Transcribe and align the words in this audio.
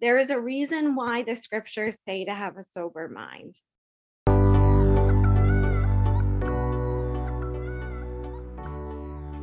There 0.00 0.20
is 0.20 0.30
a 0.30 0.38
reason 0.38 0.94
why 0.94 1.24
the 1.24 1.34
scriptures 1.34 1.96
say 2.04 2.24
to 2.24 2.32
have 2.32 2.56
a 2.56 2.64
sober 2.72 3.08
mind. 3.08 3.58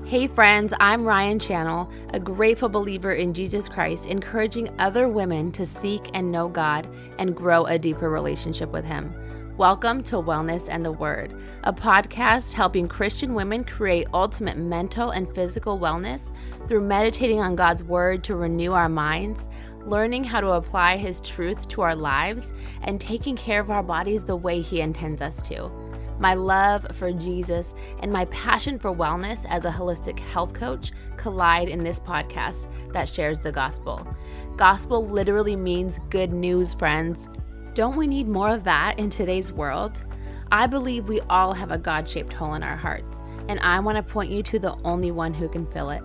Hey, 0.06 0.28
friends, 0.28 0.74
I'm 0.80 1.04
Ryan 1.04 1.40
Channel, 1.40 1.92
a 2.14 2.22
grateful 2.22 2.70
believer 2.70 3.12
in 3.12 3.34
Jesus 3.34 3.68
Christ, 3.68 4.06
encouraging 4.06 4.74
other 4.80 5.10
women 5.10 5.52
to 5.52 5.66
seek 5.66 6.10
and 6.14 6.32
know 6.32 6.48
God 6.48 6.88
and 7.20 7.36
grow 7.36 7.66
a 7.66 7.78
deeper 7.78 8.10
relationship 8.10 8.72
with 8.72 8.86
Him. 8.86 9.14
Welcome 9.58 10.04
to 10.04 10.16
Wellness 10.18 10.68
and 10.70 10.84
the 10.84 10.92
Word, 10.92 11.34
a 11.64 11.72
podcast 11.72 12.52
helping 12.52 12.90
Christian 12.90 13.34
women 13.34 13.64
create 13.64 14.08
ultimate 14.14 14.58
mental 14.58 15.12
and 15.12 15.34
physical 15.34 15.80
wellness 15.80 16.34
through 16.68 16.82
meditating 16.82 17.40
on 17.40 17.56
God's 17.56 17.82
Word 17.82 18.22
to 18.26 18.36
renew 18.36 18.74
our 18.74 18.90
minds, 18.90 19.48
learning 19.86 20.24
how 20.24 20.42
to 20.42 20.52
apply 20.52 20.98
His 20.98 21.22
truth 21.22 21.68
to 21.70 21.82
our 21.82 21.96
lives, 21.96 22.54
and 22.82 23.00
taking 23.00 23.36
care 23.36 23.60
of 23.60 23.72
our 23.72 23.84
bodies 23.84 24.24
the 24.24 24.36
way 24.36 24.62
He 24.62 24.82
intends 24.82 25.22
us 25.22 25.42
to. 25.50 25.72
My 26.20 26.34
love 26.34 26.88
for 26.94 27.12
Jesus 27.12 27.74
and 28.00 28.12
my 28.12 28.26
passion 28.26 28.80
for 28.80 28.96
wellness 28.96 29.46
as 29.50 29.66
a 29.66 29.72
holistic 29.72 30.18
health 30.20 30.54
coach 30.54 30.94
collide 31.18 31.68
in 31.68 31.84
this 31.84 32.00
podcast 32.00 32.68
that 32.94 33.10
shares 33.10 33.40
the 33.40 33.52
gospel. 33.52 34.08
Gospel 34.56 35.06
literally 35.06 35.58
means 35.58 36.00
good 36.10 36.32
news, 36.32 36.74
friends. 36.74 37.28
Don't 37.74 37.98
we 37.98 38.08
need 38.08 38.30
more 38.30 38.50
of 38.50 38.64
that 38.64 38.98
in 38.98 39.10
today's 39.10 39.52
world? 39.52 40.06
I 40.52 40.68
believe 40.68 41.10
we 41.10 41.20
all 41.22 41.54
have 41.54 41.72
a 41.72 41.78
God 41.78 42.08
shaped 42.08 42.32
hole 42.32 42.54
in 42.54 42.64
our 42.64 42.78
hearts, 42.78 43.22
and 43.50 43.60
I 43.60 43.80
want 43.82 43.98
to 43.98 44.04
point 44.04 44.32
you 44.32 44.42
to 44.44 44.60
the 44.60 44.78
only 44.86 45.12
one 45.12 45.34
who 45.34 45.50
can 45.50 45.66
fill 45.68 45.90
it. 45.90 46.04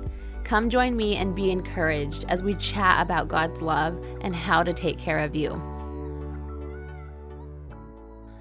Come 0.51 0.69
join 0.69 0.97
me 0.97 1.15
and 1.15 1.33
be 1.33 1.53
encouraged 1.53 2.25
as 2.29 2.43
we 2.43 2.55
chat 2.55 3.01
about 3.01 3.29
God's 3.29 3.63
love 3.63 4.05
and 4.21 4.35
how 4.35 4.65
to 4.65 4.73
take 4.73 4.99
care 4.99 5.21
of 5.21 5.37
you. 5.37 5.51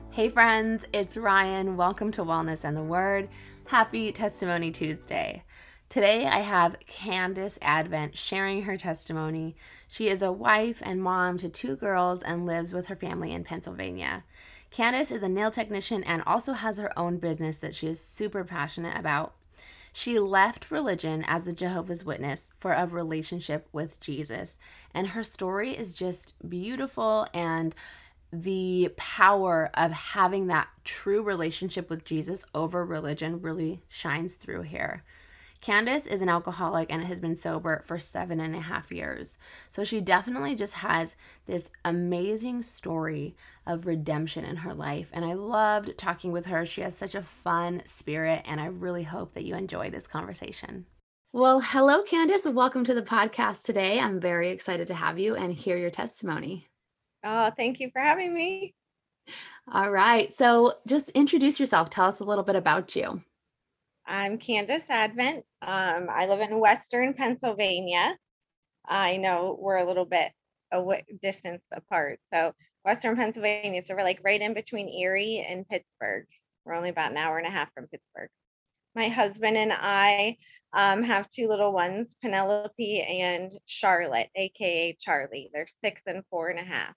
Hey, 0.10 0.30
friends, 0.30 0.88
it's 0.92 1.18
Ryan. 1.18 1.78
Welcome 1.78 2.12
to 2.14 2.24
Wellness 2.24 2.64
and 2.64 2.76
the 2.76 2.82
Word. 2.82 3.30
Happy 3.68 4.12
Testimony 4.12 4.72
Tuesday. 4.72 5.44
Today, 5.88 6.26
I 6.26 6.40
have 6.40 6.78
Candace 6.88 7.60
Advent 7.62 8.18
sharing 8.18 8.64
her 8.64 8.76
testimony. 8.76 9.56
She 9.88 10.08
is 10.08 10.23
a 10.23 10.32
wife 10.32 10.82
and 10.84 11.04
mom 11.04 11.38
to 11.38 11.48
two 11.48 11.76
girls 11.76 12.23
and 12.23 12.48
lives 12.48 12.73
with 12.73 12.88
her 12.88 12.96
family 12.96 13.34
in 13.34 13.44
Pennsylvania. 13.44 14.23
Candace 14.72 15.12
is 15.12 15.22
a 15.22 15.30
nail 15.30 15.52
technician 15.52 16.04
and 16.04 16.23
also 16.26 16.54
has 16.54 16.80
her 16.80 16.98
own 16.98 17.18
business 17.18 17.60
that 17.60 17.76
she 17.76 17.86
is 17.86 18.00
super 18.00 18.44
passionate 18.44 18.98
about. 18.98 19.36
She 19.94 20.20
left 20.20 20.72
religion 20.72 21.23
as 21.28 21.48
a 21.48 21.54
Jehovah's 21.54 22.06
Witness 22.06 22.52
for 22.58 22.73
a 22.73 22.86
relationship 22.86 23.68
with 23.72 24.00
Jesus. 24.00 24.58
And 24.94 25.08
her 25.08 25.23
story 25.23 25.72
is 25.78 25.95
just 25.95 26.50
beautiful 26.50 27.28
and 27.34 27.76
the 28.32 28.94
power 28.95 29.72
of 29.73 29.92
having 29.92 30.48
that 30.48 30.67
true 30.84 31.23
relationship 31.23 31.90
with 31.90 32.06
Jesus 32.06 32.44
over 32.54 32.86
religion 32.86 33.42
really 33.42 33.82
shines 33.90 34.36
through 34.36 34.62
here. 34.62 35.04
Candace 35.62 36.08
is 36.08 36.22
an 36.22 36.30
alcoholic 36.30 36.90
and 36.90 37.04
has 37.04 37.20
been 37.20 37.36
sober 37.36 37.84
for 37.86 38.00
seven 38.00 38.40
and 38.40 38.56
a 38.56 38.62
half 38.62 38.94
years. 38.94 39.38
So 39.70 39.84
she 39.84 40.00
definitely 40.00 40.56
just 40.56 40.76
has 40.76 41.18
this 41.48 41.70
amazing 41.84 42.64
story 42.64 43.36
of 43.68 43.86
redemption 43.86 44.46
in 44.46 44.56
her 44.56 44.74
life. 44.74 45.10
And 45.12 45.26
I 45.26 45.34
loved 45.34 45.98
talking 45.98 46.32
with 46.32 46.46
her. 46.46 46.66
She 46.66 46.80
has 46.80 46.98
such 46.98 47.14
a 47.14 47.22
fun 47.22 47.82
spirit, 47.84 48.44
and 48.46 48.62
I 48.62 48.68
really 48.68 49.04
hope 49.04 49.34
that 49.34 49.44
you 49.44 49.54
enjoy 49.54 49.90
this 49.90 50.08
conversation. 50.08 50.86
Well, 51.34 51.60
hello, 51.60 52.04
Candace. 52.04 52.46
Welcome 52.46 52.86
to 52.86 52.94
the 52.94 53.02
podcast 53.02 53.64
today. 53.64 54.00
I'm 54.00 54.22
very 54.22 54.52
excited 54.52 54.88
to 54.88 54.96
have 54.96 55.20
you 55.20 55.36
and 55.36 55.54
hear 55.54 55.76
your 55.76 55.92
testimony. 55.92 56.68
Oh, 57.26 57.52
thank 57.58 57.82
you 57.82 57.92
for 57.92 58.00
having 58.00 58.34
me. 58.34 58.73
All 59.70 59.92
right. 59.92 60.34
So 60.34 60.76
just 60.88 61.10
introduce 61.10 61.60
yourself. 61.60 61.90
Tell 61.90 62.06
us 62.06 62.22
a 62.22 62.23
little 62.26 62.46
bit 62.46 62.56
about 62.56 62.96
you. 62.96 63.22
I'm 64.11 64.39
Candace 64.39 64.89
Advent. 64.89 65.45
Um, 65.61 66.08
I 66.09 66.25
live 66.25 66.39
in 66.39 66.59
Western 66.59 67.14
Pennsylvania. 67.14 68.17
I 68.83 69.17
know 69.17 69.55
we're 69.61 69.77
a 69.77 69.86
little 69.86 70.05
bit 70.05 70.31
a 70.71 70.83
distance 71.21 71.61
apart. 71.71 72.20
So 72.33 72.53
Western 72.83 73.15
Pennsylvania, 73.15 73.83
so 73.86 73.93
we're 73.93 74.02
like 74.02 74.21
right 74.23 74.42
in 74.42 74.55
between 74.55 74.89
Erie 74.89 75.45
and 75.47 75.70
Pittsburgh. 75.70 76.25
We're 76.65 76.73
only 76.73 76.89
about 76.89 77.11
an 77.11 77.17
hour 77.17 77.37
and 77.37 77.45
a 77.45 77.52
half 77.52 77.71
from 77.75 77.86
Pittsburgh. 77.86 78.30
My 78.95 79.09
husband 79.09 79.58
and 79.58 79.71
I 79.71 80.37
um, 80.73 81.03
have 81.03 81.30
two 81.30 81.47
little 81.47 81.71
ones, 81.71 82.15
Penelope 82.20 83.02
and 83.02 83.52
Charlotte, 83.67 84.30
aka 84.36 84.97
Charlie. 84.99 85.52
They're 85.53 85.67
six 85.83 86.02
and 86.08 86.23
four 86.31 86.49
and 86.49 86.59
a 86.59 86.64
half 86.64 86.95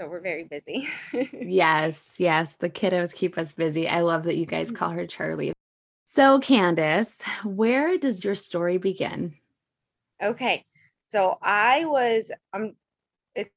so 0.00 0.08
we're 0.08 0.20
very 0.20 0.44
busy. 0.44 0.88
yes, 1.32 2.16
yes. 2.18 2.56
The 2.56 2.68
kiddos 2.68 3.14
keep 3.14 3.38
us 3.38 3.54
busy. 3.54 3.86
I 3.88 4.00
love 4.00 4.24
that 4.24 4.36
you 4.36 4.44
guys 4.46 4.72
call 4.72 4.90
her 4.90 5.06
Charlie. 5.06 5.53
So, 6.14 6.38
Candace, 6.38 7.20
where 7.42 7.98
does 7.98 8.22
your 8.22 8.36
story 8.36 8.78
begin? 8.78 9.34
Okay. 10.22 10.64
So 11.10 11.38
I 11.42 11.86
was 11.86 12.30
um 12.52 12.74
it's 13.34 13.50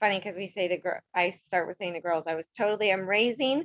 funny 0.00 0.18
because 0.18 0.36
we 0.36 0.48
say 0.48 0.66
the 0.66 0.78
girl 0.78 0.98
I 1.14 1.30
start 1.46 1.68
with 1.68 1.76
saying 1.76 1.92
the 1.92 2.00
girls. 2.00 2.24
I 2.26 2.34
was 2.34 2.48
totally 2.58 2.92
I'm 2.92 3.08
raising 3.08 3.64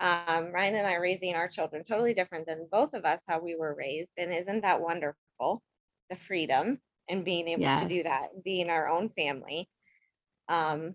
um 0.00 0.50
Ryan 0.50 0.76
and 0.76 0.86
I 0.86 0.94
raising 0.94 1.34
our 1.34 1.46
children 1.46 1.84
totally 1.86 2.14
different 2.14 2.46
than 2.46 2.68
both 2.72 2.94
of 2.94 3.04
us 3.04 3.20
how 3.28 3.38
we 3.38 3.54
were 3.54 3.74
raised. 3.74 4.12
And 4.16 4.32
isn't 4.32 4.62
that 4.62 4.80
wonderful? 4.80 5.62
The 6.08 6.16
freedom 6.26 6.78
and 7.10 7.22
being 7.22 7.48
able 7.48 7.64
yes. 7.64 7.82
to 7.82 7.88
do 7.94 8.02
that, 8.04 8.28
being 8.42 8.70
our 8.70 8.88
own 8.88 9.10
family. 9.10 9.68
Um, 10.48 10.94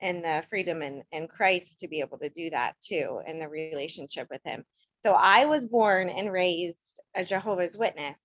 and 0.00 0.24
the 0.24 0.42
freedom 0.50 0.82
in, 0.82 1.04
in 1.12 1.28
Christ 1.28 1.78
to 1.80 1.88
be 1.88 2.00
able 2.00 2.18
to 2.18 2.30
do 2.30 2.50
that 2.50 2.74
too 2.84 3.20
and 3.24 3.40
the 3.40 3.48
relationship 3.48 4.26
with 4.28 4.40
him. 4.44 4.64
So 5.06 5.12
I 5.12 5.44
was 5.44 5.64
born 5.64 6.08
and 6.08 6.32
raised 6.32 7.00
a 7.14 7.24
Jehovah's 7.24 7.78
Witness. 7.78 8.16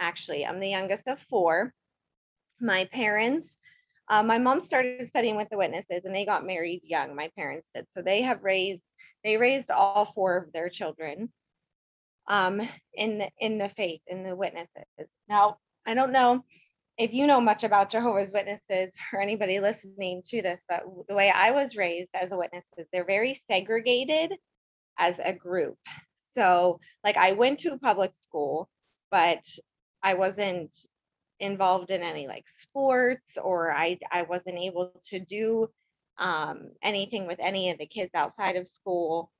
Actually, 0.00 0.44
I'm 0.44 0.58
the 0.58 0.68
youngest 0.68 1.06
of 1.06 1.20
four. 1.30 1.72
My 2.60 2.86
parents, 2.86 3.56
uh, 4.08 4.24
my 4.24 4.38
mom 4.38 4.58
started 4.58 5.06
studying 5.06 5.36
with 5.36 5.48
the 5.48 5.56
witnesses 5.56 6.04
and 6.04 6.12
they 6.12 6.24
got 6.26 6.44
married 6.44 6.80
young. 6.82 7.14
My 7.14 7.30
parents 7.36 7.68
did. 7.72 7.86
So 7.92 8.02
they 8.02 8.22
have 8.22 8.42
raised, 8.42 8.82
they 9.22 9.36
raised 9.36 9.70
all 9.70 10.10
four 10.12 10.36
of 10.36 10.52
their 10.52 10.68
children 10.68 11.32
um, 12.26 12.60
in 12.94 13.18
the 13.18 13.28
in 13.38 13.58
the 13.58 13.68
faith, 13.68 14.00
in 14.08 14.24
the 14.24 14.34
witnesses. 14.34 15.06
Now, 15.28 15.58
I 15.86 15.94
don't 15.94 16.10
know 16.10 16.42
if 16.98 17.12
you 17.12 17.28
know 17.28 17.40
much 17.40 17.62
about 17.62 17.92
Jehovah's 17.92 18.32
Witnesses 18.32 18.92
or 19.12 19.20
anybody 19.20 19.60
listening 19.60 20.24
to 20.30 20.42
this, 20.42 20.60
but 20.68 20.82
the 21.08 21.14
way 21.14 21.30
I 21.30 21.52
was 21.52 21.76
raised 21.76 22.10
as 22.12 22.32
a 22.32 22.36
witness 22.36 22.64
is 22.76 22.88
they're 22.92 23.06
very 23.06 23.40
segregated 23.48 24.32
as 24.98 25.14
a 25.22 25.32
group. 25.32 25.78
So, 26.34 26.80
like, 27.04 27.16
I 27.16 27.32
went 27.32 27.60
to 27.60 27.72
a 27.72 27.78
public 27.78 28.14
school, 28.16 28.68
but 29.10 29.44
I 30.02 30.14
wasn't 30.14 30.76
involved 31.40 31.90
in 31.90 32.02
any 32.02 32.26
like 32.28 32.46
sports 32.48 33.36
or 33.38 33.72
I 33.72 33.98
I 34.12 34.22
wasn't 34.22 34.58
able 34.58 34.92
to 35.10 35.18
do 35.20 35.68
um, 36.18 36.70
anything 36.82 37.26
with 37.26 37.40
any 37.40 37.70
of 37.70 37.78
the 37.78 37.86
kids 37.86 38.12
outside 38.14 38.56
of 38.56 38.68
school, 38.68 39.30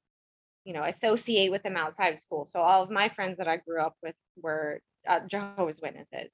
you 0.65 0.75
know, 0.75 0.85
associate 0.85 1.51
with 1.51 1.63
them 1.63 1.77
outside 1.77 2.15
of 2.15 2.21
school. 2.21 2.47
So 2.47 2.61
all 2.61 2.83
of 2.83 2.91
my 2.91 3.09
friends 3.11 3.39
that 3.39 3.49
I 3.49 3.59
grew 3.59 3.81
up 3.81 3.97
with 4.03 4.17
were 4.43 4.81
uh, 5.07 5.21
Jehovah's 5.29 5.81
Witnesses 5.83 6.31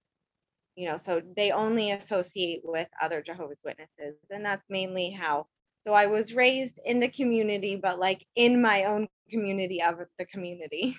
you 0.77 0.89
know 0.89 0.97
so 0.97 1.21
they 1.37 1.51
only 1.51 1.91
associate 1.91 2.61
with 2.65 2.89
other 3.03 3.23
jehovah's 3.23 3.61
witnesses 3.65 4.17
and 4.31 4.45
that's 4.45 4.65
mainly 4.71 5.11
how 5.11 5.47
so 5.87 5.93
i 5.93 6.07
was 6.07 6.35
raised 6.35 6.79
in 6.85 7.01
the 7.01 7.09
community 7.09 7.77
but 7.77 7.99
like 7.99 8.25
in 8.37 8.61
my 8.61 8.85
own 8.85 9.09
community 9.31 9.83
of 9.83 9.97
the 10.19 10.27
community. 10.27 10.97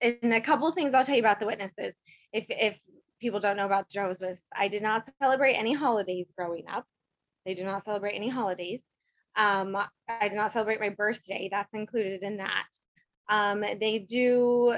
And 0.00 0.34
a 0.34 0.40
couple 0.40 0.70
things 0.72 0.94
i'll 0.94 1.04
tell 1.04 1.14
you 1.14 1.22
about 1.22 1.40
the 1.40 1.46
witnesses. 1.46 1.94
If 2.32 2.46
if 2.48 2.78
people 3.20 3.40
don't 3.40 3.56
know 3.56 3.66
about 3.66 3.88
jehovah's 3.88 4.20
witnesses 4.20 4.44
i 4.54 4.68
did 4.68 4.82
not 4.82 5.08
celebrate 5.22 5.54
any 5.54 5.72
holidays 5.72 6.26
growing 6.36 6.64
up. 6.68 6.84
They 7.46 7.54
do 7.54 7.64
not 7.64 7.84
celebrate 7.84 8.14
any 8.14 8.28
holidays. 8.28 8.80
Um 9.36 9.76
i 10.08 10.28
did 10.28 10.36
not 10.36 10.52
celebrate 10.52 10.80
my 10.80 10.90
birthday. 10.90 11.48
That's 11.50 11.72
included 11.72 12.22
in 12.22 12.38
that. 12.38 12.66
Um 13.28 13.60
they 13.80 13.98
do 14.00 14.74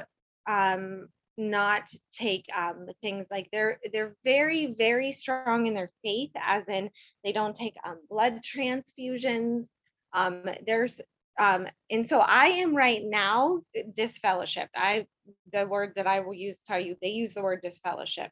um 0.47 1.09
not 1.37 1.83
take 2.11 2.45
um, 2.55 2.87
things 3.01 3.25
like 3.29 3.47
they're 3.51 3.79
they're 3.93 4.15
very 4.23 4.73
very 4.77 5.11
strong 5.11 5.67
in 5.67 5.73
their 5.73 5.91
faith 6.03 6.31
as 6.35 6.67
in 6.67 6.89
they 7.23 7.31
don't 7.31 7.55
take 7.55 7.75
um, 7.85 7.97
blood 8.09 8.41
transfusions 8.43 9.65
um, 10.13 10.43
there's 10.65 10.99
um, 11.39 11.67
and 11.91 12.07
so 12.09 12.19
i 12.19 12.45
am 12.47 12.75
right 12.75 13.03
now 13.03 13.61
disfellowshipped 13.97 14.69
i 14.75 15.05
the 15.53 15.65
word 15.67 15.93
that 15.95 16.07
i 16.07 16.19
will 16.19 16.33
use 16.33 16.57
tell 16.65 16.79
you 16.79 16.95
they 17.01 17.09
use 17.09 17.33
the 17.33 17.41
word 17.41 17.61
disfellowship. 17.63 18.31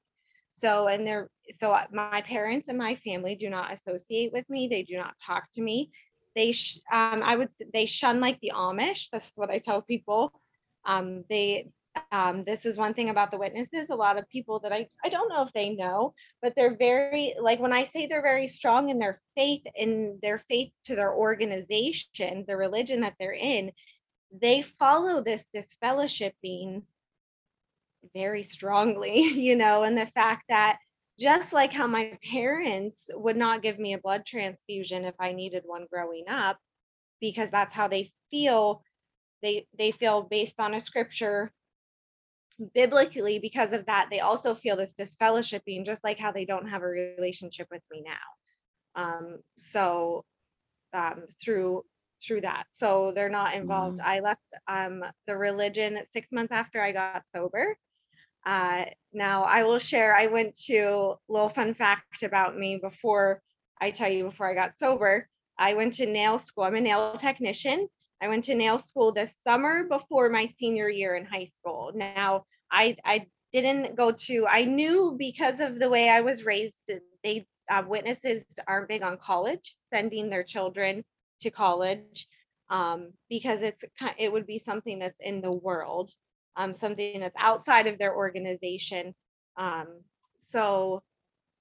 So 0.54 0.88
and 0.88 1.06
they're 1.06 1.30
so 1.60 1.78
my 1.92 2.22
parents 2.22 2.68
and 2.69 2.78
my 2.78 2.96
family 2.96 3.36
do 3.36 3.50
not 3.50 3.74
associate 3.74 4.31
with 4.34 4.50
me 4.50 4.68
they 4.68 4.84
do 4.84 4.98
not 4.98 5.13
talk 5.25 5.44
to 5.56 5.62
me. 5.62 5.92
They 6.36 6.54
sh- 6.54 6.80
um, 6.92 7.22
i 7.24 7.36
would 7.36 7.50
they 7.74 7.86
shun 7.86 8.19
like 8.19 8.40
the 8.42 8.54
amish 8.56 9.10
this 9.12 9.25
is 9.25 9.34
what 9.36 9.50
i 9.50 9.60
tell 9.60 9.81
people. 9.81 10.31
Um, 10.86 11.25
they 11.30 11.69
um, 12.12 12.44
this 12.44 12.65
is 12.65 12.77
one 12.77 12.94
thing 12.94 13.09
about 13.09 13.31
the 13.31 13.38
witnesses. 13.38 13.88
A 13.89 13.95
lot 13.95 14.18
of 14.18 14.30
people 14.30 14.59
that 14.59 14.74
I, 14.74 14.88
I 15.03 15.09
don't 15.09 15.30
know 15.30 15.44
if 15.44 15.53
they 15.53 15.69
know, 15.69 16.13
but 16.42 16.53
they're 16.56 16.75
very, 16.75 17.36
like 17.39 17.59
when 17.59 17.74
I 17.74 17.83
say 17.86 18.07
they're 18.07 18.21
very 18.21 18.47
strong 18.47 18.89
in 18.89 19.00
their 19.00 19.21
faith, 19.36 19.63
in 19.75 20.19
their 20.21 20.39
faith 20.50 20.71
to 20.86 20.95
their 20.95 21.13
organization, 21.13 22.45
the 22.47 22.57
religion 22.57 23.01
that 23.01 23.15
they're 23.19 23.33
in, 23.33 23.71
they 24.31 24.62
follow 24.62 25.21
this 25.21 25.44
disfellowshipping 25.56 26.83
very 28.13 28.44
strongly, 28.44 29.19
you 29.21 29.56
know, 29.56 29.83
and 29.83 29.97
the 29.97 30.07
fact 30.07 30.44
that 30.50 30.80
just 31.18 31.53
like 31.53 31.71
how 31.71 31.88
my 31.88 32.18
parents 32.30 33.06
would 33.13 33.38
not 33.38 33.62
give 33.62 33.80
me 33.80 33.94
a 33.94 34.00
blood 34.00 34.25
transfusion 34.25 35.06
if 35.06 35.15
I 35.19 35.31
needed 35.31 35.63
one 35.65 35.88
growing 35.89 36.25
up, 36.27 36.57
because 37.21 37.50
that's 37.51 37.74
how 37.74 37.88
they 37.88 38.12
feel. 38.31 38.83
They 39.42 39.68
they 39.77 39.92
feel 39.92 40.24
based 40.24 40.59
on 40.59 40.74
a 40.74 40.81
scripture 40.81 41.51
biblically 42.74 43.40
because 43.40 43.72
of 43.74 43.86
that 43.86 44.07
they 44.10 44.19
also 44.22 44.56
feel 44.56 44.75
this 44.78 44.94
disfellowshipping 44.94 45.86
just 45.86 46.04
like 46.04 46.18
how 46.19 46.31
they 46.31 46.46
don't 46.46 46.68
have 46.68 46.84
a 46.84 46.88
relationship 46.88 47.68
with 47.72 47.81
me 47.92 48.04
now. 48.06 49.02
Um 49.02 49.40
so 49.57 50.25
um 50.94 51.24
through 51.44 51.84
through 52.25 52.42
that. 52.42 52.63
So 52.72 53.12
they're 53.16 53.30
not 53.30 53.56
involved. 53.56 54.00
Wow. 54.00 54.06
i 54.06 54.19
left 54.19 54.44
um 54.68 55.04
the 55.28 55.38
religion 55.38 56.00
six 56.13 56.28
months 56.31 56.52
after 56.52 56.81
i 56.81 56.92
got 56.92 57.24
sober. 57.36 57.75
Uh 58.46 58.86
now 59.13 59.44
i 59.44 59.63
will 59.63 59.80
share 59.80 60.16
i 60.16 60.28
went 60.28 60.56
to 60.68 60.78
a 60.78 61.16
little 61.30 61.50
fun 61.50 61.74
fact 61.74 62.24
about 62.24 62.57
me 62.57 62.78
before 62.81 63.42
i 63.81 63.92
tell 63.92 64.10
you 64.10 64.25
before 64.25 64.50
i 64.50 64.54
got 64.54 64.78
sober. 64.80 65.28
I 65.57 65.74
went 65.75 65.94
to 65.96 66.06
nail 66.06 66.40
school. 66.40 66.63
I'm 66.66 66.75
a 66.75 66.81
nail 66.81 67.18
technician 67.18 67.88
I 68.21 68.27
went 68.27 68.45
to 68.45 68.56
nail 68.56 68.79
school 68.79 69.12
this 69.12 69.31
summer 69.45 69.85
before 69.88 70.29
my 70.29 70.51
senior 70.57 70.89
year 70.89 71.15
in 71.15 71.25
high 71.25 71.50
school. 71.57 71.91
Now, 71.94 72.45
I 72.71 72.97
I 73.03 73.27
didn't 73.53 73.95
go 73.95 74.12
to 74.12 74.47
I 74.47 74.65
knew 74.65 75.15
because 75.17 75.59
of 75.59 75.79
the 75.79 75.89
way 75.89 76.09
I 76.09 76.21
was 76.21 76.45
raised 76.45 76.75
they 77.23 77.45
uh, 77.69 77.83
witnesses 77.88 78.44
aren't 78.67 78.88
big 78.88 79.01
on 79.01 79.17
college, 79.17 79.75
sending 79.94 80.29
their 80.29 80.44
children 80.44 81.03
to 81.41 81.50
college 81.51 82.27
um, 82.69 83.12
because 83.29 83.62
it's 83.62 83.83
it 84.18 84.31
would 84.31 84.47
be 84.47 84.59
something 84.59 85.00
that's 85.00 85.19
in 85.19 85.41
the 85.41 85.51
world, 85.51 86.11
um, 86.56 86.73
something 86.73 87.19
that's 87.19 87.35
outside 87.38 87.88
of 87.88 87.97
their 87.97 88.15
organization. 88.15 89.13
Um, 89.57 89.88
so 90.39 91.03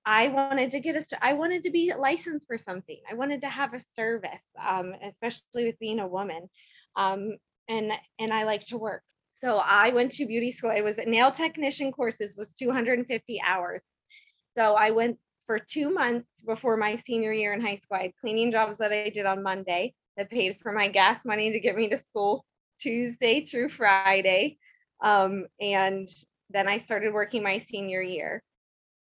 I 0.06 0.28
wanted 0.28 0.70
to 0.72 0.80
get 0.80 0.96
a, 0.96 1.24
I 1.24 1.32
wanted 1.32 1.62
to 1.64 1.70
be 1.70 1.92
licensed 1.96 2.46
for 2.46 2.58
something. 2.58 3.00
I 3.10 3.14
wanted 3.14 3.40
to 3.42 3.48
have 3.48 3.72
a 3.74 3.80
service, 3.94 4.44
um, 4.60 4.92
especially 5.02 5.64
with 5.64 5.78
being 5.78 6.00
a 6.00 6.06
woman. 6.06 6.48
Um, 6.96 7.36
and 7.68 7.92
and 8.18 8.32
I 8.32 8.44
like 8.44 8.66
to 8.66 8.78
work. 8.78 9.02
So 9.40 9.56
I 9.56 9.90
went 9.90 10.12
to 10.12 10.26
beauty 10.26 10.50
school. 10.50 10.70
It 10.70 10.82
was 10.82 10.96
nail 11.06 11.32
technician 11.32 11.92
courses 11.92 12.36
was 12.36 12.54
250 12.54 13.40
hours. 13.44 13.82
So 14.56 14.74
I 14.74 14.90
went 14.90 15.18
for 15.46 15.58
two 15.58 15.90
months 15.90 16.28
before 16.46 16.76
my 16.76 17.00
senior 17.06 17.32
year 17.32 17.52
in 17.52 17.60
high 17.60 17.76
school. 17.76 17.98
I 17.98 18.02
had 18.04 18.16
cleaning 18.20 18.52
jobs 18.52 18.78
that 18.78 18.92
I 18.92 19.10
did 19.10 19.26
on 19.26 19.42
Monday 19.42 19.94
that 20.16 20.30
paid 20.30 20.58
for 20.62 20.72
my 20.72 20.88
gas 20.88 21.24
money 21.24 21.52
to 21.52 21.60
get 21.60 21.76
me 21.76 21.88
to 21.88 21.98
school 21.98 22.44
Tuesday 22.80 23.44
through 23.44 23.70
Friday. 23.70 24.58
Um, 25.02 25.46
and 25.60 26.08
then 26.50 26.68
I 26.68 26.78
started 26.78 27.12
working 27.12 27.42
my 27.42 27.58
senior 27.58 28.00
year. 28.00 28.42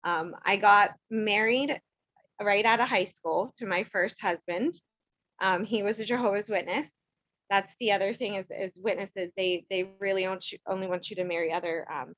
Um, 0.04 0.36
I 0.46 0.58
got 0.58 0.92
married 1.10 1.80
right 2.42 2.66
out 2.66 2.80
of 2.80 2.90
high 2.90 3.06
school 3.06 3.54
to 3.58 3.66
my 3.66 3.84
first 3.86 4.20
husband. 4.22 4.76
Um, 5.42 5.64
he 5.64 5.84
was 5.84 6.00
a 6.00 6.06
Jehovah's 6.06 6.50
Witness. 6.50 6.88
That's 7.50 7.74
the 7.80 7.92
other 7.94 8.14
thing 8.14 8.36
is, 8.36 8.46
is 8.52 8.72
witnesses. 8.76 9.32
They 9.36 9.66
they 9.70 9.90
really 10.00 10.24
you, 10.24 10.58
only 10.68 10.88
want 10.88 11.10
you 11.10 11.16
to 11.18 11.24
marry 11.24 11.52
other 11.52 11.88
um, 11.92 12.14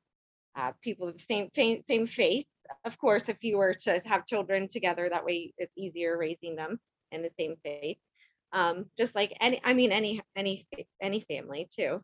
uh, 0.57 0.71
people 0.81 1.07
of 1.07 1.17
the 1.17 1.23
same 1.23 1.49
fa- 1.55 1.83
same 1.87 2.07
faith. 2.07 2.45
Of 2.85 2.97
course, 2.97 3.29
if 3.29 3.43
you 3.43 3.57
were 3.57 3.75
to 3.83 4.01
have 4.05 4.27
children 4.27 4.67
together, 4.67 5.07
that 5.09 5.25
way 5.25 5.53
it's 5.57 5.71
easier 5.77 6.17
raising 6.17 6.55
them 6.55 6.79
in 7.11 7.21
the 7.21 7.31
same 7.39 7.55
faith. 7.63 7.97
Um, 8.53 8.85
just 8.97 9.15
like 9.15 9.33
any, 9.39 9.61
I 9.63 9.73
mean, 9.73 9.91
any 9.91 10.21
any 10.35 10.67
any 11.01 11.21
family 11.21 11.69
too. 11.73 12.01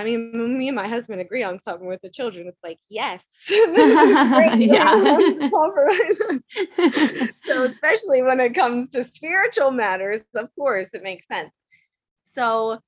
I 0.00 0.04
mean, 0.04 0.58
me 0.58 0.68
and 0.68 0.76
my 0.76 0.88
husband 0.88 1.20
agree 1.20 1.42
on 1.42 1.60
something 1.62 1.86
with 1.86 2.00
the 2.00 2.08
children. 2.08 2.46
It's 2.46 2.64
like, 2.64 2.78
yes, 2.88 3.20
this 3.46 3.58
is 3.68 4.28
great. 4.32 4.56
We 4.56 4.68
don't 4.68 5.04
have 5.04 5.18
to 5.18 6.42
yeah. 6.56 7.26
so, 7.44 7.64
especially 7.64 8.22
when 8.22 8.40
it 8.40 8.54
comes 8.54 8.88
to 8.90 9.04
spiritual 9.04 9.70
matters, 9.70 10.22
of 10.34 10.48
course, 10.54 10.88
it 10.94 11.02
makes 11.02 11.28
sense. 11.28 11.50
So, 12.34 12.78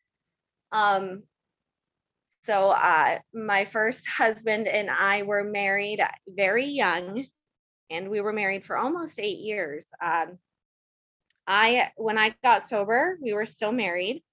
um, 0.73 1.25
so 2.45 2.71
uh, 2.71 3.19
my 3.35 3.67
first 3.67 4.07
husband 4.09 4.67
and 4.67 4.89
I 4.89 5.23
were 5.23 5.45
married 5.45 6.01
very 6.27 6.65
young, 6.65 7.27
and 7.91 8.09
we 8.09 8.23
were 8.23 8.33
married 8.33 8.65
for 8.65 8.79
almost 8.79 9.21
eight 9.21 9.41
years. 9.41 9.85
Um, 10.03 10.39
I 11.47 11.91
when 11.97 12.17
I 12.17 12.35
got 12.43 12.71
sober, 12.71 13.19
we 13.21 13.35
were 13.35 13.45
still 13.45 13.73
married. 13.73 14.25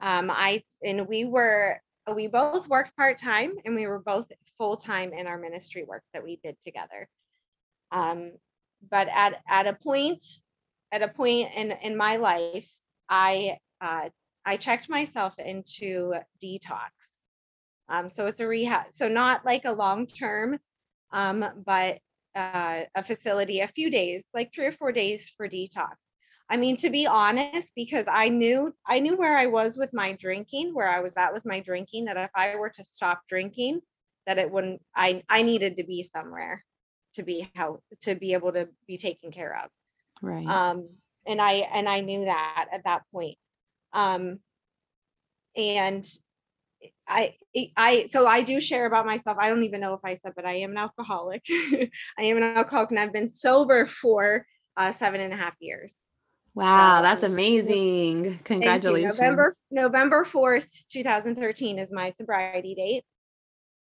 Um, 0.00 0.30
I 0.30 0.62
and 0.84 1.08
we 1.08 1.24
were 1.24 1.80
we 2.14 2.26
both 2.26 2.68
worked 2.68 2.96
part 2.96 3.18
time, 3.18 3.52
and 3.64 3.74
we 3.74 3.86
were 3.86 4.00
both 4.00 4.26
full 4.58 4.76
time 4.76 5.12
in 5.12 5.26
our 5.26 5.38
ministry 5.38 5.84
work 5.84 6.02
that 6.12 6.22
we 6.22 6.40
did 6.42 6.56
together. 6.64 7.08
Um, 7.92 8.32
but 8.90 9.08
at 9.14 9.34
at 9.48 9.66
a 9.66 9.74
point 9.74 10.24
at 10.90 11.02
a 11.02 11.08
point 11.08 11.50
in 11.54 11.72
in 11.82 11.96
my 11.96 12.16
life, 12.16 12.68
I 13.08 13.58
uh, 13.80 14.08
I 14.44 14.56
checked 14.56 14.88
myself 14.88 15.38
into 15.38 16.14
detox. 16.42 16.90
Um, 17.88 18.10
so 18.10 18.26
it's 18.26 18.40
a 18.40 18.46
rehab, 18.46 18.86
so 18.92 19.08
not 19.08 19.44
like 19.44 19.64
a 19.64 19.72
long 19.72 20.06
term, 20.06 20.58
um, 21.12 21.44
but 21.64 21.98
uh, 22.34 22.82
a 22.94 23.04
facility, 23.04 23.60
a 23.60 23.68
few 23.68 23.90
days, 23.90 24.24
like 24.32 24.52
three 24.54 24.66
or 24.66 24.72
four 24.72 24.92
days 24.92 25.30
for 25.36 25.48
detox. 25.48 25.94
I 26.52 26.58
mean, 26.58 26.76
to 26.78 26.90
be 26.90 27.06
honest, 27.06 27.72
because 27.74 28.04
I 28.12 28.28
knew 28.28 28.74
I 28.86 29.00
knew 29.00 29.16
where 29.16 29.38
I 29.38 29.46
was 29.46 29.78
with 29.78 29.94
my 29.94 30.12
drinking, 30.12 30.74
where 30.74 30.90
I 30.90 31.00
was 31.00 31.14
at 31.16 31.32
with 31.32 31.46
my 31.46 31.60
drinking, 31.60 32.04
that 32.04 32.18
if 32.18 32.30
I 32.36 32.56
were 32.56 32.68
to 32.68 32.84
stop 32.84 33.22
drinking, 33.26 33.80
that 34.26 34.36
it 34.36 34.50
wouldn't. 34.50 34.82
I 34.94 35.22
I 35.30 35.44
needed 35.44 35.76
to 35.76 35.84
be 35.84 36.02
somewhere 36.02 36.62
to 37.14 37.22
be 37.22 37.50
how 37.54 37.78
to 38.02 38.14
be 38.14 38.34
able 38.34 38.52
to 38.52 38.68
be 38.86 38.98
taken 38.98 39.32
care 39.32 39.62
of. 39.64 39.70
right. 40.20 40.46
Um, 40.46 40.90
and 41.26 41.40
I 41.40 41.52
and 41.72 41.88
I 41.88 42.00
knew 42.00 42.26
that 42.26 42.66
at 42.70 42.84
that 42.84 43.04
point. 43.14 43.38
Um, 43.94 44.40
and 45.56 46.06
I 47.08 47.34
I 47.78 48.10
so 48.12 48.26
I 48.26 48.42
do 48.42 48.60
share 48.60 48.84
about 48.84 49.06
myself. 49.06 49.38
I 49.40 49.48
don't 49.48 49.62
even 49.62 49.80
know 49.80 49.94
if 49.94 50.04
I 50.04 50.18
said, 50.22 50.34
but 50.36 50.44
I 50.44 50.56
am 50.56 50.72
an 50.72 50.76
alcoholic. 50.76 51.46
I 51.50 52.24
am 52.24 52.36
an 52.36 52.42
alcoholic, 52.42 52.90
and 52.90 53.00
I've 53.00 53.14
been 53.14 53.32
sober 53.32 53.86
for 53.86 54.44
uh, 54.76 54.92
seven 54.92 55.22
and 55.22 55.32
a 55.32 55.36
half 55.36 55.54
years. 55.58 55.94
Wow, 56.54 57.02
that's 57.02 57.22
amazing. 57.24 58.40
Congratulations. 58.44 59.18
November 59.20 59.54
November 59.70 60.24
fourth, 60.24 60.68
two 60.90 61.02
thousand 61.02 61.36
thirteen 61.36 61.78
is 61.78 61.90
my 61.92 62.12
sobriety 62.18 62.74
date. 62.74 63.04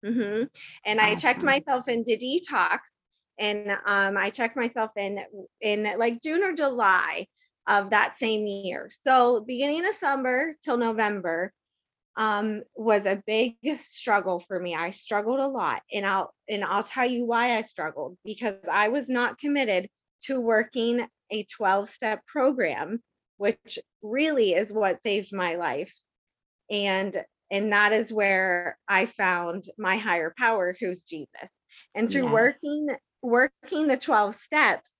hmm 0.04 0.44
And 0.84 1.00
I 1.00 1.14
checked 1.14 1.42
Awesome. 1.42 1.46
myself 1.46 1.88
into 1.88 2.12
detox, 2.12 2.78
and 3.38 3.72
um, 3.86 4.16
I 4.16 4.30
checked 4.30 4.56
myself 4.56 4.90
in 4.96 5.18
in 5.60 5.86
like 5.98 6.22
June 6.22 6.42
or 6.42 6.54
July 6.54 7.26
of 7.68 7.90
that 7.90 8.18
same 8.18 8.46
year. 8.46 8.90
So 9.02 9.40
beginning 9.46 9.86
of 9.86 9.94
summer 9.94 10.54
till 10.64 10.76
November 10.78 11.52
um 12.16 12.62
was 12.76 13.06
a 13.06 13.22
big 13.26 13.56
struggle 13.78 14.40
for 14.46 14.58
me. 14.60 14.74
I 14.74 14.90
struggled 14.90 15.40
a 15.40 15.46
lot 15.46 15.82
and 15.92 16.04
I'll 16.06 16.34
and 16.48 16.64
I'll 16.64 16.82
tell 16.84 17.06
you 17.08 17.24
why 17.24 17.56
I 17.56 17.62
struggled 17.62 18.16
because 18.24 18.56
I 18.70 18.88
was 18.88 19.08
not 19.08 19.38
committed 19.38 19.88
to 20.24 20.40
working 20.40 21.06
a 21.32 21.44
12 21.56 21.90
step 21.90 22.26
program 22.26 23.02
which 23.38 23.78
really 24.02 24.54
is 24.54 24.72
what 24.72 25.02
saved 25.02 25.32
my 25.32 25.56
life 25.56 25.92
and 26.70 27.24
and 27.50 27.72
that 27.72 27.92
is 27.92 28.12
where 28.12 28.78
I 28.88 29.06
found 29.06 29.66
my 29.78 29.96
higher 29.96 30.34
power 30.38 30.74
who's 30.78 31.02
Jesus. 31.02 31.50
And 31.94 32.10
through 32.10 32.28
Yes. 32.28 32.30
working 32.30 32.88
working 33.22 33.88
the 33.88 33.98
12 33.98 34.34
steps 34.36 34.90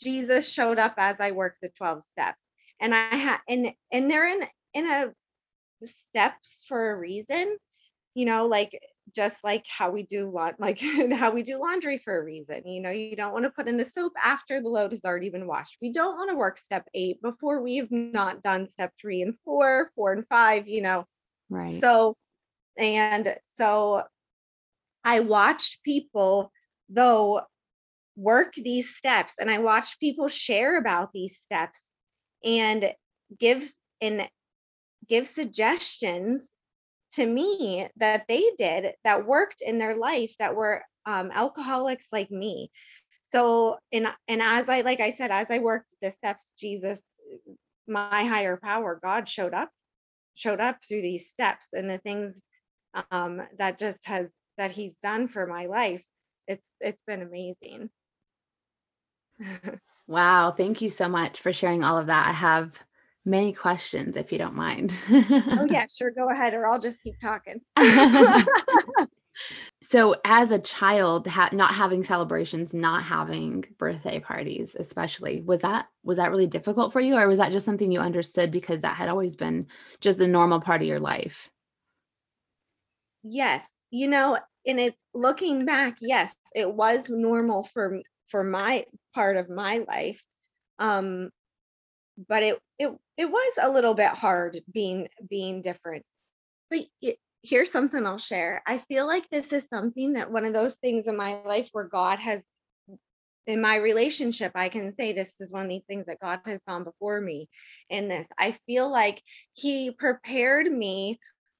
Jesus 0.00 0.48
showed 0.48 0.78
up 0.78 0.94
as 0.98 1.16
I 1.20 1.32
worked 1.32 1.58
the 1.62 1.70
12 1.78 2.04
steps. 2.04 2.38
And 2.80 2.94
I 2.94 3.16
had 3.16 3.38
and 3.48 3.72
and 3.92 4.10
they're 4.10 4.28
in 4.28 4.42
in 4.74 4.86
a 4.90 5.12
steps 5.84 6.64
for 6.68 6.92
a 6.92 6.96
reason, 6.96 7.56
you 8.14 8.26
know, 8.26 8.46
like 8.46 8.78
just 9.14 9.36
like 9.42 9.64
how 9.66 9.90
we 9.90 10.02
do 10.04 10.30
laun- 10.30 10.54
like 10.58 10.80
how 11.12 11.30
we 11.30 11.42
do 11.42 11.58
laundry 11.58 11.98
for 11.98 12.18
a 12.18 12.24
reason. 12.24 12.66
You 12.66 12.80
know, 12.80 12.90
you 12.90 13.16
don't 13.16 13.32
want 13.32 13.44
to 13.44 13.50
put 13.50 13.68
in 13.68 13.76
the 13.76 13.84
soap 13.84 14.12
after 14.22 14.60
the 14.60 14.68
load 14.68 14.92
has 14.92 15.04
already 15.04 15.30
been 15.30 15.46
washed. 15.46 15.76
We 15.80 15.92
don't 15.92 16.16
want 16.16 16.30
to 16.30 16.36
work 16.36 16.58
step 16.58 16.88
eight 16.94 17.20
before 17.22 17.62
we've 17.62 17.90
not 17.90 18.42
done 18.42 18.68
step 18.72 18.92
three 19.00 19.22
and 19.22 19.34
four, 19.44 19.90
four 19.94 20.12
and 20.12 20.26
five, 20.28 20.68
you 20.68 20.82
know. 20.82 21.06
Right. 21.48 21.80
So 21.80 22.16
and 22.76 23.36
so 23.56 24.04
I 25.04 25.20
watched 25.20 25.82
people 25.84 26.52
though 26.88 27.42
work 28.16 28.54
these 28.54 28.96
steps 28.96 29.32
and 29.38 29.50
I 29.50 29.58
watched 29.58 30.00
people 30.00 30.28
share 30.28 30.78
about 30.78 31.12
these 31.12 31.38
steps 31.40 31.80
and 32.44 32.92
give 33.38 33.70
and 34.00 34.28
give 35.08 35.28
suggestions 35.28 36.42
to 37.14 37.26
me 37.26 37.88
that 37.96 38.24
they 38.28 38.50
did 38.58 38.94
that 39.04 39.26
worked 39.26 39.60
in 39.60 39.78
their 39.78 39.96
life 39.96 40.34
that 40.38 40.54
were 40.54 40.82
um, 41.06 41.30
alcoholics 41.32 42.06
like 42.12 42.30
me. 42.30 42.70
So, 43.32 43.78
and 43.92 44.08
and 44.28 44.42
as 44.42 44.68
I 44.68 44.80
like 44.82 45.00
I 45.00 45.10
said, 45.10 45.30
as 45.30 45.50
I 45.50 45.58
worked 45.58 45.86
the 46.02 46.10
steps, 46.10 46.42
Jesus, 46.58 47.00
my 47.86 48.24
higher 48.24 48.56
power, 48.56 48.98
God 49.02 49.28
showed 49.28 49.54
up, 49.54 49.70
showed 50.34 50.60
up 50.60 50.78
through 50.88 51.02
these 51.02 51.28
steps 51.28 51.66
and 51.72 51.88
the 51.88 51.98
things 51.98 52.34
um, 53.10 53.42
that 53.58 53.78
just 53.78 53.98
has 54.04 54.26
that 54.58 54.72
He's 54.72 54.94
done 55.02 55.28
for 55.28 55.46
my 55.46 55.66
life. 55.66 56.02
It's 56.48 56.64
it's 56.80 57.02
been 57.06 57.22
amazing. 57.22 57.90
wow, 60.06 60.50
thank 60.50 60.80
you 60.82 60.90
so 60.90 61.08
much 61.08 61.40
for 61.40 61.52
sharing 61.52 61.84
all 61.84 61.98
of 61.98 62.06
that. 62.06 62.28
I 62.28 62.32
have 62.32 62.80
many 63.24 63.52
questions 63.52 64.16
if 64.16 64.32
you 64.32 64.38
don't 64.38 64.54
mind. 64.54 64.94
oh 65.10 65.66
yeah, 65.68 65.86
sure, 65.90 66.10
go 66.10 66.30
ahead, 66.30 66.54
or 66.54 66.66
I'll 66.66 66.80
just 66.80 67.02
keep 67.02 67.14
talking. 67.20 67.60
so 69.82 70.14
as 70.24 70.50
a 70.50 70.58
child 70.58 71.26
ha- 71.26 71.48
not 71.52 71.74
having 71.74 72.02
celebrations 72.02 72.74
not 72.74 73.02
having 73.02 73.64
birthday 73.78 74.20
parties 74.20 74.76
especially 74.78 75.40
was 75.40 75.60
that 75.60 75.86
was 76.02 76.18
that 76.18 76.30
really 76.30 76.46
difficult 76.46 76.92
for 76.92 77.00
you 77.00 77.16
or 77.16 77.26
was 77.26 77.38
that 77.38 77.52
just 77.52 77.64
something 77.64 77.90
you 77.90 78.00
understood 78.00 78.50
because 78.50 78.82
that 78.82 78.96
had 78.96 79.08
always 79.08 79.36
been 79.36 79.66
just 80.00 80.20
a 80.20 80.26
normal 80.26 80.60
part 80.60 80.82
of 80.82 80.86
your 80.86 81.00
life 81.00 81.50
yes 83.22 83.66
you 83.90 84.08
know 84.08 84.38
and 84.66 84.78
it's 84.78 84.96
looking 85.14 85.64
back 85.64 85.96
yes 86.00 86.34
it 86.54 86.70
was 86.72 87.08
normal 87.08 87.68
for 87.72 88.00
for 88.28 88.44
my 88.44 88.84
part 89.14 89.36
of 89.36 89.48
my 89.48 89.78
life 89.88 90.22
um 90.78 91.30
but 92.28 92.42
it 92.42 92.58
it 92.80 92.90
it 93.16 93.26
was 93.26 93.52
a 93.62 93.70
little 93.70 93.94
bit 93.94 94.08
hard 94.08 94.60
being 94.72 95.08
being 95.28 95.62
different 95.62 96.04
but 96.70 96.80
it, 97.02 97.18
here's 97.42 97.70
something 97.70 98.06
I'll 98.06 98.18
share. 98.18 98.62
I 98.66 98.78
feel 98.78 99.06
like 99.06 99.28
this 99.28 99.52
is 99.52 99.68
something 99.68 100.14
that 100.14 100.30
one 100.30 100.44
of 100.44 100.52
those 100.52 100.74
things 100.74 101.08
in 101.08 101.16
my 101.16 101.42
life 101.42 101.68
where 101.72 101.88
God 101.88 102.18
has, 102.18 102.42
in 103.46 103.60
my 103.60 103.76
relationship, 103.76 104.52
I 104.54 104.68
can 104.68 104.94
say 104.96 105.12
this 105.12 105.32
is 105.40 105.50
one 105.50 105.64
of 105.64 105.68
these 105.68 105.84
things 105.88 106.06
that 106.06 106.20
God 106.20 106.40
has 106.44 106.60
gone 106.68 106.84
before 106.84 107.20
me 107.20 107.48
in 107.88 108.08
this. 108.08 108.26
I 108.38 108.58
feel 108.66 108.90
like 108.90 109.22
He 109.54 109.90
prepared 109.90 110.70
me 110.70 111.18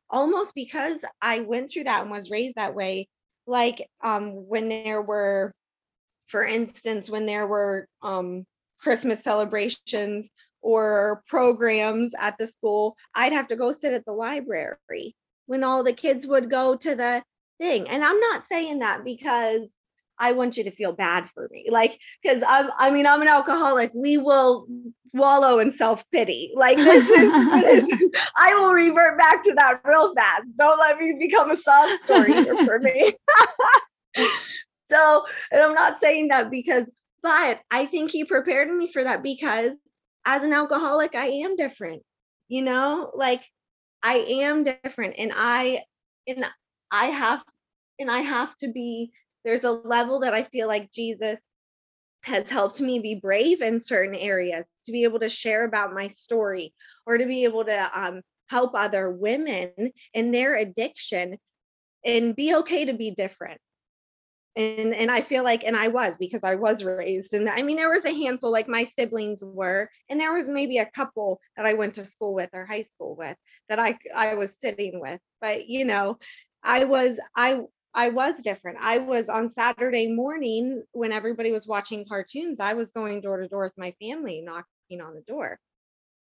almost 0.09 0.55
because 0.55 0.99
I 1.21 1.41
went 1.41 1.71
through 1.71 1.85
that 1.85 2.03
and 2.03 2.11
was 2.11 2.31
raised 2.31 2.57
that 2.57 2.75
way. 2.75 3.09
Like 3.47 3.89
um, 4.03 4.49
when 4.49 4.69
there 4.69 5.03
were, 5.03 5.53
for 6.29 6.45
instance, 6.45 7.11
when 7.11 7.27
there 7.27 7.47
were 7.47 7.89
um, 8.03 8.47
Christmas 8.79 9.23
celebrations 9.25 10.31
or 10.63 11.23
programs 11.27 12.13
at 12.19 12.37
the 12.39 12.47
school, 12.47 12.97
I'd 13.15 13.33
have 13.33 13.49
to 13.49 13.57
go 13.57 13.73
sit 13.73 13.93
at 13.93 14.05
the 14.05 14.13
library 14.13 15.15
when 15.47 15.65
all 15.65 15.83
the 15.83 15.93
kids 15.93 16.27
would 16.27 16.51
go 16.51 16.77
to 16.77 16.95
the 16.95 17.23
thing. 17.59 17.89
And 17.89 18.05
I'm 18.05 18.21
not 18.21 18.45
saying 18.49 18.81
that 18.81 19.05
because 19.05 19.63
I 20.21 20.33
want 20.33 20.57
you 20.57 20.65
to 20.65 20.71
feel 20.71 20.93
bad 20.93 21.29
for 21.35 21.49
me. 21.51 21.67
Like, 21.71 21.99
because 22.23 22.43
I'm, 22.47 22.71
I 22.79 22.91
mean, 22.91 23.07
I'm 23.07 23.23
an 23.23 23.29
alcoholic. 23.29 23.91
We 23.95 24.19
will 24.19 24.67
wallow 25.15 25.59
in 25.59 25.73
self 25.73 26.05
pity. 26.11 26.53
Like, 26.55 26.77
this 26.77 27.09
is, 27.09 27.91
is, 27.91 28.11
I 28.37 28.55
will 28.55 28.73
revert 28.73 29.19
back 29.19 29.43
to 29.45 29.55
that 29.55 29.81
real 29.85 30.15
fast. 30.15 30.45
Don't 30.57 30.79
let 30.79 30.99
me 30.99 31.17
become 31.19 31.51
a 31.51 31.57
sob 31.57 31.99
story 32.01 32.45
for 32.65 32.79
me. 32.79 33.15
so, 34.91 35.25
and 35.51 35.63
I'm 35.63 35.75
not 35.75 36.01
saying 36.01 36.29
that 36.29 36.51
because, 36.51 36.85
but 37.23 37.61
I 37.71 37.87
think 37.87 38.11
he 38.11 38.25
prepared 38.25 38.71
me 38.71 38.93
for 38.93 39.03
that 39.03 39.23
because 39.23 39.73
as 40.25 40.43
an 40.43 40.53
alcoholic, 40.53 41.15
I 41.15 41.27
am 41.27 41.57
different. 41.57 42.03
You 42.49 42.63
know, 42.63 43.11
like 43.15 43.43
I 44.03 44.19
am 44.19 44.65
different 44.65 45.15
and 45.19 45.33
I 45.35 45.85
and 46.27 46.45
I 46.91 47.07
have 47.07 47.43
and 47.99 48.11
I 48.11 48.21
have 48.21 48.57
to 48.59 48.69
be 48.69 49.13
there's 49.45 49.65
a 49.65 49.71
level 49.71 50.21
that 50.21 50.35
I 50.35 50.45
feel 50.45 50.69
like 50.69 50.93
Jesus 50.93 51.39
has 52.23 52.51
helped 52.51 52.81
me 52.81 52.99
be 52.99 53.15
brave 53.15 53.63
in 53.63 53.81
certain 53.81 54.15
areas 54.15 54.67
to 54.85 54.93
be 54.93 55.05
able 55.05 55.21
to 55.21 55.29
share 55.29 55.65
about 55.65 55.95
my 55.95 56.09
story 56.09 56.75
or 57.07 57.17
to 57.17 57.25
be 57.25 57.45
able 57.45 57.65
to 57.65 57.99
um, 57.99 58.21
help 58.49 58.73
other 58.75 59.11
women 59.11 59.71
in 60.13 60.31
their 60.31 60.57
addiction 60.57 61.39
and 62.05 62.37
be 62.37 62.55
okay 62.57 62.85
to 62.85 62.93
be 62.93 63.13
different 63.13 63.61
and 64.57 64.95
and 64.95 65.11
i 65.11 65.23
feel 65.23 65.45
like 65.45 65.63
and 65.65 65.77
i 65.77 65.89
was 65.89 66.17
because 66.19 66.41
i 66.43 66.55
was 66.55 66.83
raised 66.83 67.35
and 67.35 67.49
i 67.49 67.63
mean 67.63 67.77
there 67.77 67.93
was 67.93 68.05
a 68.05 68.15
handful 68.15 68.51
like 68.51 68.69
my 68.69 68.83
siblings 68.83 69.45
were 69.45 69.89
and 70.09 70.19
there 70.19 70.35
was 70.35 70.49
maybe 70.49 70.79
a 70.79 70.91
couple 70.91 71.41
that 71.57 71.67
i 71.67 71.75
went 71.75 71.95
to 71.95 72.05
school 72.05 72.35
with 72.35 72.51
or 72.53 72.67
high 72.67 72.83
school 72.83 73.15
with 73.17 73.37
that 73.69 73.79
i 73.79 73.97
i 74.15 74.35
was 74.35 74.53
sitting 74.61 75.01
with 75.01 75.21
but 75.41 75.69
you 75.69 75.85
know 75.85 76.19
i 76.65 76.85
was 76.85 77.21
i 77.37 77.61
i 77.95 78.09
was 78.09 78.35
different. 78.43 78.79
I 78.81 78.99
was 78.99 79.29
on 79.29 79.51
saturday 79.51 80.09
morning 80.09 80.83
when 80.93 81.13
everybody 81.13 81.53
was 81.53 81.67
watching 81.67 82.05
cartoons 82.09 82.59
i 82.61 82.75
was 82.75 82.91
going 82.93 83.21
door 83.21 83.41
to 83.41 83.49
door 83.49 83.65
with 83.65 83.79
my 83.79 83.95
family 84.01 84.43
knocking 84.43 85.01
on 85.01 85.15
the 85.15 85.23
door. 85.23 85.59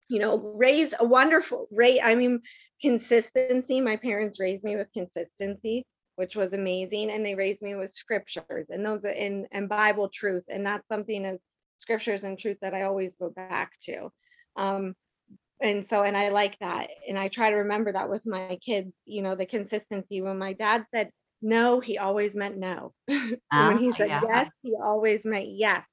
You 0.09 0.21
know 0.21 0.39
raised 0.39 0.95
a 0.99 1.07
wonderful 1.07 1.67
rate 1.73 2.01
i 2.03 2.15
mean 2.15 2.41
consistency 2.81 3.81
my 3.81 3.97
parents 3.97 4.39
raised 4.39 4.65
me 4.65 4.77
with 4.77 4.93
consistency 4.93 5.85
which 6.17 6.37
was 6.37 6.53
amazing. 6.53 7.11
And 7.11 7.25
they 7.25 7.35
raised 7.35 7.63
me 7.63 7.75
with 7.75 7.95
scriptures 7.95 8.67
and 8.69 8.85
those 8.85 9.05
in 9.05 9.47
and 9.53 9.69
Bible 9.69 10.09
truth. 10.09 10.45
And 10.49 10.67
that's 10.67 10.87
something 10.89 11.25
as 11.25 11.39
scriptures 11.79 12.25
and 12.25 12.39
truth 12.39 12.59
that 12.63 12.75
I 12.75 12.83
always 12.83 13.17
go 13.17 13.31
back 13.31 13.73
to. 13.85 14.11
Um, 14.57 14.95
and 15.61 15.89
so 15.89 16.03
and 16.03 16.17
I 16.17 16.31
like 16.31 16.59
that. 16.59 16.91
And 17.09 17.19
I 17.19 17.29
try 17.29 17.51
to 17.51 17.57
remember 17.57 17.93
that 17.93 18.11
with 18.11 18.27
my 18.27 18.59
kids, 18.65 18.93
you 19.05 19.23
know, 19.23 19.37
the 19.37 19.47
consistency. 19.47 20.21
When 20.21 20.39
my 20.39 20.53
dad 20.53 20.87
said 20.93 21.11
no, 21.41 21.81
he 21.81 21.99
always 21.99 22.35
meant 22.35 22.59
no. 22.59 22.93
and 23.09 23.39
when 23.51 23.79
he 23.79 23.91
ah, 23.91 23.95
said 23.97 24.09
yeah. 24.09 24.21
yes, 24.27 24.51
he 24.63 24.77
always 24.81 25.25
meant 25.25 25.49
yes. 25.49 25.85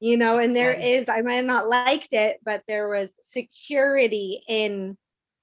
You 0.00 0.16
know, 0.16 0.38
and 0.38 0.54
there 0.54 0.72
is, 0.72 1.08
I 1.08 1.22
might 1.22 1.34
have 1.34 1.44
not 1.44 1.68
liked 1.68 2.12
it, 2.12 2.38
but 2.44 2.62
there 2.68 2.88
was 2.88 3.10
security 3.20 4.44
in 4.46 4.96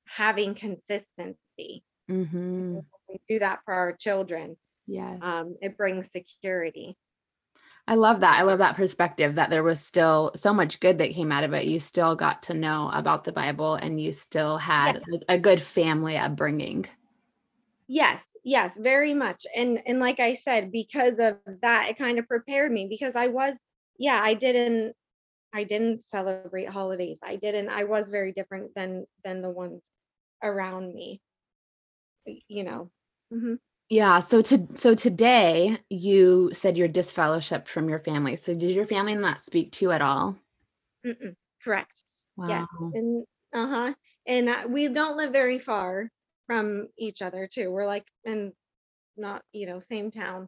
having 0.08 0.56
consistency. 0.56 1.84
Mm-hmm 2.10 2.80
we 3.16 3.36
do 3.36 3.40
that 3.40 3.60
for 3.66 3.74
our 3.74 3.94
children 3.94 4.56
yes 4.88 5.18
um, 5.22 5.56
it 5.62 5.78
brings 5.78 6.08
security 6.12 6.98
I 7.88 7.96
love 7.96 8.22
that. 8.22 8.40
I 8.40 8.42
love 8.42 8.60
that 8.60 8.76
perspective 8.76 9.36
that 9.36 9.52
there 9.52 9.62
was 9.62 9.80
still 9.80 10.32
so 10.36 10.52
much 10.52 10.80
good 10.80 10.98
that 10.98 11.12
came 11.12 11.32
out 11.32 11.44
of 11.44 11.54
it. 11.54 11.66
You 11.66 11.80
still 11.80 12.16
got 12.16 12.42
to 12.44 12.56
know 12.56 12.90
about 12.92 13.24
the 13.24 13.32
Bible 13.32 13.76
and 13.76 14.02
you 14.02 14.12
still 14.12 14.58
had 14.58 15.04
yes. 15.08 15.22
a 15.30 15.38
good 15.38 15.62
family 15.62 16.18
upbringing. 16.18 16.88
Yes, 17.88 18.24
yes, 18.44 18.76
very 18.78 19.14
much. 19.14 19.46
And 19.56 19.84
and 19.86 20.00
like 20.00 20.20
I 20.20 20.34
said, 20.34 20.72
because 20.72 21.20
of 21.20 21.38
that, 21.62 21.90
it 21.90 21.98
kind 22.00 22.18
of 22.18 22.28
prepared 22.28 22.72
me 22.72 22.88
because 22.90 23.16
I 23.16 23.28
was, 23.28 23.54
yeah, 24.00 24.20
I 24.20 24.34
didn't 24.34 24.96
I 25.54 25.64
didn't 25.64 26.10
celebrate 26.10 26.68
holidays. 26.68 27.20
I 27.24 27.36
didn't, 27.36 27.70
I 27.70 27.84
was 27.84 28.10
very 28.10 28.32
different 28.32 28.74
than 28.76 29.06
than 29.24 29.44
the 29.44 29.50
ones 29.50 29.84
around 30.44 30.94
me. 30.94 31.22
You 32.26 32.64
know. 32.64 32.92
Mm-hmm. 33.34 33.56
Yeah. 33.90 34.20
So 34.20 34.42
to 34.42 34.68
so 34.74 34.96
today 34.96 35.78
you 35.90 36.50
said 36.54 36.78
you're 36.78 36.90
disfellowshipped 36.90 37.68
from 37.68 37.88
your 37.90 38.00
family. 38.00 38.36
So 38.36 38.54
did 38.54 38.72
your 38.72 38.88
family 38.88 39.16
not 39.16 39.42
speak 39.42 39.72
to 39.74 39.86
you 39.86 39.92
at 39.92 40.02
all? 40.02 40.36
Mm-mm. 41.06 41.36
Correct. 41.64 42.04
Wow. 42.36 42.48
Yeah. 42.50 42.66
And 42.94 43.26
uh 43.54 43.68
huh. 43.68 43.94
And 44.28 44.50
uh, 44.50 44.64
we 44.68 44.88
don't 44.88 45.18
live 45.18 45.32
very 45.32 45.60
far 45.60 46.10
from 46.48 46.88
each 46.98 47.22
other 47.22 47.48
too. 47.52 47.72
We're 47.72 47.86
like 47.86 48.06
in 48.24 48.54
not 49.18 49.44
you 49.54 49.68
know 49.68 49.80
same 49.80 50.12
town 50.12 50.48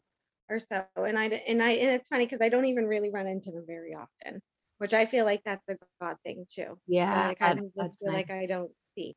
or 0.50 0.60
so. 0.60 0.84
And 0.96 1.18
I 1.18 1.26
and 1.26 1.62
I 1.62 1.72
and 1.72 1.92
it's 1.92 2.08
funny 2.08 2.26
because 2.26 2.42
I 2.42 2.50
don't 2.50 2.66
even 2.66 2.86
really 2.86 3.12
run 3.12 3.28
into 3.28 3.52
them 3.52 3.66
very 3.68 3.94
often, 3.94 4.42
which 4.80 4.96
I 4.96 5.06
feel 5.06 5.26
like 5.26 5.42
that's 5.46 5.64
a 5.70 5.78
God 6.02 6.16
thing 6.24 6.46
too. 6.52 6.78
Yeah. 6.88 7.30
I 7.30 7.36
kind 7.36 7.60
of 7.60 7.66
just 7.66 8.00
feel 8.00 8.12
nice. 8.12 8.30
like 8.30 8.32
I 8.32 8.46
don't 8.48 8.72
see. 8.96 9.16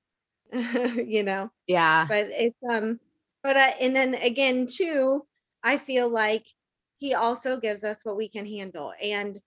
you 0.53 1.23
know. 1.23 1.51
Yeah. 1.67 2.07
But 2.09 2.27
it's 2.31 2.57
um 2.69 3.01
but 3.43 3.57
uh, 3.57 3.73
and 3.81 3.95
then 3.95 4.15
again 4.15 4.67
too 4.67 5.25
i 5.63 5.77
feel 5.79 6.09
like 6.09 6.47
he 6.99 7.15
also 7.15 7.59
gives 7.59 7.85
us 7.85 7.99
what 8.05 8.17
we 8.17 8.29
can 8.29 8.47
handle 8.47 8.93
and 9.03 9.41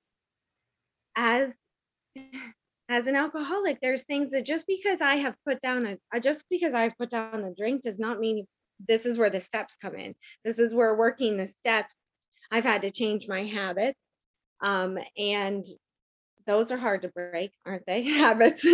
as 1.16 1.52
as 2.90 3.08
an 3.08 3.16
alcoholic 3.16 3.80
there's 3.82 4.04
things 4.04 4.32
that 4.32 4.46
just 4.46 4.66
because 4.68 5.02
i 5.02 5.16
have 5.16 5.36
put 5.46 5.62
down 5.62 5.86
a 5.86 5.98
uh, 6.16 6.20
just 6.20 6.44
because 6.50 6.74
i've 6.74 6.98
put 6.98 7.10
down 7.10 7.42
the 7.42 7.54
drink 7.58 7.84
does 7.84 8.00
not 8.00 8.20
mean 8.20 8.46
this 8.88 9.06
is 9.06 9.18
where 9.18 9.30
the 9.30 9.40
steps 9.40 9.78
come 9.82 9.96
in. 9.96 10.16
This 10.44 10.60
is 10.60 10.74
where 10.74 10.98
working 10.98 11.38
the 11.38 11.48
steps 11.48 11.96
i've 12.52 12.64
had 12.64 12.82
to 12.82 12.92
change 12.92 13.28
my 13.28 13.46
habits 13.46 14.00
um, 14.62 14.98
and 15.18 15.66
those 16.46 16.72
are 16.72 16.78
hard 16.78 17.02
to 17.04 17.10
break 17.10 17.52
aren't 17.66 17.86
they? 17.86 18.04
Habits. 18.04 18.66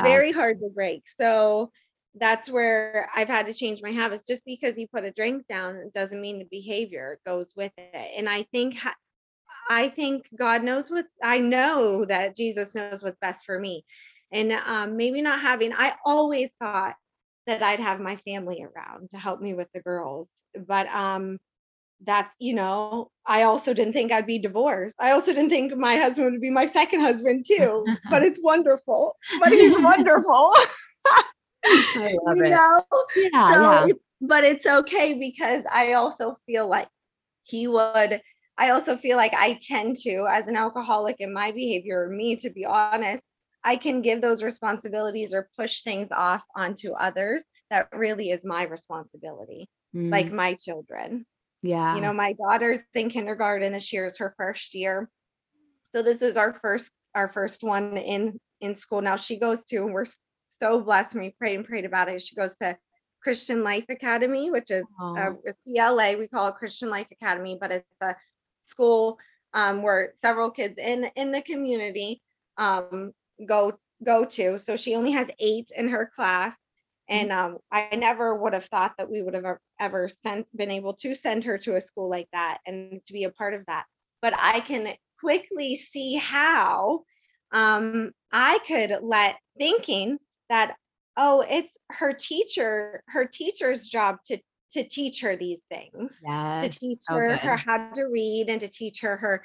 Very 0.00 0.32
hard 0.32 0.60
to 0.60 0.70
break. 0.74 1.04
So 1.18 1.70
that's 2.16 2.48
where 2.48 3.10
I've 3.14 3.28
had 3.28 3.46
to 3.46 3.54
change 3.54 3.82
my 3.82 3.90
habits. 3.90 4.26
Just 4.26 4.44
because 4.44 4.78
you 4.78 4.86
put 4.88 5.04
a 5.04 5.10
drink 5.10 5.46
down 5.48 5.90
doesn't 5.94 6.20
mean 6.20 6.38
the 6.38 6.48
behavior 6.50 7.18
goes 7.26 7.52
with 7.56 7.72
it. 7.76 8.10
And 8.16 8.28
I 8.28 8.44
think 8.52 8.76
I 9.68 9.88
think 9.88 10.28
God 10.38 10.62
knows 10.62 10.90
what 10.90 11.06
I 11.22 11.38
know 11.38 12.04
that 12.04 12.36
Jesus 12.36 12.74
knows 12.74 13.02
what's 13.02 13.18
best 13.20 13.44
for 13.44 13.58
me. 13.58 13.84
And 14.32 14.52
um, 14.52 14.96
maybe 14.96 15.22
not 15.22 15.40
having, 15.40 15.72
I 15.72 15.94
always 16.04 16.50
thought 16.60 16.96
that 17.46 17.62
I'd 17.62 17.80
have 17.80 18.00
my 18.00 18.16
family 18.16 18.62
around 18.64 19.10
to 19.10 19.18
help 19.18 19.40
me 19.40 19.54
with 19.54 19.68
the 19.74 19.80
girls. 19.80 20.28
But 20.66 20.86
um 20.88 21.38
that's 22.04 22.34
you 22.38 22.54
know 22.54 23.10
i 23.26 23.42
also 23.42 23.72
didn't 23.72 23.92
think 23.92 24.12
i'd 24.12 24.26
be 24.26 24.38
divorced 24.38 24.94
i 24.98 25.12
also 25.12 25.32
didn't 25.32 25.48
think 25.48 25.74
my 25.76 25.96
husband 25.96 26.30
would 26.30 26.40
be 26.40 26.50
my 26.50 26.66
second 26.66 27.00
husband 27.00 27.44
too 27.46 27.84
but 28.10 28.22
it's 28.24 28.40
wonderful 28.42 29.16
but 29.40 29.52
he's 29.52 29.78
wonderful 29.78 30.52
I 31.96 32.08
love 32.24 32.36
you 32.36 32.42
it. 32.42 32.62
know 32.62 32.84
Yeah, 33.14 33.52
so 33.52 33.58
yeah. 33.58 33.88
but 34.20 34.44
it's 34.44 34.66
okay 34.66 35.14
because 35.14 35.64
i 35.72 35.92
also 35.94 36.36
feel 36.46 36.68
like 36.68 36.88
he 37.44 37.66
would 37.68 38.20
i 38.58 38.70
also 38.70 38.96
feel 38.96 39.16
like 39.16 39.32
i 39.34 39.58
tend 39.62 39.96
to 39.96 40.26
as 40.30 40.48
an 40.48 40.56
alcoholic 40.56 41.16
in 41.20 41.32
my 41.32 41.52
behavior 41.52 42.04
or 42.04 42.10
me 42.10 42.36
to 42.36 42.50
be 42.50 42.64
honest 42.64 43.22
i 43.64 43.76
can 43.76 44.02
give 44.02 44.20
those 44.20 44.42
responsibilities 44.42 45.32
or 45.34 45.48
push 45.58 45.82
things 45.82 46.08
off 46.12 46.44
onto 46.56 46.92
others 46.92 47.44
that 47.70 47.88
really 47.92 48.30
is 48.30 48.44
my 48.44 48.62
responsibility 48.64 49.68
like 50.10 50.30
Mm, 50.30 50.32
my 50.32 50.54
children 50.54 51.26
yeah. 51.62 51.92
you 51.92 52.00
know 52.00 52.12
my 52.12 52.32
daughter's 52.34 52.80
in 52.94 53.10
kindergarten 53.10 53.72
this 53.72 53.92
year 53.92 54.06
is 54.06 54.18
her 54.18 54.34
first 54.38 54.74
year 54.74 55.08
so 55.94 56.02
this 56.02 56.22
is 56.22 56.36
our 56.36 56.54
first 56.60 56.90
our 57.14 57.28
first 57.32 57.62
one 57.62 57.96
in 57.98 58.38
in 58.60 58.76
school 58.76 59.00
now 59.02 59.16
she 59.16 59.38
goes 59.38 59.64
to 59.64 59.76
and 59.78 59.92
we're 59.94 60.06
so 60.64 60.80
blessed 60.80 61.16
we 61.16 61.34
prayed 61.38 61.56
and 61.56 61.66
prayed 61.66 61.84
about 61.84 62.08
it. 62.08 62.22
She 62.22 62.36
goes 62.36 62.56
to 62.62 62.76
christian 63.22 63.64
life 63.64 63.86
academy 63.88 64.50
which 64.50 64.70
is 64.70 64.86
uh, 65.16 65.32
a 65.48 65.54
cla 65.64 66.16
we 66.18 66.28
call 66.28 66.48
it 66.48 66.56
christian 66.56 66.90
life 66.90 67.06
academy 67.12 67.56
but 67.60 67.72
it's 67.72 68.02
a 68.02 68.14
school 68.66 69.18
um, 69.54 69.82
where 69.82 70.14
several 70.22 70.50
kids 70.50 70.76
in 70.78 71.10
in 71.16 71.32
the 71.32 71.42
community 71.42 72.20
um, 72.58 73.12
go 73.46 73.78
go 74.04 74.24
to. 74.26 74.58
So 74.58 74.76
she 74.76 74.94
only 74.94 75.12
has 75.12 75.28
eight 75.38 75.70
in 75.76 75.88
her 75.88 76.10
class 76.14 76.54
and 77.08 77.32
um, 77.32 77.58
I 77.72 77.96
never 77.96 78.34
would 78.34 78.54
have 78.54 78.66
thought 78.66 78.94
that 78.98 79.10
we 79.10 79.22
would 79.22 79.34
have 79.34 79.44
ever- 79.44 79.60
ever 79.80 80.08
sent 80.08 80.46
been 80.56 80.70
able 80.70 80.94
to 80.94 81.14
send 81.14 81.44
her 81.44 81.58
to 81.58 81.76
a 81.76 81.80
school 81.80 82.08
like 82.10 82.28
that 82.32 82.58
and 82.66 83.00
to 83.06 83.12
be 83.12 83.24
a 83.24 83.30
part 83.30 83.54
of 83.54 83.66
that. 83.66 83.84
But 84.22 84.34
I 84.38 84.60
can 84.60 84.94
quickly 85.20 85.76
see 85.76 86.16
how 86.16 87.04
um, 87.52 88.12
I 88.32 88.58
could 88.66 88.98
let 89.02 89.36
thinking 89.58 90.18
that 90.48 90.76
oh, 91.16 91.44
it's 91.48 91.76
her 91.90 92.12
teacher, 92.12 93.02
her 93.08 93.26
teacher's 93.26 93.86
job 93.86 94.18
to 94.26 94.38
to 94.72 94.82
teach 94.82 95.20
her 95.20 95.36
these 95.36 95.60
things, 95.70 96.18
to 96.62 96.68
teach 96.68 96.98
her 97.08 97.36
her 97.36 97.56
how 97.56 97.90
to 97.94 98.02
read 98.04 98.48
and 98.48 98.60
to 98.60 98.68
teach 98.68 99.00
her 99.02 99.16
her 99.16 99.44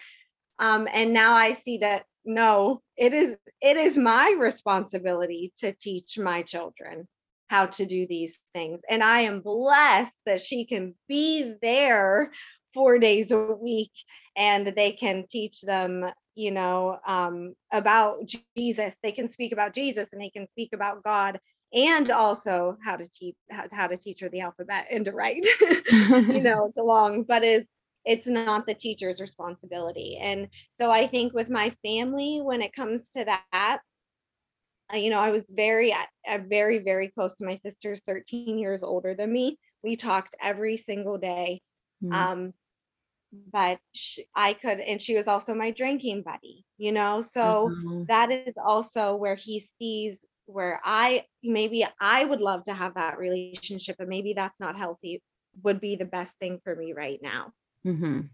um, 0.59 0.87
and 0.91 1.13
now 1.13 1.33
I 1.35 1.53
see 1.53 1.77
that 1.79 2.03
no, 2.25 2.81
it 2.97 3.13
is 3.13 3.35
it 3.61 3.77
is 3.77 3.97
my 3.97 4.35
responsibility 4.37 5.53
to 5.59 5.71
teach 5.73 6.19
my 6.19 6.43
children 6.43 7.07
how 7.47 7.65
to 7.65 7.85
do 7.85 8.05
these 8.05 8.37
things. 8.53 8.81
And 8.89 9.01
I 9.01 9.21
am 9.21 9.41
blessed 9.41 10.11
that 10.25 10.41
she 10.41 10.65
can 10.65 10.93
be 11.07 11.55
there 11.61 12.31
four 12.73 12.99
days 12.99 13.31
a 13.31 13.39
week 13.39 13.91
and 14.35 14.67
they 14.67 14.91
can 14.91 15.25
teach 15.27 15.61
them, 15.61 16.05
you 16.39 16.51
know, 16.51 16.97
um, 17.05 17.53
about 17.73 18.19
Jesus. 18.55 18.93
They 19.03 19.11
can 19.11 19.29
speak 19.29 19.51
about 19.51 19.73
Jesus 19.73 20.07
and 20.13 20.21
they 20.21 20.29
can 20.29 20.47
speak 20.47 20.69
about 20.73 21.03
God 21.03 21.39
and 21.73 22.09
also 22.11 22.77
how 22.83 22.95
to 22.95 23.07
teach 23.09 23.35
how, 23.51 23.65
how 23.71 23.87
to 23.87 23.97
teach 23.97 24.21
her 24.21 24.29
the 24.29 24.39
alphabet 24.41 24.87
and 24.89 25.03
to 25.05 25.11
write. 25.11 25.45
you 25.91 26.41
know, 26.41 26.67
it's 26.67 26.77
a 26.77 26.83
long, 26.83 27.23
but 27.23 27.43
it's 27.43 27.67
it's 28.05 28.27
not 28.27 28.65
the 28.65 28.73
teacher's 28.73 29.19
responsibility. 29.19 30.17
And 30.21 30.47
so 30.79 30.89
I 30.89 31.07
think 31.07 31.33
with 31.33 31.49
my 31.49 31.75
family, 31.83 32.39
when 32.41 32.61
it 32.61 32.73
comes 32.73 33.09
to 33.17 33.25
that, 33.25 33.79
uh, 34.93 34.97
you 34.97 35.09
know, 35.09 35.19
I 35.19 35.31
was 35.31 35.43
very, 35.49 35.93
very, 36.47 36.79
very 36.79 37.09
close 37.09 37.33
to 37.35 37.45
my 37.45 37.57
sister's 37.57 38.01
13 38.07 38.57
years 38.57 38.81
older 38.81 39.13
than 39.13 39.31
me. 39.31 39.59
We 39.83 39.97
talked 39.97 40.35
every 40.41 40.77
single 40.77 41.17
day. 41.17 41.61
Mm, 42.03 42.13
Um, 42.13 42.53
but 43.31 43.79
sh 43.95 44.19
I 44.35 44.53
could, 44.53 44.79
and 44.79 45.01
she 45.01 45.15
was 45.15 45.27
also 45.27 45.53
my 45.53 45.71
drinking 45.71 46.23
buddy, 46.23 46.65
you 46.77 46.91
know, 46.91 47.21
so 47.21 47.75
uh-huh. 47.75 48.05
that 48.07 48.31
is 48.31 48.55
also 48.57 49.15
where 49.15 49.35
he 49.35 49.59
sees 49.79 50.25
where 50.45 50.81
I 50.83 51.25
maybe 51.43 51.85
I 52.01 52.25
would 52.25 52.41
love 52.41 52.65
to 52.65 52.73
have 52.73 52.95
that 52.95 53.19
relationship, 53.19 53.83
and 53.99 54.09
maybe 54.09 54.33
that's 54.33 54.59
not 54.59 54.77
healthy, 54.77 55.21
would 55.63 55.79
be 55.79 55.95
the 55.95 56.05
best 56.05 56.35
thing 56.39 56.59
for 56.63 56.75
me 56.75 56.93
right 56.93 57.19
now. 57.21 57.53
Mhm. 57.85 58.29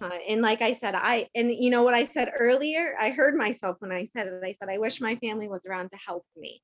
Uh, 0.00 0.06
and 0.28 0.42
like 0.42 0.60
I 0.60 0.72
said, 0.74 0.94
I 0.94 1.28
and 1.34 1.50
you 1.52 1.70
know 1.70 1.82
what 1.82 1.94
I 1.94 2.04
said 2.04 2.32
earlier, 2.38 2.96
I 3.00 3.10
heard 3.10 3.36
myself 3.36 3.76
when 3.80 3.92
I 3.92 4.04
said 4.04 4.26
it. 4.26 4.36
I 4.44 4.52
said 4.52 4.68
I 4.68 4.78
wish 4.78 5.00
my 5.00 5.16
family 5.16 5.48
was 5.48 5.64
around 5.66 5.90
to 5.90 5.96
help 5.96 6.24
me. 6.36 6.62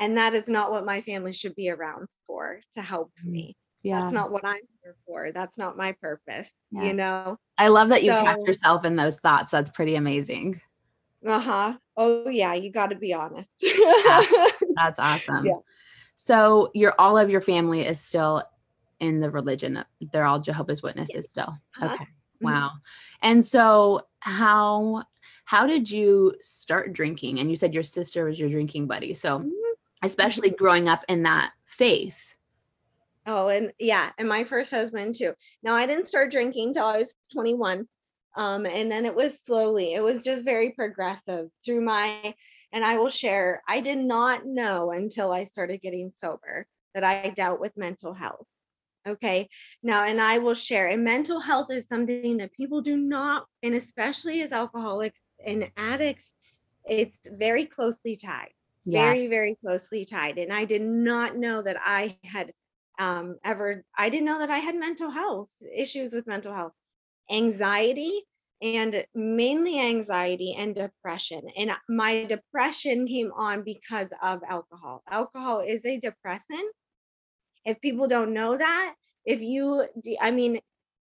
And 0.00 0.16
that 0.18 0.34
is 0.34 0.48
not 0.48 0.70
what 0.72 0.84
my 0.84 1.00
family 1.02 1.32
should 1.32 1.54
be 1.56 1.70
around 1.70 2.08
for, 2.26 2.60
to 2.74 2.82
help 2.82 3.12
Mm, 3.24 3.26
me. 3.32 3.56
Yeah. 3.82 4.00
That's 4.00 4.12
not 4.12 4.30
what 4.30 4.44
I'm 4.44 4.60
here 4.82 4.96
for. 5.06 5.32
That's 5.32 5.58
not 5.58 5.76
my 5.76 5.92
purpose, 5.92 6.50
Yeah. 6.70 6.84
you 6.84 6.94
know? 6.94 7.38
I 7.58 7.68
love 7.68 7.88
that 7.90 8.02
you 8.02 8.10
kept 8.12 8.40
So 8.40 8.46
yourself 8.46 8.84
in 8.84 8.96
those 8.96 9.18
thoughts. 9.18 9.50
That's 9.50 9.70
pretty 9.70 9.94
amazing. 9.96 10.60
uh-huh. 11.26 11.78
Oh 11.96 12.28
yeah, 12.28 12.54
you 12.54 12.70
got 12.70 12.88
to 12.90 12.96
be 12.96 13.14
honest. 13.14 13.48
Yeah. 13.62 14.22
That's 14.76 14.98
awesome. 14.98 15.46
Yeah. 15.46 15.58
So 16.16 16.70
your 16.74 16.94
all 16.98 17.16
of 17.18 17.30
your 17.30 17.40
family 17.40 17.86
is 17.86 17.98
still 18.00 18.42
in 19.00 19.20
the 19.20 19.30
religion. 19.30 19.84
They're 20.12 20.24
all 20.26 20.40
Jehovah's. 20.40 20.82
Witnesses 20.82 21.30
still. 21.30 21.48
Uh-huh. 21.80 21.86
Okay. 21.94 22.04
Mhm. 22.04 22.08
Wow. 22.42 22.72
And 23.22 23.44
so 23.44 24.02
how 24.20 25.02
how 25.46 25.66
did 25.66 25.90
you 25.90 26.34
start 26.42 26.92
drinking? 26.92 27.38
And 27.38 27.48
you 27.50 27.56
said 27.56 27.72
your 27.72 27.82
sister 27.82 28.24
was 28.26 28.38
your 28.38 28.50
drinking 28.50 28.86
buddy. 28.86 29.14
So 29.14 29.40
Mhm. 29.40 29.52
especially 30.02 30.50
growing 30.50 30.88
up 30.88 31.04
in 31.08 31.22
that 31.22 31.52
faith. 31.64 32.35
Oh, 33.26 33.48
and 33.48 33.72
yeah, 33.78 34.10
and 34.18 34.28
my 34.28 34.44
first 34.44 34.70
husband 34.70 35.16
too. 35.16 35.34
Now 35.62 35.74
I 35.74 35.86
didn't 35.86 36.06
start 36.06 36.30
drinking 36.30 36.74
till 36.74 36.84
I 36.84 36.98
was 36.98 37.14
21. 37.32 37.86
Um, 38.36 38.66
and 38.66 38.90
then 38.90 39.04
it 39.06 39.14
was 39.14 39.38
slowly, 39.46 39.94
it 39.94 40.00
was 40.02 40.22
just 40.24 40.44
very 40.44 40.70
progressive 40.72 41.50
through 41.64 41.80
my, 41.82 42.34
and 42.72 42.84
I 42.84 42.98
will 42.98 43.08
share, 43.08 43.62
I 43.68 43.80
did 43.80 43.98
not 43.98 44.46
know 44.46 44.90
until 44.92 45.32
I 45.32 45.44
started 45.44 45.80
getting 45.82 46.12
sober 46.14 46.66
that 46.94 47.04
I 47.04 47.30
dealt 47.30 47.60
with 47.60 47.76
mental 47.76 48.12
health. 48.12 48.46
Okay. 49.06 49.48
Now, 49.82 50.04
and 50.04 50.20
I 50.20 50.38
will 50.38 50.54
share, 50.54 50.88
and 50.88 51.02
mental 51.04 51.40
health 51.40 51.70
is 51.70 51.86
something 51.88 52.36
that 52.38 52.52
people 52.52 52.82
do 52.82 52.96
not, 52.96 53.46
and 53.62 53.74
especially 53.74 54.42
as 54.42 54.52
alcoholics 54.52 55.20
and 55.44 55.70
addicts, 55.76 56.32
it's 56.84 57.18
very 57.26 57.66
closely 57.66 58.16
tied 58.16 58.50
Yeah. 58.84 59.18
very 59.18 59.26
very 59.28 59.56
closely 59.56 60.04
tied 60.04 60.38
and 60.38 60.52
i 60.52 60.64
did 60.64 60.82
not 60.82 61.36
know 61.36 61.62
that 61.62 61.76
i 61.84 62.16
had 62.24 62.52
um 62.98 63.36
ever 63.44 63.84
i 63.96 64.08
didn't 64.08 64.26
know 64.26 64.38
that 64.38 64.50
i 64.50 64.58
had 64.58 64.74
mental 64.74 65.10
health 65.10 65.50
issues 65.76 66.14
with 66.14 66.26
mental 66.26 66.52
health. 66.54 66.72
Anxiety 67.30 68.22
and 68.62 69.04
mainly 69.14 69.78
anxiety 69.80 70.54
and 70.58 70.74
depression 70.74 71.42
and 71.56 71.72
my 71.88 72.24
depression 72.24 73.06
came 73.06 73.30
on 73.36 73.62
because 73.62 74.08
of 74.22 74.40
alcohol. 74.48 75.02
Alcohol 75.10 75.60
is 75.60 75.84
a 75.84 75.98
depressant. 76.00 76.74
If 77.64 77.80
people 77.80 78.06
don't 78.08 78.32
know 78.32 78.56
that 78.56 78.94
if 79.24 79.40
you 79.40 79.86
i 80.20 80.30
mean 80.30 80.60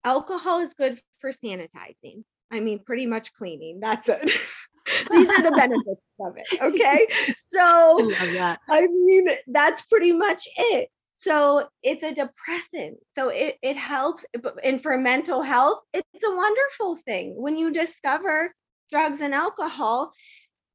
alcohol 0.04 0.60
is 0.60 0.74
good 0.74 1.00
for 1.20 1.30
sanitizing. 1.30 2.24
I 2.50 2.60
mean 2.60 2.80
pretty 2.84 3.06
much 3.06 3.32
cleaning 3.34 3.80
that's 3.80 4.08
it. 4.08 4.30
These 5.10 5.28
are 5.30 5.42
the 5.42 5.52
benefits 5.56 6.02
of 6.20 6.36
it 6.36 6.48
okay? 6.60 7.06
So 7.52 8.10
that. 8.34 8.60
I 8.68 8.86
mean, 8.86 9.28
that's 9.48 9.82
pretty 9.82 10.12
much 10.12 10.46
it. 10.56 10.88
So 11.16 11.68
it's 11.82 12.02
a 12.02 12.14
depressant. 12.14 12.98
So 13.16 13.28
it, 13.28 13.56
it 13.62 13.76
helps. 13.76 14.26
but- 14.42 14.56
And 14.64 14.82
for 14.82 14.96
mental 14.98 15.42
health, 15.42 15.82
it's 15.94 16.24
a 16.24 16.34
wonderful 16.34 16.96
thing. 16.96 17.34
When 17.40 17.56
you 17.56 17.72
discover 17.72 18.54
drugs 18.90 19.20
and 19.20 19.34
alcohol, 19.34 20.12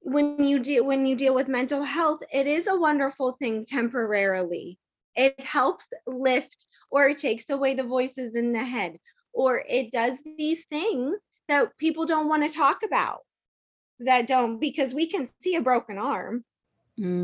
when 0.01 0.43
you 0.45 0.59
deal 0.59 0.85
when 0.85 1.05
you 1.05 1.15
deal 1.15 1.33
with 1.35 1.47
mental 1.47 1.83
health, 1.83 2.21
it 2.31 2.47
is 2.47 2.67
a 2.67 2.75
wonderful 2.79 3.33
thing 3.39 3.65
temporarily. 3.65 4.79
It 5.15 5.39
helps 5.39 5.87
lift 6.05 6.65
or 6.91 7.07
it 7.09 7.19
takes 7.19 7.49
away 7.49 7.73
the 7.75 7.83
voices 7.83 8.35
in 8.35 8.53
the 8.53 8.63
head, 8.63 8.99
or 9.33 9.63
it 9.67 9.91
does 9.91 10.17
these 10.25 10.63
things 10.69 11.17
that 11.47 11.77
people 11.77 12.05
don't 12.05 12.27
want 12.29 12.43
to 12.43 12.49
talk 12.57 12.83
about. 12.83 13.21
That 13.99 14.27
don't 14.27 14.59
because 14.59 14.93
we 14.93 15.09
can 15.09 15.27
see 15.27 15.55
a 15.55 15.61
broken 15.61 15.97
arm 15.97 16.45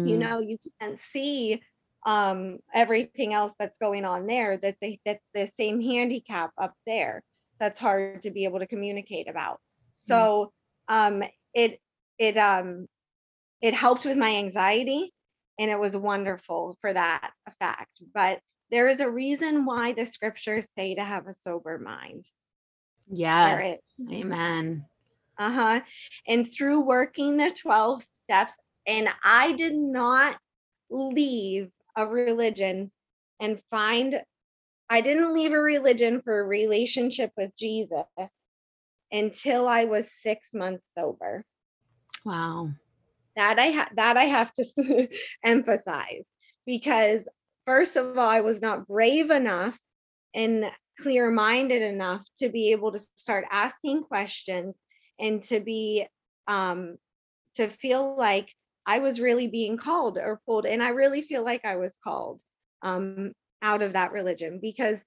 you 0.04 0.18
Mm, 0.18 0.28
know 0.28 0.40
you 0.40 0.58
can't 0.80 1.00
see 1.00 1.62
um 2.08 2.58
everything 2.74 3.34
else 3.34 3.54
that's 3.60 3.78
going 3.78 4.06
on 4.06 4.26
there 4.26 4.58
that's 4.58 4.82
a, 4.82 5.00
that's 5.06 5.24
the 5.34 5.52
same 5.58 5.82
handicap 5.82 6.52
up 6.58 6.74
there 6.88 7.22
that's 7.60 7.80
hard 7.80 8.22
to 8.22 8.32
be 8.32 8.46
able 8.46 8.60
to 8.60 8.66
communicate 8.66 9.28
about 9.30 9.60
so 9.94 10.52
um 10.88 11.22
it 11.54 11.80
it 12.18 12.38
um 12.38 12.88
it 13.62 13.74
helped 13.74 14.06
with 14.06 14.18
my 14.18 14.38
anxiety 14.38 15.14
and 15.60 15.70
it 15.70 15.80
was 15.80 15.96
wonderful 15.98 16.78
for 16.82 16.94
that 16.94 17.32
effect 17.46 18.02
but 18.14 18.40
there 18.72 18.88
is 18.88 19.02
a 19.02 19.10
reason 19.10 19.66
why 19.66 19.92
the 19.94 20.06
scriptures 20.06 20.66
say 20.76 20.96
to 20.96 21.04
have 21.04 21.28
a 21.28 21.36
sober 21.42 21.78
mind 21.78 22.26
yes. 23.12 23.80
Amen. 24.12 24.86
uh-huh. 25.38 25.82
And 26.28 26.52
through 26.52 26.82
working 26.82 27.38
the 27.38 27.52
12 27.52 28.06
steps, 28.20 28.54
and 28.86 29.08
I 29.24 29.54
did 29.54 29.76
not 29.76 30.38
leave 30.90 31.70
a 31.98 32.06
religion 32.06 32.92
and 33.42 33.62
find 33.70 34.22
I 34.90 35.02
didn't 35.02 35.34
leave 35.34 35.52
a 35.52 35.60
religion 35.60 36.22
for 36.22 36.40
a 36.40 36.48
relationship 36.48 37.32
with 37.36 37.52
Jesus 37.58 38.06
until 39.12 39.68
I 39.68 39.84
was 39.84 40.10
6 40.22 40.48
months 40.54 40.86
sober. 40.98 41.44
Wow. 42.24 42.70
That 43.36 43.60
I 43.60 43.72
ha- 43.72 43.90
that 43.96 44.16
I 44.16 44.26
have 44.26 44.54
to 44.54 45.08
emphasize 45.44 46.24
because 46.66 47.28
first 47.66 47.98
of 47.98 48.18
all 48.18 48.30
I 48.30 48.42
was 48.42 48.62
not 48.62 48.88
brave 48.88 49.30
enough 49.30 49.78
and 50.34 50.72
clear-minded 51.02 51.82
enough 51.82 52.24
to 52.40 52.50
be 52.50 52.72
able 52.72 52.92
to 52.92 53.00
start 53.16 53.46
asking 53.52 54.04
questions 54.04 54.76
and 55.20 55.44
to 55.44 55.60
be 55.60 56.08
um 56.48 56.98
to 57.56 57.70
feel 57.70 58.16
like 58.18 58.54
I 58.88 59.00
was 59.00 59.20
really 59.20 59.48
being 59.48 59.78
called 59.78 60.18
or 60.18 60.42
pulled 60.46 60.66
and 60.66 60.82
I 60.82 60.90
really 60.90 61.22
feel 61.22 61.44
like 61.44 61.66
I 61.66 61.76
was 61.76 62.00
called 62.04 62.42
um 62.82 63.34
out 63.62 63.82
of 63.82 63.94
that 63.94 64.14
religion 64.14 64.60
because 64.62 65.04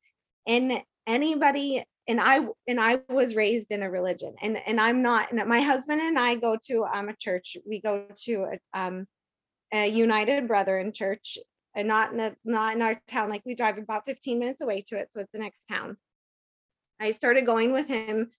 and 0.46 0.82
anybody 1.06 1.84
and 2.06 2.20
I 2.20 2.46
and 2.68 2.80
I 2.80 3.00
was 3.08 3.34
raised 3.34 3.70
in 3.70 3.82
a 3.82 3.90
religion 3.90 4.34
and 4.42 4.58
and 4.66 4.80
I'm 4.80 5.02
not 5.02 5.32
and 5.32 5.48
my 5.48 5.60
husband 5.60 6.00
and 6.00 6.18
I 6.18 6.36
go 6.36 6.58
to 6.66 6.84
um 6.84 7.08
a 7.08 7.16
church 7.16 7.56
we 7.66 7.80
go 7.80 8.06
to 8.24 8.46
a, 8.52 8.78
um 8.78 9.06
a 9.72 9.88
United 9.88 10.46
Brethren 10.46 10.92
church 10.92 11.38
and 11.74 11.88
not 11.88 12.10
in 12.10 12.18
the 12.18 12.36
not 12.44 12.74
in 12.74 12.82
our 12.82 13.00
town 13.08 13.30
like 13.30 13.42
we 13.46 13.54
drive 13.54 13.78
about 13.78 14.04
15 14.04 14.38
minutes 14.38 14.60
away 14.60 14.82
to 14.88 14.96
it 14.96 15.08
so 15.12 15.20
it's 15.20 15.32
the 15.32 15.38
next 15.38 15.60
town. 15.70 15.96
I 17.00 17.12
started 17.12 17.46
going 17.46 17.72
with 17.72 17.86
him 17.86 18.30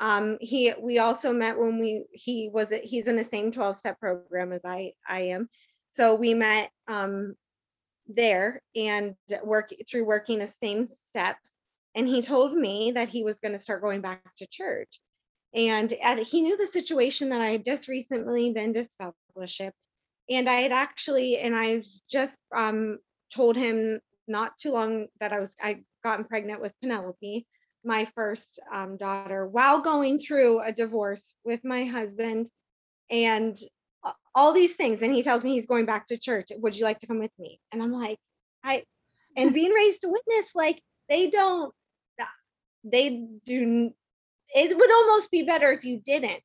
um 0.00 0.38
he 0.40 0.72
we 0.80 0.98
also 0.98 1.32
met 1.32 1.58
when 1.58 1.78
we 1.78 2.04
he 2.12 2.50
was 2.52 2.68
he's 2.84 3.08
in 3.08 3.16
the 3.16 3.24
same 3.24 3.50
12 3.52 3.76
step 3.76 3.98
program 4.00 4.52
as 4.52 4.60
I 4.64 4.92
I 5.06 5.20
am. 5.20 5.48
So 5.96 6.14
we 6.14 6.34
met 6.34 6.70
um 6.86 7.34
there 8.06 8.62
and 8.74 9.14
work 9.44 9.72
through 9.90 10.04
working 10.04 10.38
the 10.38 10.52
same 10.62 10.86
steps. 11.06 11.52
And 11.94 12.06
he 12.06 12.22
told 12.22 12.54
me 12.54 12.92
that 12.92 13.08
he 13.08 13.24
was 13.24 13.38
going 13.42 13.52
to 13.52 13.58
start 13.58 13.82
going 13.82 14.00
back 14.00 14.22
to 14.36 14.46
church. 14.46 15.00
And 15.54 15.90
he 15.90 16.42
knew 16.42 16.56
the 16.56 16.66
situation 16.66 17.30
that 17.30 17.40
i 17.40 17.48
had 17.52 17.64
just 17.64 17.88
recently 17.88 18.52
been 18.52 18.74
disfellowshipped. 18.74 19.72
And 20.30 20.48
i 20.48 20.60
had 20.62 20.72
actually 20.72 21.38
and 21.38 21.54
i 21.56 21.82
just 22.10 22.38
um 22.54 22.98
told 23.34 23.56
him 23.56 24.00
not 24.26 24.58
too 24.58 24.72
long 24.72 25.06
that 25.20 25.32
i 25.32 25.40
was 25.40 25.54
i 25.60 25.82
gotten 26.04 26.24
pregnant 26.24 26.60
with 26.60 26.72
penelope 26.80 27.46
my 27.88 28.04
first 28.14 28.60
um, 28.72 28.96
daughter 28.98 29.46
while 29.46 29.80
going 29.80 30.18
through 30.18 30.60
a 30.60 30.70
divorce 30.70 31.34
with 31.44 31.64
my 31.64 31.84
husband 31.84 32.48
and 33.10 33.58
all 34.34 34.52
these 34.52 34.74
things 34.74 35.02
and 35.02 35.12
he 35.12 35.22
tells 35.22 35.42
me 35.42 35.54
he's 35.54 35.66
going 35.66 35.86
back 35.86 36.06
to 36.06 36.18
church 36.18 36.48
would 36.58 36.76
you 36.76 36.84
like 36.84 37.00
to 37.00 37.06
come 37.06 37.18
with 37.18 37.32
me? 37.38 37.58
And 37.72 37.82
i'm 37.82 37.92
like 37.92 38.18
i 38.62 38.84
and 39.36 39.52
being 39.52 39.72
raised 39.72 40.02
to 40.02 40.08
witness 40.08 40.46
like 40.54 40.80
they 41.08 41.30
don't 41.30 41.74
they 42.84 43.26
do 43.44 43.90
it 44.54 44.76
would 44.76 44.92
almost 44.92 45.30
be 45.30 45.42
better 45.42 45.72
if 45.72 45.84
you 45.84 46.00
didn't 46.04 46.42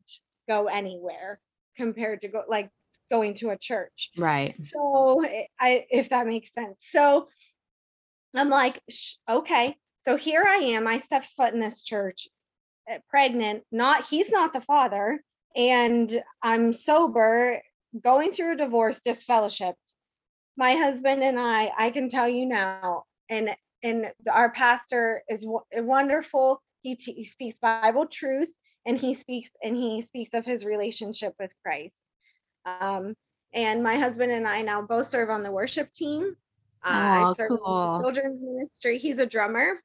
go 0.48 0.68
anywhere 0.68 1.40
compared 1.78 2.22
to 2.22 2.28
go 2.28 2.44
like 2.48 2.70
going 3.12 3.36
to 3.36 3.50
a 3.52 3.58
church. 3.58 4.10
Right. 4.18 4.56
So 4.64 5.24
eh, 5.24 5.46
i 5.60 5.86
if 5.90 6.10
that 6.10 6.28
makes 6.28 6.52
sense. 6.54 6.78
So 6.80 7.28
i'm 8.36 8.50
like 8.50 8.82
okay 9.30 9.78
so 10.04 10.16
here 10.16 10.44
i 10.48 10.58
am 10.58 10.88
i 10.88 10.98
step 10.98 11.24
foot 11.36 11.54
in 11.54 11.60
this 11.60 11.82
church 11.82 12.28
eh, 12.88 13.00
pregnant 13.10 13.64
not 13.72 14.06
he's 14.06 14.30
not 14.30 14.54
the 14.54 14.62
father 14.62 15.24
and 15.56 16.22
i'm 16.42 16.74
sober 16.74 17.62
going 18.02 18.32
through 18.32 18.54
a 18.54 18.58
divorce 18.58 19.00
disfellowshipped. 19.06 19.76
My 20.58 20.76
husband 20.76 21.24
and 21.24 21.40
i 21.40 21.72
i 21.78 21.90
can 21.90 22.10
tell 22.10 22.28
you 22.28 22.46
now 22.46 23.04
and 23.30 23.50
and 23.84 24.14
our 24.32 24.50
pastor 24.50 25.24
is 25.30 25.46
wonderful. 25.76 26.62
He, 26.84 26.96
t- 26.96 27.14
he 27.14 27.26
speaks 27.26 27.58
bible 27.60 28.08
truth 28.08 28.54
and 28.86 28.98
he 28.98 29.14
speaks 29.14 29.50
and 29.62 29.76
he 29.76 30.02
speaks 30.02 30.34
of 30.34 30.46
his 30.46 30.66
relationship 30.66 31.34
with 31.40 31.52
christ. 31.64 31.96
Um, 32.66 33.16
and 33.54 33.84
my 33.84 33.98
husband 33.98 34.32
and 34.32 34.48
i 34.48 34.62
now 34.62 34.82
both 34.82 35.10
serve 35.10 35.30
on 35.30 35.44
the 35.44 35.52
worship 35.52 35.94
team. 35.94 36.36
Uh, 36.84 36.92
oh, 36.92 37.32
i 37.32 37.34
serve 37.34 37.50
cool. 37.50 37.58
in 37.58 37.92
the 37.94 38.00
children's 38.00 38.42
ministry. 38.42 38.98
He's 38.98 39.20
a 39.20 39.26
drummer 39.26 39.80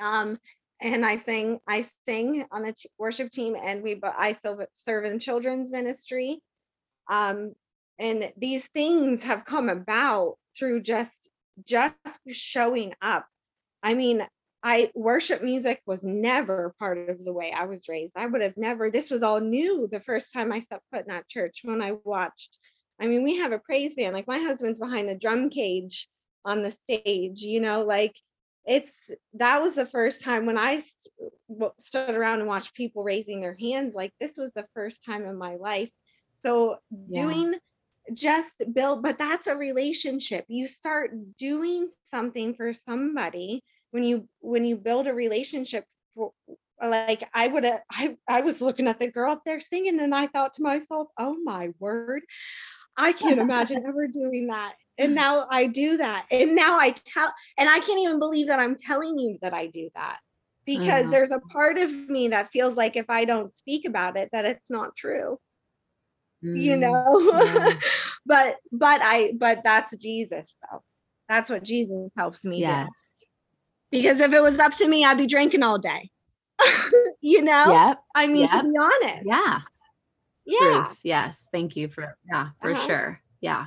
um, 0.00 0.38
and 0.80 1.04
I 1.04 1.16
sing 1.16 1.58
I 1.66 1.86
sing 2.06 2.44
on 2.52 2.62
the 2.62 2.74
worship 2.98 3.30
team 3.30 3.56
and 3.60 3.82
we 3.82 3.94
but 3.94 4.14
I 4.16 4.36
serve 4.74 5.04
in 5.04 5.18
children's 5.18 5.70
ministry. 5.70 6.40
Um 7.10 7.54
and 7.98 8.32
these 8.36 8.64
things 8.74 9.22
have 9.24 9.44
come 9.44 9.68
about 9.68 10.36
through 10.56 10.82
just 10.82 11.12
just 11.64 11.94
showing 12.30 12.94
up. 13.02 13.26
I 13.82 13.94
mean 13.94 14.26
I 14.62 14.90
worship 14.94 15.42
music 15.42 15.80
was 15.86 16.02
never 16.02 16.74
part 16.78 17.08
of 17.08 17.24
the 17.24 17.32
way 17.32 17.52
I 17.52 17.64
was 17.64 17.88
raised. 17.88 18.12
I 18.16 18.26
would 18.26 18.42
have 18.42 18.56
never 18.56 18.90
this 18.90 19.10
was 19.10 19.22
all 19.22 19.40
new 19.40 19.88
the 19.90 20.00
first 20.00 20.32
time 20.32 20.52
I 20.52 20.60
stepped 20.60 20.84
foot 20.92 21.06
in 21.06 21.14
that 21.14 21.28
church 21.28 21.60
when 21.64 21.82
I 21.82 21.92
watched 22.04 22.58
I 23.00 23.06
mean 23.06 23.24
we 23.24 23.36
have 23.38 23.52
a 23.52 23.58
praise 23.58 23.94
band 23.96 24.14
like 24.14 24.28
my 24.28 24.38
husband's 24.38 24.78
behind 24.78 25.08
the 25.08 25.14
drum 25.16 25.50
cage 25.50 26.08
on 26.44 26.62
the 26.62 26.70
stage 26.84 27.40
you 27.40 27.60
know 27.60 27.84
like 27.84 28.14
it's 28.68 29.10
that 29.34 29.62
was 29.62 29.74
the 29.76 29.86
first 29.86 30.22
time 30.22 30.46
when 30.46 30.58
I 30.58 30.78
st- 30.78 31.72
stood 31.78 32.08
around 32.08 32.32
and 32.32 32.40
watched 32.40 32.66
people 32.66 32.96
raising 32.96 33.32
their 33.32 33.48
hands. 33.48 33.86
Like 33.88 34.06
this 34.14 34.32
was 34.32 34.52
the 34.52 34.66
first 34.74 35.04
time 35.04 35.24
in 35.24 35.36
my 35.36 35.56
life. 35.56 35.90
So 36.44 36.76
yeah. 37.08 37.34
doing 37.34 37.54
just 38.14 38.62
build, 38.74 39.02
but 39.02 39.18
that's 39.18 39.46
a 39.48 39.56
relationship. 39.56 40.44
You 40.48 40.66
start 40.66 41.12
doing 41.38 41.90
something 42.10 42.54
for 42.54 42.72
somebody 42.72 43.62
when 43.92 44.04
you 44.04 44.28
when 44.40 44.64
you 44.64 44.76
build 44.76 45.06
a 45.06 45.14
relationship. 45.14 45.84
For, 46.14 46.32
like 46.80 47.28
I 47.34 47.48
would 47.48 47.64
have, 47.64 47.82
I 47.90 48.16
I 48.28 48.40
was 48.42 48.60
looking 48.60 48.88
at 48.88 48.98
the 48.98 49.10
girl 49.10 49.32
up 49.32 49.42
there 49.44 49.60
singing, 49.60 50.00
and 50.00 50.14
I 50.14 50.26
thought 50.28 50.54
to 50.54 50.62
myself, 50.62 51.08
"Oh 51.18 51.36
my 51.42 51.70
word." 51.80 52.22
I 52.96 53.12
can't 53.12 53.38
imagine 53.40 53.84
ever 53.86 54.08
doing 54.08 54.48
that 54.48 54.74
and 54.98 55.14
now 55.14 55.46
I 55.50 55.66
do 55.66 55.96
that. 55.98 56.26
And 56.30 56.54
now 56.54 56.78
I 56.78 56.90
tell, 56.90 57.32
and 57.56 57.68
I 57.68 57.78
can't 57.80 58.00
even 58.00 58.18
believe 58.18 58.48
that 58.48 58.58
I'm 58.58 58.76
telling 58.76 59.18
you 59.18 59.38
that 59.42 59.54
I 59.54 59.68
do 59.68 59.88
that 59.94 60.18
because 60.66 61.02
uh-huh. 61.04 61.10
there's 61.10 61.30
a 61.30 61.38
part 61.38 61.78
of 61.78 61.92
me 61.92 62.28
that 62.28 62.50
feels 62.50 62.76
like 62.76 62.96
if 62.96 63.08
I 63.08 63.24
don't 63.24 63.56
speak 63.56 63.84
about 63.84 64.16
it, 64.16 64.28
that 64.32 64.44
it's 64.44 64.70
not 64.70 64.96
true. 64.96 65.38
Mm, 66.44 66.60
you 66.60 66.76
know, 66.76 67.32
yeah. 67.32 67.74
but 68.26 68.56
but 68.72 69.00
I 69.02 69.32
but 69.36 69.62
that's 69.64 69.96
Jesus 69.96 70.52
though. 70.70 70.82
That's 71.28 71.48
what 71.48 71.62
Jesus 71.62 72.10
helps 72.16 72.44
me 72.44 72.60
yes. 72.60 72.86
do. 72.86 72.92
Because 73.90 74.20
if 74.20 74.32
it 74.32 74.42
was 74.42 74.58
up 74.58 74.74
to 74.74 74.88
me, 74.88 75.04
I'd 75.04 75.18
be 75.18 75.26
drinking 75.26 75.62
all 75.62 75.78
day. 75.78 76.10
you 77.20 77.42
know? 77.42 77.70
Yep. 77.70 78.02
I 78.14 78.26
mean, 78.26 78.42
yep. 78.42 78.50
to 78.50 78.62
be 78.62 78.76
honest. 78.78 79.22
Yeah. 79.24 79.60
Yeah. 80.44 80.58
Truth. 80.58 81.00
Yes. 81.02 81.48
Thank 81.52 81.76
you 81.76 81.88
for 81.88 82.16
yeah, 82.30 82.48
for 82.60 82.72
uh-huh. 82.72 82.86
sure. 82.86 83.20
Yeah 83.40 83.66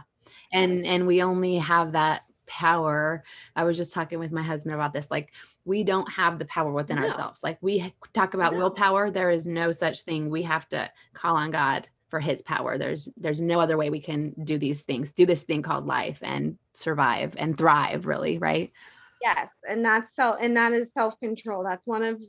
and 0.51 0.85
and 0.85 1.05
we 1.07 1.21
only 1.21 1.55
have 1.55 1.91
that 1.91 2.23
power 2.45 3.23
i 3.55 3.63
was 3.63 3.77
just 3.77 3.93
talking 3.93 4.19
with 4.19 4.31
my 4.31 4.41
husband 4.41 4.75
about 4.75 4.93
this 4.93 5.09
like 5.09 5.33
we 5.63 5.83
don't 5.83 6.09
have 6.11 6.37
the 6.37 6.45
power 6.45 6.71
within 6.71 6.97
no. 6.97 7.03
ourselves 7.03 7.43
like 7.43 7.57
we 7.61 7.93
talk 8.13 8.33
about 8.33 8.51
no. 8.51 8.57
willpower 8.57 9.09
there 9.09 9.29
is 9.29 9.47
no 9.47 9.71
such 9.71 10.01
thing 10.01 10.29
we 10.29 10.41
have 10.41 10.67
to 10.67 10.89
call 11.13 11.37
on 11.37 11.49
god 11.49 11.87
for 12.09 12.19
his 12.19 12.41
power 12.41 12.77
there's 12.77 13.07
there's 13.15 13.39
no 13.39 13.59
other 13.59 13.77
way 13.77 13.89
we 13.89 14.01
can 14.01 14.33
do 14.43 14.57
these 14.57 14.81
things 14.81 15.11
do 15.11 15.25
this 15.25 15.43
thing 15.43 15.61
called 15.61 15.85
life 15.85 16.19
and 16.23 16.57
survive 16.73 17.33
and 17.37 17.57
thrive 17.57 18.05
really 18.05 18.37
right 18.37 18.73
yes 19.21 19.47
and 19.69 19.83
that's 19.83 20.13
so 20.13 20.33
and 20.33 20.57
that 20.57 20.73
is 20.73 20.91
self-control 20.93 21.63
that's 21.63 21.87
one 21.87 22.03
of 22.03 22.19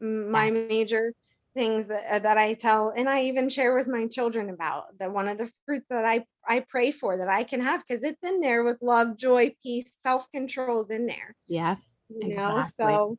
my 0.00 0.46
yeah. 0.46 0.66
major 0.68 1.14
things 1.54 1.86
that, 1.86 2.04
uh, 2.10 2.18
that 2.20 2.38
I 2.38 2.54
tell 2.54 2.92
and 2.96 3.08
I 3.08 3.22
even 3.22 3.48
share 3.48 3.76
with 3.76 3.88
my 3.88 4.06
children 4.06 4.50
about 4.50 4.86
that 4.98 5.12
one 5.12 5.28
of 5.28 5.38
the 5.38 5.50
fruits 5.66 5.86
that 5.90 6.04
I 6.04 6.24
I 6.46 6.64
pray 6.68 6.92
for 6.92 7.16
that 7.18 7.28
I 7.28 7.44
can 7.44 7.60
have 7.60 7.82
because 7.86 8.04
it's 8.04 8.22
in 8.22 8.40
there 8.40 8.64
with 8.64 8.78
love, 8.80 9.16
joy, 9.16 9.54
peace, 9.62 9.90
self-control 10.02 10.84
is 10.84 10.90
in 10.90 11.06
there. 11.06 11.34
Yeah. 11.48 11.76
You 12.08 12.36
know, 12.36 12.62
so 12.78 13.18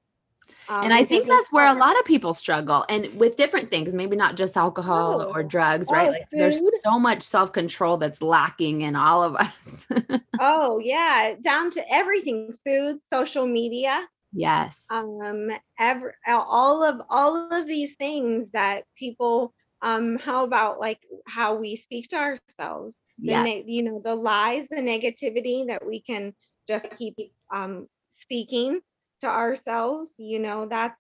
um, 0.70 0.86
and 0.86 0.94
I 0.94 1.06
think 1.06 1.28
that's 1.28 1.52
where 1.52 1.68
a 1.68 1.74
lot 1.74 1.98
of 1.98 2.06
people 2.06 2.34
struggle 2.34 2.86
and 2.90 3.14
with 3.20 3.38
different 3.38 3.70
things, 3.70 3.94
maybe 3.94 4.16
not 4.16 4.36
just 4.36 4.58
alcohol 4.58 5.22
oh, 5.22 5.34
or 5.34 5.44
drugs, 5.44 5.88
right? 5.92 6.10
Oh, 6.10 6.12
like 6.12 6.28
there's 6.32 6.60
so 6.84 7.00
much 7.00 7.24
self-control 7.24 7.98
that's 7.98 8.22
lacking 8.22 8.82
in 8.82 8.96
all 8.96 9.24
of 9.24 9.36
us. 9.36 9.88
oh, 10.40 10.80
yeah, 10.80 11.36
down 11.42 11.72
to 11.72 11.94
everything, 11.94 12.54
food, 12.66 12.98
social 13.10 13.46
media, 13.46 14.06
Yes. 14.34 14.86
Um, 14.90 15.50
every, 15.80 16.12
all 16.28 16.84
of 16.84 17.02
all 17.10 17.52
of 17.52 17.68
these 17.68 17.96
things 17.96 18.48
that 18.54 18.84
people 18.98 19.54
um 19.82 20.18
how 20.18 20.44
about 20.44 20.80
like 20.80 21.00
how 21.28 21.56
we 21.56 21.76
speak 21.76 22.10
to 22.10 22.16
ourselves 22.16 22.94
yeah 23.18 23.42
ne- 23.42 23.64
you 23.66 23.82
know 23.82 24.00
the 24.04 24.14
lies 24.14 24.68
the 24.70 24.78
negativity 24.78 25.66
that 25.68 25.84
we 25.84 26.02
can 26.02 26.36
just 26.68 26.86
keep 27.00 27.16
um 27.52 27.88
speaking 28.20 28.80
to 29.22 29.28
ourselves 29.28 30.12
you 30.18 30.38
know 30.38 30.68
that's 30.68 31.00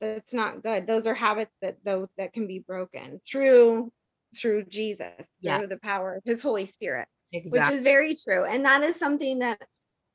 that's 0.00 0.32
not 0.32 0.62
good 0.62 0.86
those 0.86 1.08
are 1.08 1.14
habits 1.14 1.50
that 1.60 1.76
those 1.84 2.08
that 2.16 2.32
can 2.32 2.46
be 2.46 2.60
broken 2.60 3.20
through 3.28 3.90
through 4.36 4.64
jesus 4.66 5.12
through 5.42 5.50
yeah. 5.50 5.66
the 5.66 5.78
power 5.82 6.14
of 6.14 6.22
his 6.24 6.40
holy 6.40 6.66
spirit 6.66 7.08
exactly. 7.32 7.58
which 7.58 7.70
is 7.70 7.82
very 7.82 8.16
true. 8.16 8.44
And 8.44 8.64
that 8.64 8.82
is 8.82 8.96
something 8.96 9.40
that, 9.40 9.60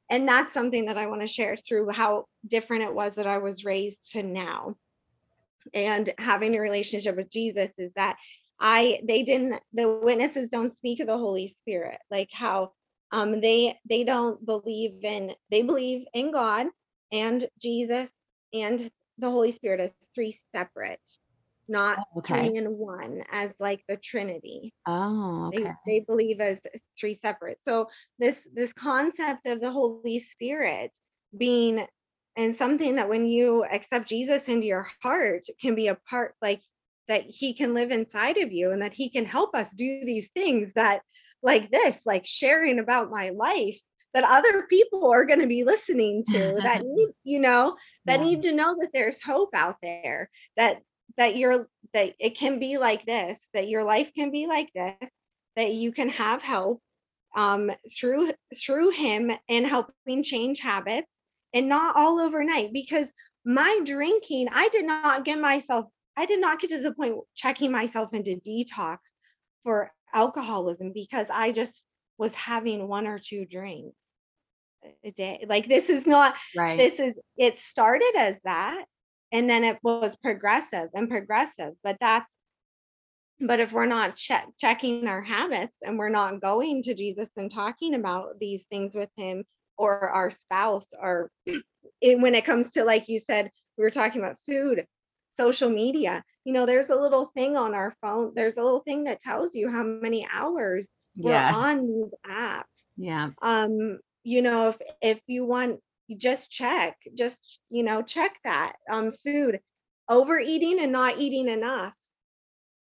and 0.09 0.27
that's 0.27 0.53
something 0.53 0.85
that 0.85 0.97
I 0.97 1.07
want 1.07 1.21
to 1.21 1.27
share 1.27 1.55
through 1.55 1.89
how 1.89 2.25
different 2.47 2.83
it 2.83 2.93
was 2.93 3.15
that 3.15 3.27
I 3.27 3.39
was 3.39 3.65
raised 3.65 4.11
to 4.11 4.23
now. 4.23 4.75
And 5.73 6.13
having 6.17 6.55
a 6.55 6.59
relationship 6.59 7.15
with 7.15 7.31
Jesus 7.31 7.71
is 7.77 7.91
that 7.95 8.17
I, 8.59 9.01
they 9.07 9.23
didn't, 9.23 9.61
the 9.73 9.99
witnesses 10.01 10.49
don't 10.49 10.77
speak 10.77 10.99
of 10.99 11.07
the 11.07 11.17
Holy 11.17 11.47
Spirit, 11.47 11.97
like 12.11 12.29
how 12.31 12.71
um, 13.11 13.41
they, 13.41 13.77
they 13.89 14.03
don't 14.03 14.43
believe 14.45 15.03
in, 15.03 15.33
they 15.49 15.63
believe 15.63 16.05
in 16.13 16.31
God 16.31 16.67
and 17.11 17.47
Jesus 17.59 18.09
and 18.53 18.91
the 19.17 19.29
Holy 19.29 19.51
Spirit 19.51 19.79
as 19.79 19.93
three 20.13 20.37
separate 20.53 21.01
not 21.67 21.99
Oh, 21.99 22.19
okay. 22.19 22.47
three 22.47 22.57
in 22.57 22.77
one 22.77 23.23
as 23.31 23.51
like 23.59 23.83
the 23.87 23.97
Trinity. 23.97 24.73
Oh, 24.87 25.49
They 25.51 25.71
they 25.85 25.99
believe 26.01 26.39
as 26.39 26.59
three 26.99 27.15
separate. 27.15 27.59
So 27.63 27.87
this 28.19 28.39
this 28.53 28.73
concept 28.73 29.45
of 29.45 29.61
the 29.61 29.71
Holy 29.71 30.19
Spirit 30.19 30.91
being 31.37 31.85
and 32.37 32.55
something 32.55 32.95
that 32.95 33.09
when 33.09 33.25
you 33.25 33.63
accept 33.63 34.09
Jesus 34.09 34.43
into 34.47 34.67
your 34.67 34.87
heart 35.01 35.43
can 35.61 35.75
be 35.75 35.87
a 35.87 35.95
part 36.09 36.35
like 36.41 36.61
that 37.07 37.23
he 37.23 37.53
can 37.53 37.73
live 37.73 37.91
inside 37.91 38.37
of 38.37 38.51
you 38.51 38.71
and 38.71 38.81
that 38.81 38.93
he 38.93 39.09
can 39.09 39.25
help 39.25 39.55
us 39.55 39.69
do 39.71 40.03
these 40.05 40.29
things 40.33 40.71
that 40.75 41.01
like 41.43 41.69
this 41.71 41.95
like 42.05 42.25
sharing 42.25 42.79
about 42.79 43.11
my 43.11 43.29
life 43.29 43.79
that 44.13 44.23
other 44.23 44.63
people 44.63 45.11
are 45.11 45.25
going 45.25 45.41
to 45.41 45.47
be 45.47 45.63
listening 45.63 46.23
to 46.25 46.59
that 46.63 46.81
need 46.85 47.09
you 47.23 47.39
know 47.39 47.75
that 48.05 48.19
Yeah. 48.19 48.23
need 48.25 48.43
to 48.43 48.51
know 48.53 48.75
that 48.79 48.89
there's 48.93 49.21
hope 49.21 49.49
out 49.53 49.75
there 49.81 50.29
that 50.57 50.81
that 51.17 51.35
you're 51.37 51.67
that 51.93 52.13
it 52.19 52.37
can 52.37 52.59
be 52.59 52.77
like 52.77 53.05
this 53.05 53.45
that 53.53 53.67
your 53.67 53.83
life 53.83 54.11
can 54.15 54.31
be 54.31 54.47
like 54.47 54.69
this 54.73 55.09
that 55.55 55.73
you 55.73 55.91
can 55.91 56.09
have 56.09 56.41
help 56.41 56.81
um 57.35 57.71
through 57.97 58.31
through 58.55 58.89
him 58.91 59.31
and 59.49 59.65
helping 59.65 60.23
change 60.23 60.59
habits 60.59 61.07
and 61.53 61.69
not 61.69 61.95
all 61.95 62.19
overnight 62.19 62.71
because 62.73 63.07
my 63.45 63.79
drinking 63.85 64.47
i 64.51 64.69
did 64.69 64.85
not 64.85 65.25
get 65.25 65.39
myself 65.39 65.85
i 66.17 66.25
did 66.25 66.41
not 66.41 66.59
get 66.59 66.69
to 66.69 66.81
the 66.81 66.93
point 66.93 67.15
checking 67.35 67.71
myself 67.71 68.13
into 68.13 68.39
detox 68.45 68.97
for 69.63 69.91
alcoholism 70.13 70.91
because 70.93 71.27
i 71.31 71.51
just 71.51 71.83
was 72.17 72.33
having 72.33 72.87
one 72.87 73.07
or 73.07 73.19
two 73.19 73.45
drinks 73.45 73.95
a 75.03 75.11
day 75.11 75.45
like 75.47 75.67
this 75.67 75.89
is 75.89 76.05
not 76.05 76.35
Right. 76.55 76.77
this 76.77 76.99
is 76.99 77.15
it 77.37 77.57
started 77.57 78.13
as 78.17 78.35
that 78.43 78.85
and 79.35 79.49
then 79.49 79.65
it 79.65 79.77
was 79.83 80.15
progressive 80.15 80.89
and 80.95 81.09
progressive 81.09 81.73
but 81.83 81.97
that's 81.99 82.29
but 83.41 83.59
if 83.59 83.73
we're 83.73 83.85
not 83.85 84.15
check, 84.15 84.47
checking 84.57 85.07
our 85.07 85.21
habits 85.21 85.75
and 85.81 85.99
we're 85.99 86.09
not 86.09 86.41
going 86.41 86.81
to 86.83 86.95
jesus 86.95 87.29
and 87.35 87.51
talking 87.51 87.95
about 87.95 88.39
these 88.39 88.63
things 88.69 88.95
with 88.95 89.09
him 89.17 89.43
or 89.77 90.09
our 90.09 90.31
spouse 90.31 90.87
or 91.01 91.29
it, 92.01 92.19
when 92.19 92.33
it 92.33 92.45
comes 92.45 92.71
to 92.71 92.83
like 92.83 93.09
you 93.09 93.19
said 93.19 93.51
we 93.77 93.83
were 93.83 93.91
talking 93.91 94.21
about 94.21 94.39
food 94.45 94.85
social 95.37 95.69
media 95.69 96.23
you 96.45 96.53
know 96.53 96.65
there's 96.65 96.89
a 96.89 96.95
little 96.95 97.29
thing 97.35 97.57
on 97.57 97.73
our 97.75 97.93
phone 98.01 98.31
there's 98.35 98.55
a 98.55 98.63
little 98.63 98.81
thing 98.81 99.03
that 99.03 99.21
tells 99.21 99.53
you 99.53 99.69
how 99.69 99.83
many 99.83 100.27
hours 100.31 100.87
we're 101.17 101.35
on 101.35 101.87
these 101.87 102.13
apps 102.25 102.63
Yeah. 102.97 103.31
um 103.41 103.99
you 104.23 104.41
know 104.41 104.69
if 104.69 104.77
if 105.01 105.21
you 105.27 105.45
want 105.45 105.79
just 106.17 106.51
check 106.51 106.97
just 107.17 107.59
you 107.69 107.83
know 107.83 108.01
check 108.01 108.33
that 108.43 108.73
um 108.89 109.11
food. 109.11 109.59
Overeating 110.09 110.79
and 110.79 110.91
not 110.91 111.19
eating 111.19 111.49
enough. 111.49 111.93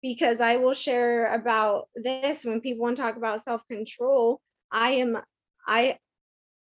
Because 0.03 0.41
i 0.41 0.57
will 0.57 0.75
share 0.75 1.33
about 1.35 1.89
this 1.97 2.45
when 2.45 2.61
people 2.61 2.83
want 2.83 2.97
to 2.97 3.03
talk 3.03 3.17
about 3.17 3.45
self-control 3.45 4.41
i 4.71 4.91
am 4.93 5.19
i 5.67 5.99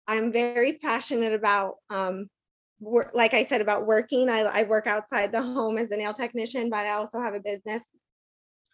i'm 0.07 0.31
very 0.31 0.73
passionate 0.73 1.33
about 1.33 1.75
um 1.89 2.27
work 2.81 3.11
like 3.13 3.33
i 3.33 3.43
said 3.45 3.61
about 3.61 3.85
working. 3.85 4.29
I, 4.29 4.41
I 4.41 4.63
work 4.63 4.87
outside 4.87 5.31
the 5.31 5.41
home 5.41 5.77
as 5.77 5.91
a 5.91 5.97
nail 5.97 6.13
technician 6.13 6.69
but 6.69 6.85
i 6.85 6.91
also 6.91 7.21
have 7.21 7.33
a 7.33 7.39
business. 7.39 7.81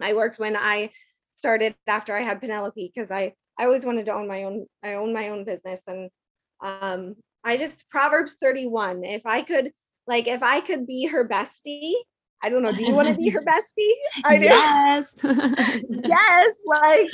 I 0.02 0.14
worked 0.14 0.40
when 0.40 0.56
i 0.56 0.92
started 1.36 1.76
after 1.88 2.16
i 2.16 2.22
had 2.22 2.40
penelope 2.42 2.92
because 2.94 3.12
i 3.12 3.34
i 3.60 3.66
always 3.66 3.86
wanted 3.86 4.06
to 4.08 4.14
own 4.14 4.28
my 4.28 4.44
own 4.44 4.66
i 4.84 4.94
own 4.94 5.14
my 5.14 5.30
own 5.30 5.46
business 5.46 5.80
and 5.88 6.10
um 6.62 7.16
i 7.46 7.58
just 7.58 7.90
proverbs 7.90 8.36
31 8.42 9.04
if 9.06 9.26
i 9.26 9.42
could 9.42 9.72
like 10.08 10.28
if 10.28 10.44
i 10.44 10.62
could 10.62 10.88
be 10.88 11.08
her 11.08 11.28
bestie 11.28 11.94
i 12.44 12.50
don't 12.50 12.64
know 12.64 12.74
do 12.74 12.84
you 12.84 12.96
want 12.96 13.08
to 13.10 13.16
be 13.16 13.30
her 13.30 13.42
bestie? 13.44 13.94
I 14.26 14.40
do. 14.40 14.46
Yes. 14.46 15.18
yes 16.06 16.52
like 16.68 17.12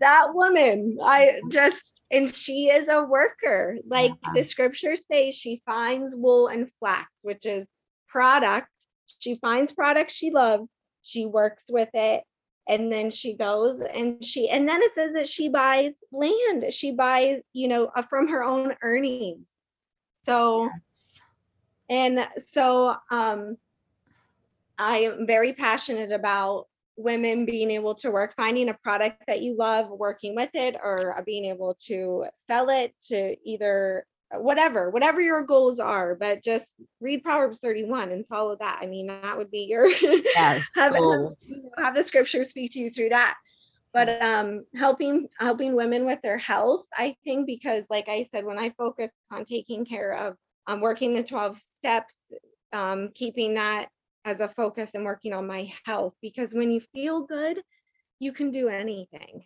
that 0.00 0.34
woman 0.34 0.98
i 1.04 1.42
just 1.48 1.92
and 2.10 2.32
she 2.32 2.68
is 2.68 2.88
a 2.88 3.02
worker. 3.02 3.76
Like 3.88 4.12
Yeah. 4.22 4.32
the 4.34 4.42
scriptures 4.44 5.06
say 5.10 5.32
she 5.32 5.62
finds 5.66 6.14
wool 6.14 6.48
and 6.48 6.70
flax 6.78 7.10
which 7.22 7.44
is 7.46 7.66
product. 8.08 8.68
She 9.18 9.36
finds 9.36 9.72
product 9.72 10.10
she 10.12 10.30
loves 10.30 10.68
she 11.02 11.26
works 11.26 11.64
with 11.68 11.90
it 11.94 12.22
and 12.68 12.92
then 12.92 13.10
she 13.10 13.36
goes 13.36 13.80
and 13.80 14.22
she 14.24 14.48
and 14.48 14.68
then 14.68 14.82
it 14.82 14.94
says 14.94 15.12
that 15.14 15.28
she 15.28 15.48
buys 15.48 15.92
land. 16.12 16.72
She 16.72 16.92
buys 16.92 17.40
you 17.52 17.68
know 17.68 17.90
uh, 17.96 18.02
from 18.02 18.28
her 18.28 18.44
own 18.44 18.76
earnings 18.82 19.46
so 20.26 20.68
Yes. 20.72 21.20
and 21.88 22.28
so 22.50 22.94
um 23.10 23.56
I 24.78 24.98
am 25.00 25.26
very 25.26 25.52
passionate 25.52 26.10
about 26.12 26.66
women 26.96 27.44
being 27.44 27.70
able 27.70 27.94
to 27.96 28.10
work, 28.10 28.34
finding 28.36 28.68
a 28.68 28.74
product 28.74 29.22
that 29.26 29.40
you 29.40 29.56
love, 29.56 29.88
working 29.90 30.34
with 30.34 30.50
it, 30.54 30.76
or 30.82 31.20
being 31.24 31.44
able 31.44 31.76
to 31.86 32.24
sell 32.48 32.68
it 32.70 32.92
to 33.08 33.36
either 33.48 34.06
whatever, 34.32 34.90
whatever 34.90 35.20
your 35.20 35.44
goals 35.44 35.78
are. 35.78 36.14
But 36.16 36.42
just 36.42 36.72
read 37.00 37.22
Proverbs 37.22 37.58
31 37.60 38.10
and 38.10 38.26
follow 38.26 38.56
that. 38.58 38.78
I 38.82 38.86
mean, 38.86 39.06
that 39.06 39.36
would 39.36 39.50
be 39.50 39.60
your 39.68 39.86
Yes. 40.00 40.24
have, 40.34 40.60
have, 40.74 40.92
Goals. 40.92 41.36
you 41.46 41.56
know, 41.62 41.70
have 41.78 41.94
the 41.94 42.02
scripture 42.04 42.42
speak 42.42 42.72
to 42.72 42.80
you 42.80 42.90
through 42.90 43.10
that. 43.10 43.36
But 43.94 44.20
um, 44.20 44.64
helping 44.76 45.28
helping 45.38 45.74
women 45.74 46.04
with 46.04 46.20
their 46.20 46.36
health, 46.36 46.84
I 46.92 47.16
think, 47.24 47.46
because 47.46 47.84
like 47.88 48.08
I 48.08 48.26
said, 48.32 48.44
when 48.44 48.58
I 48.58 48.70
focus 48.70 49.10
on 49.30 49.44
taking 49.44 49.86
care 49.86 50.12
of 50.12 50.36
um, 50.66 50.80
working 50.80 51.14
the 51.14 51.22
12 51.22 51.62
steps, 51.78 52.12
um, 52.72 53.10
keeping 53.14 53.54
that 53.54 53.88
as 54.24 54.40
a 54.40 54.48
focus 54.48 54.90
and 54.94 55.04
working 55.04 55.32
on 55.32 55.46
my 55.46 55.72
health 55.84 56.14
because 56.22 56.54
when 56.54 56.70
you 56.70 56.80
feel 56.92 57.22
good, 57.22 57.60
you 58.18 58.32
can 58.32 58.50
do 58.50 58.68
anything. 58.68 59.44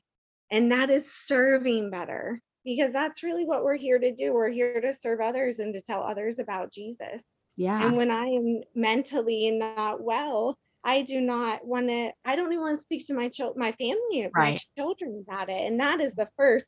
And 0.50 0.72
that 0.72 0.88
is 0.88 1.12
serving 1.26 1.90
better 1.90 2.40
because 2.64 2.92
that's 2.92 3.22
really 3.22 3.44
what 3.44 3.64
we're 3.64 3.76
here 3.76 3.98
to 3.98 4.14
do. 4.14 4.32
We're 4.32 4.50
here 4.50 4.80
to 4.80 4.94
serve 4.94 5.20
others 5.20 5.58
and 5.58 5.74
to 5.74 5.82
tell 5.82 6.02
others 6.02 6.38
about 6.38 6.72
Jesus. 6.72 7.22
Yeah. 7.56 7.84
And 7.84 7.96
when 7.96 8.10
I 8.10 8.26
am 8.26 8.62
mentally 8.74 9.50
not 9.50 10.00
well, 10.00 10.56
I 10.88 11.02
do 11.02 11.20
not 11.20 11.66
want 11.66 11.88
to, 11.88 12.12
I 12.24 12.34
don't 12.34 12.50
even 12.50 12.62
want 12.62 12.78
to 12.78 12.82
speak 12.82 13.06
to 13.08 13.14
my 13.14 13.28
child, 13.28 13.58
my 13.58 13.72
family, 13.72 14.30
my 14.34 14.52
Right. 14.52 14.60
children 14.78 15.22
about 15.28 15.50
it. 15.50 15.60
And 15.66 15.78
that 15.80 16.00
is 16.00 16.14
the 16.14 16.28
first, 16.38 16.64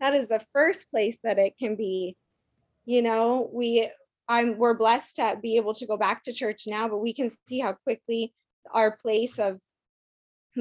that 0.00 0.14
is 0.14 0.28
the 0.28 0.42
first 0.54 0.90
place 0.90 1.18
that 1.24 1.38
it 1.38 1.52
can 1.58 1.76
be, 1.76 2.16
you 2.86 3.02
know, 3.02 3.50
we, 3.52 3.90
I'm, 4.28 4.56
we're 4.56 4.72
blessed 4.74 5.16
to 5.16 5.36
be 5.42 5.56
able 5.56 5.74
to 5.74 5.86
go 5.86 5.98
back 5.98 6.22
to 6.24 6.32
church 6.32 6.62
now, 6.66 6.88
but 6.88 6.98
we 7.02 7.12
can 7.12 7.30
see 7.48 7.60
how 7.60 7.74
quickly 7.84 8.32
our 8.72 8.96
place 8.96 9.38
of 9.38 9.58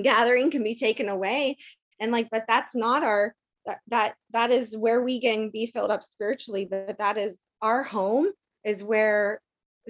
gathering 0.03 0.51
can 0.51 0.63
be 0.63 0.75
taken 0.75 1.07
away. 1.07 1.57
And 2.01 2.11
like, 2.11 2.27
but 2.29 2.45
that's 2.49 2.75
not 2.75 3.03
our, 3.03 3.33
that, 3.65 3.79
that, 3.87 4.15
that 4.31 4.51
is 4.51 4.75
where 4.75 5.01
we 5.01 5.21
can 5.21 5.51
be 5.51 5.67
filled 5.67 5.91
up 5.91 6.03
spiritually, 6.03 6.67
but 6.69 6.97
that 6.97 7.17
is 7.17 7.37
our 7.61 7.81
home 7.81 8.27
is 8.65 8.83
where 8.83 9.39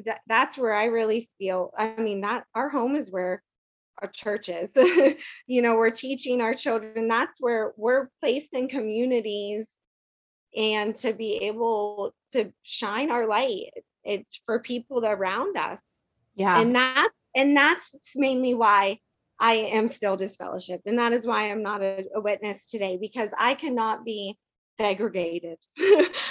that 0.06 0.22
that's 0.28 0.58
where 0.58 0.74
I 0.74 0.86
really 0.86 1.30
feel. 1.38 1.72
I 1.78 1.96
mean, 1.98 2.22
that 2.22 2.46
our 2.56 2.70
home 2.70 2.96
is 2.96 3.12
where 3.12 3.44
our 4.02 4.10
church 4.10 4.50
is. 4.50 4.70
you 5.48 5.62
know, 5.62 5.76
we're 5.76 5.92
teaching 5.92 6.42
our 6.42 6.54
children. 6.54 7.08
That's 7.08 7.40
where 7.40 7.74
we're 7.78 8.10
placed 8.22 8.54
in 8.54 8.68
communities 8.68 9.66
and 10.56 10.96
to 10.96 11.14
be 11.14 11.36
able 11.48 12.14
to 12.32 12.52
shine 12.64 13.12
our 13.12 13.28
light. 13.28 13.72
It's 14.04 14.42
for 14.46 14.60
people 14.60 15.06
around 15.06 15.58
us. 15.58 15.82
Yeah. 16.36 16.60
And 16.60 16.76
that 16.76 17.10
and 17.36 17.56
that's 17.56 17.92
mainly 18.16 18.54
why 18.54 19.00
I 19.40 19.54
am 19.54 19.88
still 19.88 20.18
disfellowshipped. 20.18 20.84
And 20.86 21.00
that 21.00 21.14
is 21.14 21.26
why 21.26 21.52
I'm 21.52 21.64
not 21.64 21.82
a, 21.82 22.06
a 22.16 22.22
witness 22.22 22.66
today, 22.66 22.98
because 23.00 23.30
I 23.38 23.56
cannot 23.56 24.04
be 24.04 24.38
segregated. 24.80 25.58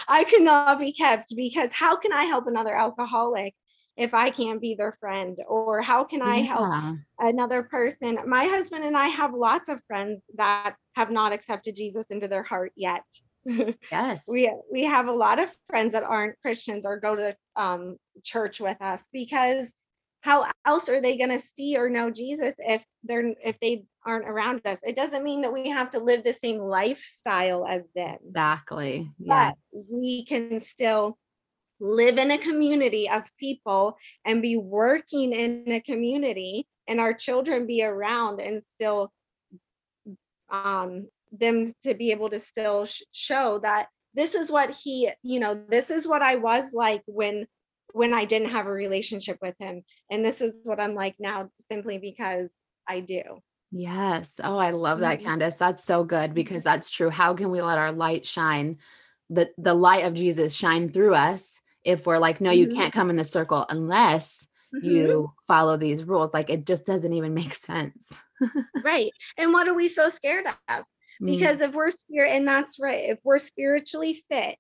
I 0.09 0.25
cannot 0.25 0.79
be 0.79 0.93
kept 0.93 1.35
because 1.37 1.73
how 1.73 1.97
can 1.99 2.13
I 2.13 2.25
help 2.25 2.47
another 2.47 2.75
alcoholic 2.75 3.55
if 3.97 4.15
I 4.15 4.31
can't 4.31 4.61
be 4.61 4.75
their 4.75 4.97
friend? 5.01 5.37
Or 5.47 5.83
how 5.83 6.05
can 6.05 6.23
I 6.23 6.39
help 6.39 6.73
another 7.19 7.63
person? 7.65 8.19
My 8.27 8.47
husband 8.47 8.85
and 8.85 8.97
I 8.97 9.09
have 9.09 9.35
lots 9.35 9.69
of 9.69 9.81
friends 9.87 10.23
that 10.37 10.77
have 10.95 11.11
not 11.11 11.33
accepted 11.33 11.77
Jesus 11.77 12.07
into 12.11 12.29
their 12.29 12.43
heart 12.43 12.73
yet. 12.77 13.05
Yes. 13.91 14.25
we 14.29 14.53
we 14.71 14.85
have 14.85 15.07
a 15.07 15.13
lot 15.13 15.39
of 15.39 15.49
friends 15.71 15.93
that 15.93 16.03
aren't 16.03 16.39
Christians 16.43 16.85
or 16.85 17.01
go 17.01 17.17
to 17.17 17.37
um, 17.57 17.97
church 18.23 18.61
with 18.61 18.77
us 18.83 19.03
because 19.11 19.67
how 20.21 20.47
else 20.67 20.89
are 20.89 21.01
they 21.01 21.17
going 21.17 21.39
to 21.39 21.47
see 21.57 21.77
or 21.77 21.89
know 21.89 22.11
Jesus 22.11 22.55
if 22.59 22.83
they're 23.05 23.35
if 23.45 23.59
they 23.61 23.85
aren't 24.05 24.29
around 24.29 24.63
us? 24.65 24.79
It 24.83 24.97
doesn't 24.97 25.25
mean 25.25 25.43
that 25.43 25.53
we 25.53 25.71
have 25.71 25.91
to 25.93 25.99
live 26.01 26.25
the 26.25 26.37
same 26.43 26.59
lifestyle 26.59 27.67
as 27.67 27.83
them. 27.95 28.19
Exactly. 28.27 29.11
Yes. 29.19 29.55
But 29.73 29.83
we 29.93 30.25
can 30.25 30.61
still 30.61 31.19
live 31.81 32.19
in 32.19 32.31
a 32.31 32.39
community 32.39 33.09
of 33.09 33.25
people 33.39 33.97
and 34.25 34.43
be 34.43 34.57
working 34.57 35.33
in 35.33 35.71
a 35.71 35.81
community 35.81 36.67
and 36.89 37.01
our 37.01 37.15
children 37.15 37.67
be 37.67 37.85
around 37.85 38.41
and 38.41 38.63
still 38.75 39.13
um 40.51 41.07
them 41.33 41.73
to 41.83 41.95
be 41.95 42.11
able 42.11 42.31
to 42.31 42.41
still 42.41 42.87
sh- 42.87 43.03
show 43.13 43.61
that 43.63 43.89
this 44.15 44.35
is 44.35 44.51
what 44.51 44.71
he 44.71 45.11
you 45.23 45.39
know 45.39 45.63
this 45.69 45.91
is 45.91 46.09
what 46.09 46.23
i 46.23 46.37
was 46.37 46.73
like 46.73 47.03
when 47.07 47.47
when 47.93 48.15
I 48.15 48.25
didn't 48.25 48.51
have 48.51 48.67
a 48.67 48.71
relationship 48.73 49.39
with 49.41 49.55
him. 49.59 49.83
And 50.11 50.25
this 50.25 50.41
is 50.41 50.61
what 50.65 50.81
I'm 50.81 50.95
like 50.95 51.17
now 51.19 51.51
simply 51.71 51.99
because 51.99 52.49
I 52.87 53.01
do. 53.01 53.23
Yes. 53.71 54.41
Oh, 54.43 54.57
I 54.57 54.71
love 54.71 55.01
that, 55.01 55.21
Mhm. 55.21 55.25
Candace. 55.25 55.55
That's 55.55 55.85
so 55.85 56.05
good 56.05 56.33
because 56.35 56.63
that's 56.63 56.91
true. 56.91 57.11
How 57.11 57.35
can 57.35 57.51
we 57.51 57.61
let 57.61 57.79
our 57.79 57.93
light 57.93 58.25
shine, 58.27 58.79
the 59.31 59.51
the 59.59 59.75
light 59.75 60.05
of 60.05 60.15
Jesus 60.15 60.55
shine 60.55 60.89
through 60.89 61.15
us 61.15 61.61
if 61.85 62.07
we're 62.07 62.19
like, 62.19 62.41
no, 62.41 62.51
you 62.51 62.67
Mhm. 62.69 62.75
can't 62.75 62.95
come 62.95 63.11
in 63.11 63.17
the 63.17 63.25
circle 63.25 63.67
unless 63.69 64.49
you 64.83 65.33
follow 65.47 65.77
these 65.77 66.05
rules. 66.05 66.33
Like 66.33 66.51
it 66.51 66.65
just 66.67 66.87
doesn't 66.87 67.13
even 67.13 67.35
make 67.35 67.53
sense. 67.55 68.13
Right. 68.83 69.13
And 69.37 69.53
what 69.53 69.69
are 69.69 69.75
we 69.75 69.89
so 69.89 70.09
scared 70.09 70.47
of? 70.47 70.85
Mm, 71.21 71.27
Because 71.27 71.61
if 71.61 71.75
we're 71.75 71.91
spirit, 71.91 72.31
and 72.33 72.47
that's 72.47 72.79
right, 72.79 73.11
if 73.11 73.19
we're 73.25 73.39
spiritually 73.39 74.23
fit 74.31 74.57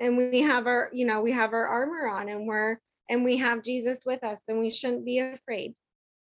and 0.00 0.16
we 0.16 0.42
have 0.42 0.66
our, 0.66 0.90
you 0.92 1.06
know, 1.06 1.20
we 1.20 1.32
have 1.32 1.52
our 1.52 1.66
armor 1.66 2.08
on 2.08 2.28
and 2.28 2.46
we're, 2.46 2.78
and 3.08 3.24
we 3.24 3.36
have 3.38 3.62
Jesus 3.62 3.98
with 4.04 4.22
us, 4.24 4.38
then 4.46 4.58
we 4.58 4.70
shouldn't 4.70 5.04
be 5.04 5.18
afraid 5.20 5.74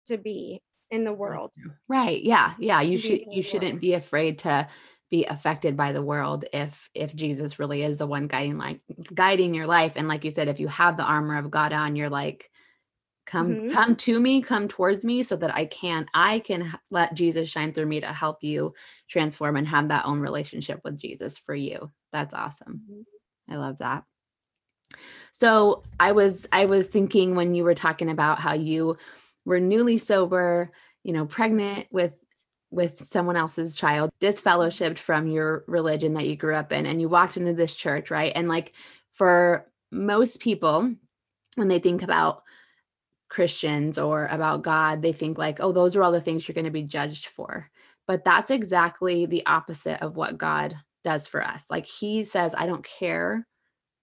to 0.07 0.17
be 0.17 0.61
in 0.91 1.03
the 1.03 1.13
world. 1.13 1.51
right. 1.87 2.23
Yeah. 2.23 2.53
Yeah. 2.59 2.81
You 2.81 2.97
should 2.97 3.25
you 3.31 3.43
shouldn't 3.43 3.81
be 3.81 3.93
afraid 3.93 4.39
to 4.39 4.67
be 5.11 5.25
affected 5.25 5.75
by 5.75 5.91
the 5.91 6.01
world 6.01 6.45
if 6.53 6.89
if 6.93 7.15
Jesus 7.15 7.59
really 7.59 7.83
is 7.83 7.97
the 7.97 8.07
one 8.07 8.27
guiding 8.27 8.57
like 8.57 8.79
guiding 9.13 9.53
your 9.53 9.67
life. 9.67 9.93
And 9.95 10.07
like 10.07 10.23
you 10.23 10.31
said, 10.31 10.47
if 10.47 10.59
you 10.59 10.67
have 10.67 10.97
the 10.97 11.03
armor 11.03 11.37
of 11.37 11.51
God 11.51 11.73
on, 11.73 11.95
you're 11.95 12.09
like, 12.09 12.49
come 13.25 13.55
Mhm. 13.55 13.71
come 13.71 13.95
to 13.95 14.19
me 14.19 14.41
come 14.41 14.67
towards 14.67 15.05
me 15.05 15.21
so 15.21 15.35
that 15.35 15.53
i 15.53 15.63
can 15.65 16.07
i 16.15 16.39
can 16.39 16.73
let 16.89 17.13
jesus 17.13 17.47
shine 17.47 17.71
through 17.71 17.85
me 17.85 17.99
to 17.99 18.11
help 18.11 18.43
you 18.43 18.73
transform 19.07 19.55
and 19.55 19.67
have 19.67 19.89
that 19.89 20.05
own 20.05 20.19
relationship 20.19 20.81
with 20.83 20.97
jesus 20.97 21.37
for 21.37 21.53
you 21.53 21.91
that's 22.11 22.33
awesome 22.33 22.81
Mhm. 22.89 23.03
I 23.49 23.55
love 23.55 23.77
that 23.79 24.03
so 25.31 25.83
i 25.99 26.11
was 26.11 26.47
i 26.51 26.65
was 26.65 26.87
thinking 26.87 27.35
when 27.35 27.53
you 27.53 27.63
were 27.63 27.75
talking 27.75 28.09
about 28.09 28.39
how 28.39 28.53
you 28.53 28.97
were 29.45 29.59
newly 29.59 29.97
sober 29.97 30.71
you 31.03 31.13
know 31.13 31.25
pregnant 31.25 31.87
with 31.91 32.13
with 32.71 33.05
someone 33.05 33.35
else's 33.35 33.75
child 33.75 34.09
disfellowshipped 34.21 34.99
from 34.99 35.27
your 35.27 35.63
religion 35.67 36.13
that 36.13 36.27
you 36.27 36.35
grew 36.35 36.53
up 36.53 36.71
in 36.71 36.85
and 36.85 37.01
you 37.01 37.09
walked 37.09 37.37
into 37.37 37.53
this 37.53 37.75
church 37.75 38.11
right 38.11 38.33
and 38.35 38.47
like 38.47 38.73
for 39.11 39.65
most 39.91 40.39
people 40.39 40.93
when 41.55 41.67
they 41.67 41.79
think 41.79 42.03
about 42.03 42.43
Christians 43.29 43.97
or 43.97 44.25
about 44.27 44.63
God, 44.63 45.01
they 45.01 45.13
think 45.13 45.37
like, 45.37 45.59
oh, 45.59 45.71
those 45.71 45.95
are 45.95 46.03
all 46.03 46.11
the 46.11 46.19
things 46.19 46.47
you're 46.47 46.53
going 46.53 46.65
to 46.65 46.71
be 46.71 46.83
judged 46.83 47.27
for. 47.27 47.69
But 48.07 48.25
that's 48.25 48.49
exactly 48.49 49.27
the 49.27 49.45
opposite 49.45 50.01
of 50.01 50.15
what 50.15 50.37
God 50.37 50.75
does 51.09 51.27
for 51.27 51.41
us. 51.43 51.63
Like 51.69 51.87
he 51.87 52.23
says, 52.25 52.53
I 52.55 52.65
don't 52.67 52.85
care 52.85 53.47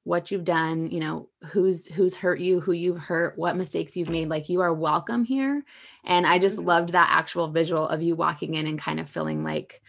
what 0.04 0.30
you've 0.30 0.44
done, 0.44 0.90
you 0.90 1.00
know, 1.00 1.28
who's 1.50 1.86
who's 1.86 2.14
hurt 2.14 2.40
you, 2.40 2.60
who 2.60 2.72
you've 2.72 2.98
hurt, 2.98 3.36
what 3.36 3.56
mistakes 3.56 3.96
you've 3.96 4.08
made, 4.08 4.28
like 4.28 4.48
you 4.48 4.60
are 4.60 4.72
welcome 4.72 5.24
here. 5.24 5.62
And 6.04 6.26
I 6.26 6.38
just 6.38 6.58
Mhm. 6.58 6.66
loved 6.66 6.90
that 6.92 7.08
actual 7.10 7.48
visual 7.48 7.86
of 7.88 8.02
you 8.02 8.14
walking 8.16 8.54
in 8.54 8.66
and 8.66 8.78
kind 8.78 9.00
of 9.00 9.08
feeling 9.08 9.42
like 9.44 9.82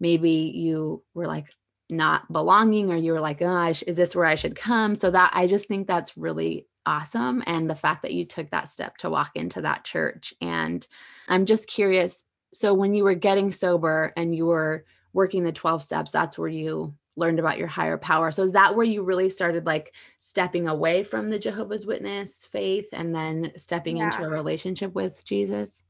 maybe 0.00 0.52
you 0.54 1.02
were 1.14 1.26
like 1.26 1.48
not 1.88 2.30
belonging 2.32 2.92
or 2.92 2.96
you 2.96 3.12
were 3.12 3.20
like, 3.20 3.38
gosh, 3.38 3.82
is 3.82 3.96
this 3.96 4.14
where 4.14 4.26
I 4.26 4.36
should 4.36 4.56
come? 4.56 4.96
So 4.96 5.10
that 5.10 5.30
I 5.34 5.46
just 5.46 5.66
think 5.68 5.86
that's 5.86 6.16
really 6.16 6.66
awesome. 6.86 7.42
And 7.46 7.68
the 7.68 7.74
fact 7.84 8.02
that 8.02 8.14
you 8.14 8.24
took 8.24 8.50
that 8.50 8.68
step 8.68 8.96
to 8.98 9.10
walk 9.10 9.32
into 9.34 9.60
that 9.62 9.84
church. 9.84 10.34
And 10.40 10.86
I'm 11.28 11.46
just 11.46 11.68
curious. 11.68 12.24
So 12.52 12.74
when 12.74 12.94
you 12.94 13.04
were 13.04 13.14
getting 13.14 13.52
sober 13.52 14.12
and 14.16 14.34
you 14.34 14.46
were 14.46 14.84
working 15.12 15.44
the 15.44 15.52
12 15.52 15.82
steps, 15.82 16.10
that's 16.10 16.38
where 16.38 16.48
you 16.48 16.94
learned 17.16 17.38
about 17.38 17.58
your 17.58 17.66
higher 17.68 17.98
power. 17.98 18.30
So 18.30 18.44
is 18.44 18.52
that 18.52 18.74
where 18.74 18.86
you 18.86 19.02
really 19.02 19.28
started 19.28 19.66
like 19.66 19.94
stepping 20.18 20.68
away 20.68 21.02
from 21.02 21.30
the 21.30 21.38
Jehovah's 21.38 21.86
Witness 21.86 22.44
faith 22.44 22.88
and 22.92 23.14
then 23.14 23.52
stepping 23.56 23.98
into 23.98 24.22
a 24.22 24.28
relationship 24.28 24.94
with 24.94 25.24
Jesus? 25.24 25.84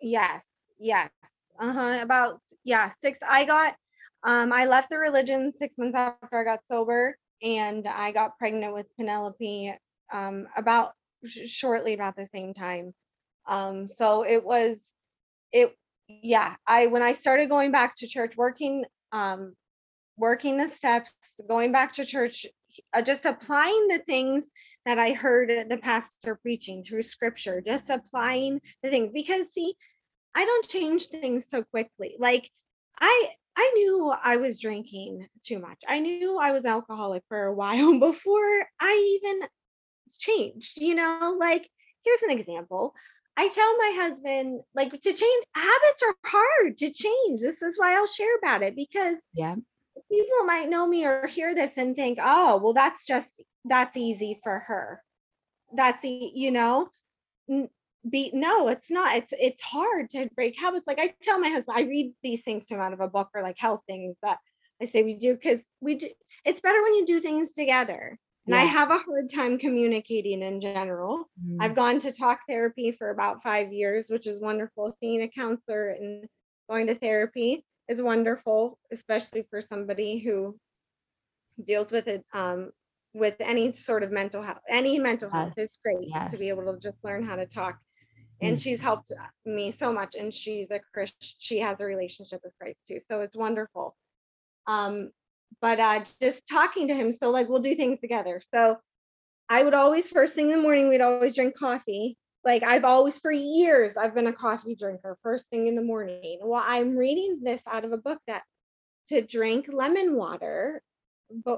Yes, 0.00 0.42
yes. 0.78 1.10
Uh-huh. 1.58 2.00
About 2.02 2.40
yeah, 2.64 2.92
six. 3.00 3.18
I 3.26 3.44
got 3.44 3.74
um 4.24 4.52
I 4.52 4.66
left 4.66 4.90
the 4.90 4.98
religion 4.98 5.52
six 5.56 5.78
months 5.78 5.96
after 5.96 6.38
I 6.38 6.44
got 6.44 6.66
sober 6.66 7.16
and 7.42 7.86
I 7.86 8.12
got 8.12 8.38
pregnant 8.38 8.74
with 8.74 8.86
Penelope 8.96 9.74
um 10.12 10.48
about 10.56 10.92
sh- 11.24 11.46
shortly 11.48 11.94
about 11.94 12.16
the 12.16 12.26
same 12.26 12.54
time. 12.54 12.94
Um 13.46 13.86
so 13.88 14.24
it 14.24 14.42
was 14.44 14.78
it 15.52 15.76
yeah, 16.22 16.56
I 16.66 16.86
when 16.86 17.02
I 17.02 17.12
started 17.12 17.48
going 17.48 17.72
back 17.72 17.96
to 17.96 18.06
church 18.06 18.34
working 18.36 18.84
um 19.12 19.54
working 20.16 20.56
the 20.56 20.68
steps, 20.68 21.10
going 21.48 21.72
back 21.72 21.94
to 21.94 22.04
church, 22.04 22.46
uh, 22.92 23.02
just 23.02 23.24
applying 23.24 23.88
the 23.88 23.98
things 24.06 24.44
that 24.84 24.98
I 24.98 25.12
heard 25.12 25.68
the 25.68 25.76
pastor 25.78 26.36
preaching 26.42 26.84
through 26.84 27.02
scripture, 27.02 27.60
just 27.60 27.90
applying 27.90 28.60
the 28.82 28.90
things 28.90 29.10
because 29.12 29.52
see 29.52 29.74
I 30.34 30.44
don't 30.44 30.68
change 30.68 31.08
things 31.08 31.44
so 31.48 31.62
quickly. 31.64 32.16
Like 32.18 32.50
I 33.00 33.30
I 33.56 33.70
knew 33.74 34.10
I 34.10 34.36
was 34.36 34.60
drinking 34.60 35.28
too 35.44 35.58
much. 35.58 35.82
I 35.86 35.98
knew 36.00 36.38
I 36.38 36.52
was 36.52 36.64
alcoholic 36.64 37.22
for 37.28 37.44
a 37.44 37.54
while 37.54 37.98
before 38.00 38.66
I 38.80 39.20
even 39.20 39.48
changed, 40.18 40.80
you 40.80 40.94
know? 40.94 41.36
Like 41.38 41.68
here's 42.04 42.22
an 42.22 42.30
example. 42.30 42.94
I 43.36 43.48
tell 43.48 43.76
my 43.78 43.92
husband 43.96 44.62
like 44.74 44.92
to 44.92 45.12
change 45.12 45.46
habits 45.54 46.02
are 46.02 46.16
hard 46.24 46.78
to 46.78 46.90
change. 46.92 47.40
This 47.40 47.62
is 47.62 47.78
why 47.78 47.94
I'll 47.96 48.06
share 48.06 48.36
about 48.38 48.62
it 48.62 48.74
because 48.76 49.18
Yeah. 49.34 49.56
people 50.10 50.44
might 50.44 50.68
know 50.68 50.86
me 50.86 51.04
or 51.04 51.26
hear 51.26 51.54
this 51.54 51.76
and 51.78 51.94
think, 51.96 52.18
"Oh, 52.22 52.58
well 52.58 52.72
that's 52.74 53.04
just 53.06 53.42
that's 53.64 53.96
easy 53.96 54.40
for 54.42 54.60
her." 54.60 55.02
That's 55.74 56.04
e- 56.04 56.32
you 56.34 56.50
know, 56.52 56.90
be 58.08 58.30
no 58.34 58.68
it's 58.68 58.90
not 58.90 59.16
it's 59.16 59.32
it's 59.38 59.62
hard 59.62 60.10
to 60.10 60.28
break 60.34 60.58
habits 60.58 60.86
like 60.86 60.98
i 60.98 61.08
tell 61.22 61.28
my 61.38 61.38
husband 61.48 61.66
i 61.68 61.72
read 61.82 62.04
these 62.12 62.34
things 62.42 62.56
to 62.56 62.74
him 62.74 62.80
out 62.80 62.92
of 62.92 63.00
a 63.00 63.08
book 63.08 63.28
or 63.34 63.42
like 63.42 63.56
health 63.58 63.82
things 63.86 64.16
that 64.22 64.38
i 64.80 64.86
say 64.86 65.02
we 65.04 65.14
do 65.14 65.34
because 65.34 65.60
we 65.80 65.94
do 65.94 66.08
it's 66.44 66.60
better 66.60 66.82
when 66.82 66.94
you 66.94 67.06
do 67.06 67.20
things 67.20 67.52
together 67.52 68.18
and 68.46 68.54
i 68.54 68.62
have 68.62 68.90
a 68.90 68.98
hard 68.98 69.30
time 69.32 69.58
communicating 69.58 70.42
in 70.42 70.60
general. 70.60 71.28
Mm, 71.44 71.60
i've 71.60 71.74
gone 71.74 71.98
to 72.00 72.12
talk 72.12 72.40
therapy 72.48 72.92
for 72.92 73.10
about 73.10 73.42
five 73.42 73.72
years 73.72 74.06
which 74.08 74.26
is 74.26 74.40
wonderful. 74.40 74.94
Seeing 75.00 75.22
a 75.22 75.28
counselor 75.28 75.90
and 75.90 76.26
going 76.68 76.86
to 76.86 76.94
therapy 76.94 77.64
is 77.88 78.02
wonderful 78.02 78.78
especially 78.92 79.46
for 79.50 79.60
somebody 79.60 80.18
who 80.18 80.56
deals 81.66 81.90
with 81.92 82.08
it 82.08 82.24
um 82.32 82.70
with 83.14 83.34
any 83.40 83.72
sort 83.72 84.02
of 84.02 84.10
mental 84.10 84.42
health 84.42 84.58
any 84.68 84.98
mental 84.98 85.30
health 85.30 85.52
Yes, 85.56 85.70
is 85.70 85.78
great 85.84 86.08
to 86.30 86.38
be 86.38 86.48
able 86.48 86.64
to 86.72 86.78
just 86.80 86.98
learn 87.04 87.22
how 87.24 87.36
to 87.36 87.46
talk. 87.46 87.78
And 88.40 88.56
Mm. 88.56 88.62
she's 88.62 88.80
helped 88.80 89.12
me 89.44 89.70
so 89.70 89.92
much 89.92 90.14
and 90.16 90.32
she's 90.34 90.70
a 90.70 90.80
christian 90.94 91.16
she 91.38 91.58
has 91.60 91.80
a 91.80 91.84
relationship 91.84 92.40
with 92.44 92.52
christ 92.58 92.78
too 92.88 93.00
so 93.08 93.20
it's 93.20 93.36
wonderful. 93.36 93.96
Um 94.66 95.10
but 95.60 95.78
uh 95.80 96.04
just 96.20 96.42
talking 96.48 96.88
to 96.88 96.94
him 96.94 97.12
so 97.12 97.30
like 97.30 97.48
we'll 97.48 97.62
do 97.62 97.74
things 97.74 98.00
together. 98.00 98.40
So 98.54 98.78
i 99.48 99.62
would 99.62 99.74
always 99.74 100.08
first 100.08 100.34
thing 100.34 100.50
in 100.50 100.56
the 100.56 100.62
morning 100.62 100.88
we'd 100.88 101.00
always 101.00 101.34
drink 101.34 101.56
coffee. 101.56 102.16
Like 102.44 102.62
i've 102.62 102.84
always 102.84 103.18
for 103.18 103.32
years 103.32 103.96
i've 103.96 104.14
been 104.14 104.26
a 104.26 104.32
coffee 104.32 104.74
drinker 104.74 105.16
first 105.22 105.46
thing 105.50 105.66
in 105.66 105.74
the 105.74 105.82
morning. 105.82 106.38
Well 106.42 106.62
i'm 106.64 106.96
reading 106.96 107.40
this 107.42 107.60
out 107.70 107.84
of 107.84 107.92
a 107.92 107.96
book 107.96 108.18
that 108.26 108.42
to 109.08 109.22
drink 109.22 109.66
lemon 109.72 110.16
water 110.16 110.82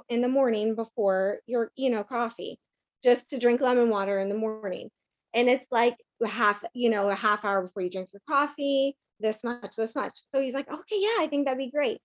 in 0.08 0.20
the 0.20 0.28
morning 0.28 0.74
before 0.74 1.40
your 1.46 1.70
you 1.76 1.90
know 1.90 2.04
coffee 2.04 2.58
just 3.02 3.28
to 3.30 3.38
drink 3.38 3.60
lemon 3.60 3.90
water 3.90 4.18
in 4.18 4.28
the 4.28 4.34
morning. 4.34 4.90
And 5.34 5.48
it's 5.48 5.66
like 5.70 5.96
half 6.24 6.64
you 6.74 6.90
know 6.90 7.10
a 7.10 7.14
half 7.14 7.44
hour 7.44 7.62
before 7.62 7.82
you 7.82 7.90
drink 7.90 8.08
your 8.12 8.22
coffee 8.28 8.96
this 9.20 9.42
much 9.44 9.76
this 9.76 9.94
much. 9.94 10.18
So 10.34 10.40
he's 10.40 10.54
like 10.54 10.70
okay 10.70 10.96
yeah 10.98 11.16
i 11.20 11.26
think 11.28 11.44
that'd 11.44 11.58
be 11.58 11.70
great 11.70 12.00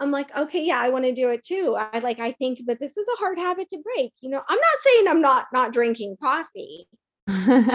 i'm 0.00 0.10
like 0.10 0.28
okay 0.36 0.64
yeah 0.64 0.80
i 0.80 0.88
want 0.88 1.04
to 1.04 1.14
do 1.14 1.30
it 1.30 1.44
too 1.44 1.76
i 1.78 1.98
like 2.00 2.18
i 2.20 2.32
think 2.32 2.60
but 2.66 2.78
this 2.80 2.96
is 2.96 3.06
a 3.14 3.18
hard 3.18 3.38
habit 3.38 3.68
to 3.70 3.78
break 3.78 4.12
you 4.20 4.30
know 4.30 4.42
i'm 4.48 4.56
not 4.58 4.82
saying 4.82 5.08
i'm 5.08 5.20
not 5.20 5.46
not 5.52 5.72
drinking 5.72 6.16
coffee 6.20 6.86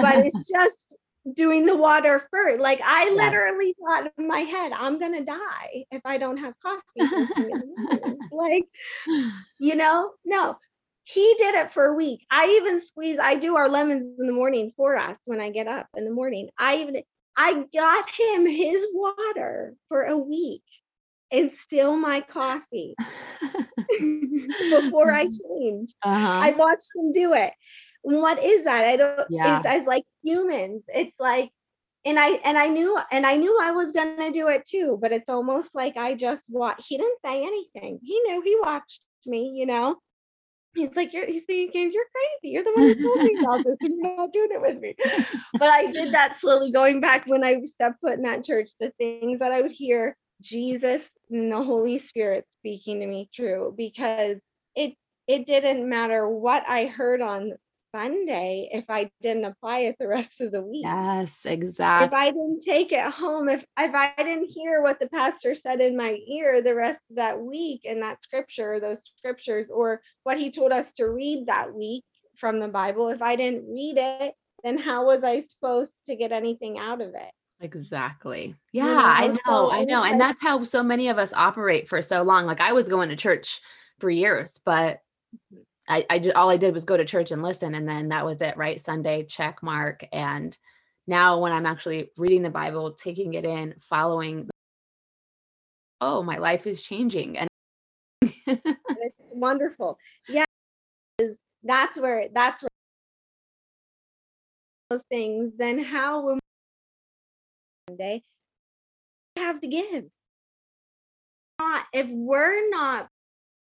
but 0.02 0.18
it's 0.26 0.48
just 0.48 0.96
doing 1.36 1.66
the 1.66 1.76
water 1.76 2.28
first. 2.32 2.60
Like 2.62 2.82
I 2.84 3.06
Yes. 3.16 3.16
literally 3.32 3.76
thought 3.80 4.12
in 4.18 4.28
my 4.28 4.40
head, 4.42 4.72
I'm 4.74 5.00
gonna 5.00 5.24
die 5.26 5.86
if 5.92 6.02
I 6.06 6.18
don't 6.18 6.38
have 6.38 6.54
coffee 6.62 7.08
first 7.14 7.34
thing 7.36 7.52
in 7.52 7.60
the 7.60 7.68
morning. 7.68 8.24
Like, 8.32 8.66
you 9.60 9.76
know, 9.76 10.12
no. 10.26 10.58
he 11.04 11.36
did 11.38 11.56
it 11.56 11.72
for 11.74 11.86
a 11.86 11.94
week. 11.94 12.26
I 12.32 12.48
even 12.62 12.82
squeeze, 12.86 13.20
I 13.20 13.36
do 13.36 13.56
our 13.58 13.70
lemons 13.70 14.20
in 14.20 14.28
the 14.28 14.34
morning 14.34 14.72
for 14.78 14.98
us 14.98 15.18
when 15.26 15.40
I 15.42 15.50
get 15.52 15.68
up 15.68 15.88
in 15.96 16.06
the 16.06 16.12
morning. 16.12 16.50
I 16.58 16.78
even 16.78 17.04
I 17.38 17.64
got 17.74 18.10
him 18.10 18.46
his 18.46 18.88
water 18.94 19.76
for 19.88 20.04
a 20.04 20.18
week 20.18 20.64
and 21.32 21.52
still 21.56 21.96
my 21.98 22.22
coffee 22.22 22.98
before 24.70 25.12
I 25.14 25.26
change. 25.30 25.94
Uh-huh. 26.04 26.48
I 26.48 26.52
watched 26.52 26.92
him 26.96 27.12
do 27.14 27.34
it. 27.34 27.54
What 28.04 28.42
is 28.44 28.64
that? 28.66 28.86
I 28.86 28.98
don't 28.98 29.28
Yeah. 29.30 29.44
it's 29.44 29.66
as 29.66 29.86
like 29.86 30.04
humans. 30.24 30.84
It's 30.88 31.16
like 31.20 31.52
and 32.06 32.20
I 32.20 32.32
and 32.46 32.58
I 32.58 32.68
knew 32.68 32.98
and 33.12 33.26
I 33.26 33.36
knew 33.38 33.58
I 33.62 33.72
was 33.72 33.92
gonna 33.92 34.20
do 34.32 34.48
it 34.48 34.66
too, 34.66 34.98
but 35.02 35.12
it's 35.12 35.30
almost 35.30 35.60
like 35.76 35.98
I 35.98 36.16
just 36.16 36.36
watched. 36.50 36.84
He 36.88 36.98
didn't 36.98 37.20
say 37.26 37.42
anything. 37.44 38.00
He 38.04 38.20
knew 38.22 38.42
he 38.42 38.58
watched 38.64 39.02
me, 39.26 39.52
you 39.56 39.66
know. 39.66 39.98
He's 40.76 40.96
like, 40.96 41.14
you're 41.14 41.26
he's 41.28 41.44
thinking, 41.44 41.92
you're 41.94 42.06
crazy. 42.16 42.54
You're 42.54 42.64
the 42.64 42.74
one 42.74 42.86
who 42.86 42.96
told 43.02 43.22
me 43.24 43.38
about 43.42 43.64
this 43.66 43.78
and 43.84 43.98
you're 43.98 44.18
not 44.18 44.32
doing 44.32 44.50
it 44.52 44.62
with 44.62 44.80
me. 44.80 44.96
But 45.58 45.70
I 45.70 45.92
did 45.92 46.14
that 46.14 46.40
slowly 46.40 46.72
going 46.72 47.00
back 47.02 47.26
when 47.28 47.44
I 47.44 47.62
stepped 47.66 48.02
foot 48.02 48.14
in 48.14 48.24
that 48.24 48.44
church, 48.46 48.72
the 48.80 48.92
things 48.98 49.40
that 49.40 49.52
I 49.52 49.62
would 49.62 49.72
hear 49.72 50.18
Jesus 50.42 51.10
and 51.30 51.52
the 51.52 51.62
Holy 51.64 51.98
Spirit 51.98 52.46
speaking 52.60 53.00
to 53.02 53.08
me 53.08 53.30
through 53.36 53.74
because 53.78 54.38
it 54.76 54.96
it 55.28 55.46
didn't 55.46 55.88
matter 55.88 56.28
what 56.28 56.64
I 56.68 56.86
heard 56.86 57.22
on 57.22 57.54
Sunday 57.96 58.70
if 58.72 58.86
I 58.90 59.10
didn't 59.22 59.46
apply 59.46 59.80
it 59.80 59.98
the 60.00 60.08
rest 60.08 60.42
of 60.42 60.52
the 60.52 60.62
week. 60.62 60.86
yes, 60.86 61.46
exactly. 61.46 62.08
If. 62.08 62.14
I 62.14 62.26
didn't 62.28 62.62
take 62.64 62.92
it 62.92 63.06
home, 63.12 63.50
if 63.50 63.66
if 63.78 63.94
I 63.96 64.14
didn't 64.18 64.50
hear 64.50 64.82
what 64.82 65.00
the 65.00 65.10
pastor 65.10 65.56
said 65.56 65.82
in 65.82 65.98
my 65.98 66.18
ear 66.28 66.62
the 66.62 66.76
rest 66.76 67.02
of 67.10 67.18
that 67.18 67.40
week 67.40 67.82
and 67.86 68.02
that 68.02 68.22
scripture, 68.24 68.80
those 68.80 69.00
scriptures, 69.18 69.68
or 69.72 70.02
what 70.24 70.38
he 70.38 70.52
told 70.52 70.72
us 70.72 70.94
to 70.94 71.06
read 71.06 71.48
that 71.48 71.74
week 71.74 72.04
from 72.40 72.60
the 72.60 72.68
Bible, 72.68 73.10
if 73.10 73.22
I 73.22 73.36
didn't 73.36 73.70
read 73.70 73.98
it, 73.98 74.34
then 74.64 74.78
how 74.78 75.06
was 75.06 75.24
I 75.24 75.42
supposed 75.42 75.92
to 76.08 76.16
get 76.16 76.32
anything 76.32 76.78
out 76.78 77.02
of 77.02 77.10
it? 77.10 77.32
Exactly. 77.62 78.56
You 78.72 78.84
Yeah, 78.84 79.02
I 79.04 79.28
know, 79.28 79.70
I 79.72 79.84
know. 79.84 80.04
And 80.04 80.20
that's 80.20 80.42
how 80.42 80.64
so 80.64 80.82
many 80.82 81.10
of 81.10 81.18
us 81.18 81.34
operate 81.34 81.90
for 81.90 82.02
so 82.02 82.22
long. 82.22 82.46
Like 82.46 82.62
I 82.62 82.72
was 82.72 82.88
going 82.88 83.10
to 83.10 83.16
church 83.16 83.60
for 84.00 84.10
years, 84.10 84.60
but 84.64 85.02
I, 85.88 86.06
I 86.10 86.20
ju- 86.20 86.32
all 86.36 86.50
I 86.50 86.58
did 86.58 86.74
was 86.74 86.86
go 86.86 86.96
to 86.96 87.04
church 87.06 87.32
and 87.32 87.42
listen, 87.42 87.76
and 87.76 87.88
then 87.88 88.10
that 88.10 88.26
was 88.26 88.42
it, 88.42 88.56
right? 88.56 88.80
Sunday, 88.80 89.24
check 89.24 89.62
mark. 89.64 90.06
And 90.14 90.58
now 91.08 91.40
when 91.40 91.52
I'm 91.52 91.66
actually 91.66 92.12
reading 92.16 92.44
the 92.44 92.50
Bible, 92.50 92.94
taking 92.94 93.34
it 93.34 93.44
in, 93.44 93.76
following, 93.82 94.50
oh, 96.00 96.24
my 96.24 96.38
life 96.38 96.68
is 96.68 96.84
changing. 96.84 97.40
And 97.40 97.50
it's 98.22 99.16
wonderful. 99.34 99.98
Yeah, 100.28 100.46
is 101.20 101.36
that's 101.64 102.00
where 102.00 102.30
that's 102.34 102.64
where 102.64 102.70
those 104.90 105.04
things. 105.10 105.54
Then 105.58 105.84
how 105.84 106.26
when 106.26 106.40
day 107.98 108.24
we 109.36 109.42
have 109.42 109.62
to 109.62 109.68
give. 109.68 110.06
Not 111.60 111.86
if 111.94 112.08
we're 112.10 112.70
not 112.70 113.10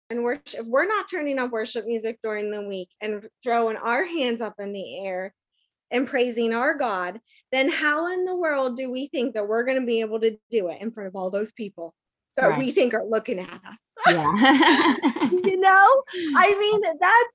and 0.10 0.24
worship, 0.24 0.62
if 0.62 0.66
we're 0.66 0.88
not 0.88 1.10
turning 1.10 1.40
up 1.40 1.52
worship 1.52 1.86
music 1.86 2.20
during 2.24 2.52
the 2.52 2.62
week 2.62 2.90
and 3.02 3.28
throwing 3.44 3.78
our 3.78 4.06
hands 4.06 4.42
up 4.42 4.56
in 4.60 4.72
the 4.74 5.06
air 5.06 5.34
and 5.92 6.08
praising 6.08 6.54
our 6.54 6.78
God, 6.78 7.20
then 7.52 7.70
how 7.70 8.12
in 8.12 8.26
the 8.26 8.36
world 8.36 8.78
do 8.78 8.92
we 8.92 9.08
think 9.08 9.34
that 9.34 9.48
we're 9.48 9.66
going 9.66 9.80
to 9.80 9.86
be 9.86 10.02
able 10.02 10.20
to 10.22 10.38
do 10.52 10.70
it 10.70 10.82
in 10.82 10.92
front 10.92 11.08
of 11.08 11.16
all 11.16 11.30
those 11.30 11.52
people 11.54 11.94
that 12.36 12.58
we 12.58 12.72
think 12.72 12.94
are 12.94 13.06
looking 13.06 13.40
at 13.40 13.54
us? 13.54 13.78
yeah. 14.06 14.32
you 15.32 15.60
know 15.60 16.04
i 16.36 16.56
mean 16.60 16.82
that's 17.00 17.32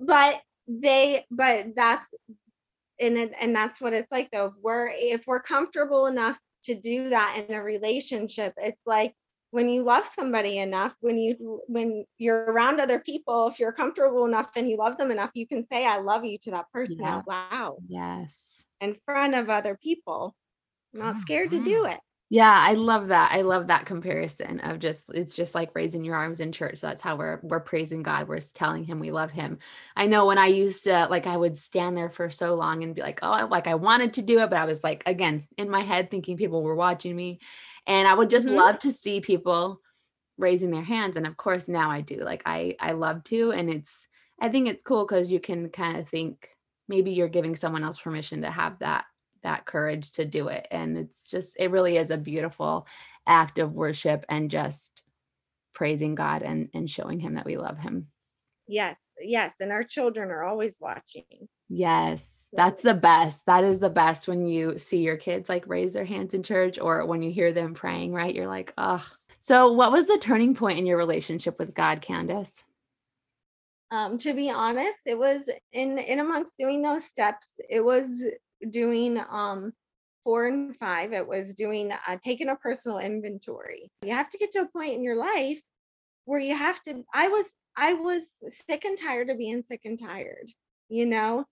but 0.00 0.40
they 0.68 1.24
but 1.30 1.66
that's 1.74 2.04
and 3.00 3.16
and 3.40 3.54
that's 3.54 3.80
what 3.80 3.92
it's 3.92 4.10
like 4.10 4.30
though. 4.30 4.46
If 4.46 4.54
we're 4.62 4.88
if 4.92 5.22
we're 5.26 5.42
comfortable 5.42 6.06
enough 6.06 6.38
to 6.64 6.74
do 6.74 7.10
that 7.10 7.44
in 7.48 7.54
a 7.54 7.62
relationship 7.62 8.52
it's 8.56 8.80
like 8.84 9.14
when 9.52 9.68
you 9.68 9.84
love 9.84 10.04
somebody 10.14 10.58
enough 10.58 10.92
when 11.00 11.16
you 11.16 11.60
when 11.68 12.04
you're 12.18 12.44
around 12.44 12.80
other 12.80 12.98
people 12.98 13.46
if 13.48 13.60
you're 13.60 13.72
comfortable 13.72 14.26
enough 14.26 14.50
and 14.56 14.68
you 14.68 14.76
love 14.76 14.98
them 14.98 15.10
enough 15.10 15.30
you 15.34 15.46
can 15.46 15.64
say 15.70 15.86
i 15.86 15.98
love 15.98 16.24
you 16.24 16.36
to 16.36 16.50
that 16.50 16.66
person 16.72 16.96
Yeah. 16.98 17.18
out 17.18 17.28
loud 17.28 17.76
yes. 17.86 18.64
in 18.80 18.96
front 19.04 19.34
of 19.34 19.48
other 19.48 19.78
people. 19.80 20.34
Not 20.92 21.20
scared 21.20 21.50
to 21.52 21.62
do 21.62 21.84
it 21.84 22.00
Yeah, 22.30 22.50
I 22.52 22.74
love 22.74 23.08
that. 23.08 23.32
I 23.32 23.40
love 23.40 23.68
that 23.68 23.86
comparison 23.86 24.60
of 24.60 24.80
just 24.80 25.08
it's 25.14 25.34
just 25.34 25.54
like 25.54 25.74
raising 25.74 26.04
your 26.04 26.14
arms 26.14 26.40
in 26.40 26.52
church. 26.52 26.78
That's 26.80 27.00
how 27.00 27.16
we're 27.16 27.40
we're 27.42 27.60
praising 27.60 28.02
God. 28.02 28.28
We're 28.28 28.40
telling 28.40 28.84
him 28.84 28.98
we 28.98 29.10
love 29.10 29.30
him. 29.30 29.58
I 29.96 30.06
know 30.06 30.26
when 30.26 30.36
I 30.36 30.46
used 30.48 30.84
to 30.84 31.06
like 31.08 31.26
I 31.26 31.36
would 31.38 31.56
stand 31.56 31.96
there 31.96 32.10
for 32.10 32.28
so 32.28 32.54
long 32.54 32.82
and 32.84 32.94
be 32.94 33.00
like, 33.00 33.20
"Oh, 33.22 33.30
I- 33.30 33.42
like 33.44 33.66
I 33.66 33.76
wanted 33.76 34.12
to 34.14 34.22
do 34.22 34.40
it, 34.40 34.50
but 34.50 34.58
I 34.58 34.66
was 34.66 34.84
like 34.84 35.02
again, 35.06 35.46
in 35.56 35.70
my 35.70 35.80
head 35.80 36.10
thinking 36.10 36.36
people 36.36 36.62
were 36.62 36.74
watching 36.74 37.16
me." 37.16 37.38
And 37.86 38.06
I 38.06 38.12
would 38.14 38.28
just 38.28 38.46
Mhm. 38.46 38.56
love 38.56 38.78
to 38.80 38.92
see 38.92 39.20
people 39.22 39.80
raising 40.38 40.70
their 40.70 40.82
hands 40.84 41.16
and 41.16 41.26
of 41.26 41.36
course 41.36 41.68
now 41.68 41.90
I 41.90 42.00
do. 42.02 42.16
Like 42.18 42.42
I 42.46 42.76
I 42.80 42.92
love 42.92 43.24
to 43.24 43.52
and 43.52 43.70
it's 43.70 44.08
I 44.40 44.48
think 44.50 44.68
it's 44.68 44.82
cool 44.84 45.06
cuz 45.06 45.30
you 45.30 45.40
can 45.40 45.70
kind 45.70 45.98
of 45.98 46.08
think 46.08 46.50
maybe 46.88 47.12
you're 47.12 47.28
giving 47.28 47.56
someone 47.56 47.84
else 47.84 47.98
permission 48.00 48.42
to 48.42 48.50
have 48.50 48.78
that 48.80 49.04
that 49.42 49.66
courage 49.66 50.12
to 50.12 50.24
do 50.24 50.48
it 50.48 50.66
and 50.70 50.96
it's 50.96 51.30
just 51.30 51.56
it 51.58 51.70
really 51.70 51.96
is 51.96 52.10
a 52.10 52.18
beautiful 52.18 52.86
act 53.26 53.58
of 53.58 53.72
worship 53.72 54.24
and 54.28 54.50
just 54.50 55.02
praising 55.74 56.14
god 56.14 56.42
and 56.42 56.68
and 56.74 56.90
showing 56.90 57.20
him 57.20 57.34
that 57.34 57.46
we 57.46 57.56
love 57.56 57.78
him. 57.78 58.08
Yes 58.66 58.96
yes 59.20 59.52
and 59.60 59.72
our 59.72 59.84
children 59.84 60.30
are 60.30 60.44
always 60.44 60.72
watching. 60.80 61.24
Yes 61.68 62.48
that's 62.52 62.82
the 62.82 62.94
best 62.94 63.46
that 63.46 63.62
is 63.62 63.78
the 63.78 63.90
best 63.90 64.26
when 64.26 64.46
you 64.46 64.78
see 64.78 64.98
your 64.98 65.16
kids 65.16 65.48
like 65.48 65.68
raise 65.68 65.92
their 65.92 66.04
hands 66.04 66.34
in 66.34 66.42
church 66.42 66.78
or 66.78 67.04
when 67.06 67.22
you 67.22 67.30
hear 67.30 67.52
them 67.52 67.74
praying 67.74 68.12
right? 68.12 68.34
You're 68.34 68.46
like 68.46 68.72
oh 68.78 69.06
so 69.40 69.72
what 69.72 69.92
was 69.92 70.06
the 70.06 70.18
turning 70.18 70.54
point 70.54 70.78
in 70.78 70.86
your 70.86 70.98
relationship 70.98 71.58
with 71.58 71.74
god 71.74 72.00
candace? 72.00 72.64
Um 73.90 74.18
to 74.18 74.34
be 74.34 74.50
honest 74.50 74.98
it 75.06 75.18
was 75.18 75.48
in 75.72 75.98
in 75.98 76.18
amongst 76.18 76.54
doing 76.58 76.82
those 76.82 77.04
steps 77.04 77.46
it 77.68 77.84
was 77.84 78.24
doing 78.70 79.18
um 79.30 79.72
four 80.24 80.46
and 80.48 80.64
five 80.64 81.02
it 81.02 81.14
was 81.14 81.42
doing 81.42 81.78
uh, 81.82 82.04
taking 82.12 82.36
a 82.38 82.44
personal 82.46 82.88
inventory. 82.98 83.88
You 84.02 84.12
have 84.12 84.28
to 84.30 84.38
get 84.38 84.50
to 84.52 84.60
a 84.60 84.68
point 84.68 84.94
in 84.94 85.02
your 85.02 85.16
life 85.16 85.60
where 86.24 86.40
you 86.40 86.54
have 86.54 86.82
to 86.84 87.04
i 87.14 87.28
was 87.28 87.46
i 87.76 87.94
was 87.94 88.22
sick 88.68 88.84
and 88.84 88.98
tired 88.98 89.30
of 89.30 89.38
being 89.38 89.62
sick 89.62 89.80
and 89.84 89.98
tired 90.00 90.48
you 90.90 91.06
know? 91.06 91.44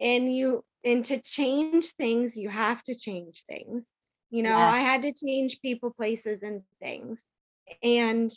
And 0.00 0.34
you 0.34 0.64
and 0.84 1.04
to 1.06 1.20
change 1.20 1.82
things 1.92 2.36
you 2.36 2.48
have 2.48 2.82
to 2.84 2.94
change 2.94 3.44
things. 3.48 3.84
You 4.30 4.42
know 4.42 4.64
i 4.64 4.80
had 4.80 5.02
to 5.02 5.12
change 5.12 5.60
people 5.62 5.92
places 5.92 6.42
and 6.42 6.62
things. 6.80 7.22
And 7.82 8.30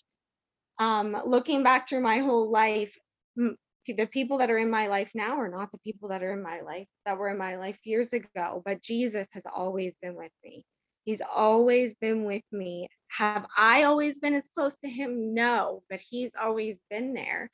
um 0.79 1.17
looking 1.25 1.63
back 1.63 1.87
through 1.87 2.01
my 2.01 2.19
whole 2.19 2.49
life 2.49 2.97
m- 3.37 3.57
the 3.87 4.07
people 4.07 4.39
that 4.39 4.49
are 4.49 4.57
in 4.57 4.69
my 4.69 4.87
life 4.87 5.11
now 5.13 5.37
are 5.39 5.49
not 5.49 5.71
the 5.71 5.77
people 5.79 6.09
that 6.09 6.23
are 6.23 6.33
in 6.33 6.41
my 6.41 6.61
life 6.61 6.87
that 7.05 7.17
were 7.17 7.29
in 7.29 7.37
my 7.37 7.57
life 7.57 7.77
years 7.83 8.11
ago 8.13 8.61
but 8.65 8.81
jesus 8.81 9.27
has 9.31 9.43
always 9.45 9.93
been 10.01 10.15
with 10.15 10.31
me. 10.43 10.63
He's 11.03 11.21
always 11.21 11.93
been 11.95 12.23
with 12.25 12.43
me. 12.51 12.87
Have 13.09 13.45
i 13.57 13.83
always 13.83 14.17
been 14.19 14.33
as 14.33 14.47
close 14.53 14.75
to 14.83 14.89
him? 14.89 15.33
No 15.33 15.83
but 15.89 15.99
he's 15.99 16.31
always 16.41 16.77
been 16.89 17.13
there. 17.13 17.49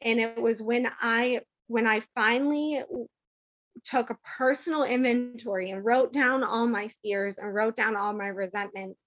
And 0.00 0.20
it 0.20 0.40
was 0.40 0.62
when 0.62 0.90
i 1.00 1.40
when 1.66 1.86
i 1.86 2.02
finally 2.14 2.82
took 3.84 4.10
a 4.10 4.18
personal 4.38 4.84
inventory 4.84 5.70
and 5.70 5.84
wrote 5.84 6.12
down 6.12 6.44
all 6.44 6.66
my 6.66 6.90
fears 7.02 7.36
and 7.36 7.54
wrote 7.54 7.76
down 7.76 7.96
all 7.96 8.12
my 8.12 8.28
resentments 8.28 8.98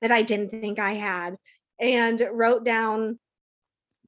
that 0.00 0.10
i 0.10 0.22
didn't 0.22 0.50
think 0.50 0.78
i 0.78 0.94
had 0.94 1.36
and 1.80 2.22
wrote 2.32 2.64
down 2.64 3.18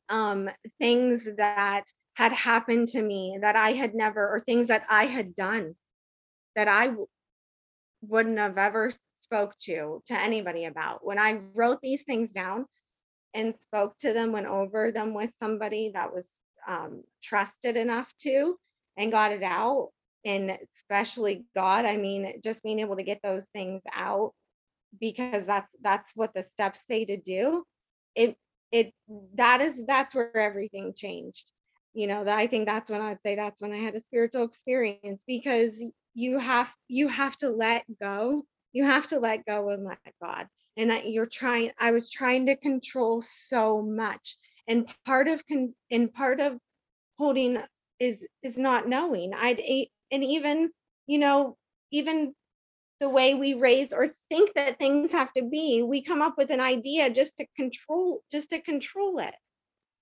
um, 0.08 0.50
things 0.78 1.26
that 1.36 1.84
had 2.14 2.32
happened 2.32 2.88
to 2.88 3.02
me 3.02 3.38
that 3.40 3.56
I 3.56 3.72
had 3.72 3.94
never, 3.94 4.28
or 4.28 4.40
things 4.40 4.68
that 4.68 4.84
I 4.88 5.06
had 5.06 5.34
done 5.34 5.74
that 6.56 6.68
I 6.68 6.92
wouldn't 8.02 8.38
have 8.38 8.58
ever 8.58 8.92
spoke 9.20 9.56
to 9.62 10.02
to 10.06 10.20
anybody 10.20 10.66
about. 10.66 11.04
When 11.04 11.18
I 11.18 11.40
wrote 11.54 11.80
these 11.82 12.02
things 12.02 12.32
down 12.32 12.66
and 13.34 13.54
spoke 13.58 13.96
to 13.98 14.12
them, 14.12 14.32
went 14.32 14.46
over 14.46 14.92
them 14.92 15.14
with 15.14 15.30
somebody 15.42 15.90
that 15.94 16.12
was 16.12 16.28
um, 16.68 17.02
trusted 17.22 17.76
enough 17.76 18.12
to, 18.22 18.56
and 18.96 19.10
got 19.10 19.32
it 19.32 19.42
out, 19.42 19.90
and 20.24 20.56
especially 20.76 21.44
God, 21.54 21.84
I 21.84 21.96
mean, 21.96 22.40
just 22.42 22.62
being 22.62 22.78
able 22.78 22.96
to 22.96 23.02
get 23.02 23.20
those 23.22 23.44
things 23.52 23.82
out 23.92 24.32
because 25.00 25.44
that's 25.44 25.70
that's 25.82 26.12
what 26.14 26.32
the 26.34 26.42
steps 26.42 26.80
say 26.88 27.04
to 27.04 27.16
do 27.16 27.64
it 28.14 28.36
it 28.74 28.94
that 29.36 29.62
is 29.62 29.74
that's 29.86 30.14
where 30.16 30.36
everything 30.36 30.94
changed. 30.96 31.52
You 31.94 32.08
know 32.08 32.24
that 32.24 32.38
i 32.38 32.46
think 32.48 32.66
that's 32.66 32.90
when 32.90 33.00
i'd 33.02 33.22
say 33.22 33.36
that's 33.36 33.60
when 33.62 33.72
i 33.72 33.78
had 33.78 33.94
a 33.96 34.02
spiritual 34.02 34.44
experience 34.44 35.22
because 35.26 35.82
you 36.14 36.38
have 36.38 36.70
you 36.88 37.08
have 37.08 37.36
to 37.38 37.50
let 37.50 37.84
go. 38.00 38.44
You 38.72 38.84
have 38.84 39.06
to 39.08 39.20
let 39.20 39.46
go 39.46 39.70
and 39.70 39.84
let 39.84 39.98
god. 40.22 40.48
And 40.76 40.90
that 40.90 41.08
you're 41.08 41.26
trying 41.26 41.72
i 41.80 41.92
was 41.92 42.10
trying 42.10 42.46
to 42.46 42.56
control 42.56 43.22
so 43.22 43.82
much. 43.82 44.36
And 44.68 44.88
part 45.06 45.28
of 45.28 45.46
con 45.46 45.74
and 45.90 46.12
part 46.12 46.40
of 46.40 46.58
holding 47.18 47.58
is 48.00 48.26
is 48.42 48.58
not 48.58 48.88
knowing. 48.88 49.32
I'd 49.34 49.60
and 50.10 50.24
even, 50.24 50.70
you 51.06 51.18
know, 51.18 51.56
even 51.92 52.34
the 53.04 53.10
way 53.10 53.34
we 53.34 53.52
raise 53.52 53.92
or 53.92 54.08
think 54.30 54.54
that 54.54 54.78
things 54.78 55.12
have 55.12 55.30
to 55.34 55.42
be, 55.42 55.82
we 55.82 56.02
come 56.02 56.22
up 56.22 56.38
with 56.38 56.48
an 56.50 56.60
idea 56.60 57.10
just 57.10 57.36
to 57.36 57.46
control 57.54 58.22
just 58.32 58.48
to 58.48 58.62
control 58.62 59.18
it. 59.18 59.34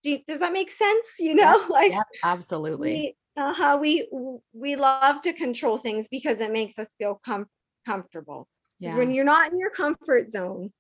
Do 0.04 0.10
you, 0.10 0.18
does 0.28 0.38
that 0.38 0.52
make 0.52 0.70
sense? 0.70 1.08
You 1.18 1.34
know, 1.34 1.58
Yep, 1.60 1.68
like 1.68 1.92
yep, 1.92 2.06
absolutely. 2.22 2.92
we 2.92 3.16
uh-huh, 3.42 3.78
we 3.80 4.08
we 4.52 4.76
love 4.76 5.20
to 5.22 5.32
control 5.32 5.78
things 5.78 6.06
because 6.08 6.38
it 6.40 6.52
makes 6.52 6.78
us 6.78 6.94
feel 6.96 7.20
com- 7.26 7.50
comfortable. 7.86 8.46
Yeah. 8.78 8.96
When 8.96 9.10
you're 9.10 9.24
not 9.24 9.50
in 9.50 9.58
your 9.58 9.70
comfort 9.70 10.30
zone, 10.30 10.70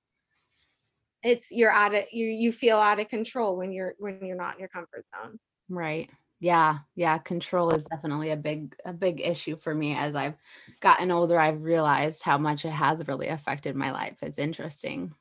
it's 1.24 1.46
you're 1.50 1.72
out 1.72 1.92
of 1.94 2.04
you 2.12 2.26
you 2.26 2.52
feel 2.52 2.76
out 2.76 3.00
of 3.00 3.08
control 3.08 3.56
when 3.56 3.72
you're 3.72 3.94
when 3.98 4.20
you're 4.24 4.36
not 4.36 4.54
in 4.54 4.60
your 4.60 4.68
comfort 4.68 5.04
zone. 5.16 5.40
Right. 5.68 6.08
Yeah. 6.42 6.80
Yeah. 6.96 7.18
Control 7.18 7.70
is 7.72 7.84
definitely 7.84 8.30
a 8.30 8.36
big, 8.36 8.74
a 8.84 8.92
big 8.92 9.20
issue 9.20 9.56
for 9.56 9.74
me 9.74 9.94
as 9.94 10.14
I've 10.16 10.36
gotten 10.80 11.10
older. 11.12 11.38
I've 11.38 11.62
realized 11.62 12.22
how 12.24 12.36
much 12.38 12.64
it 12.64 12.70
has 12.70 13.06
really 13.06 13.28
affected 13.28 13.76
my 13.76 13.92
life. 13.92 14.18
It's 14.22 14.38
interesting. 14.38 15.14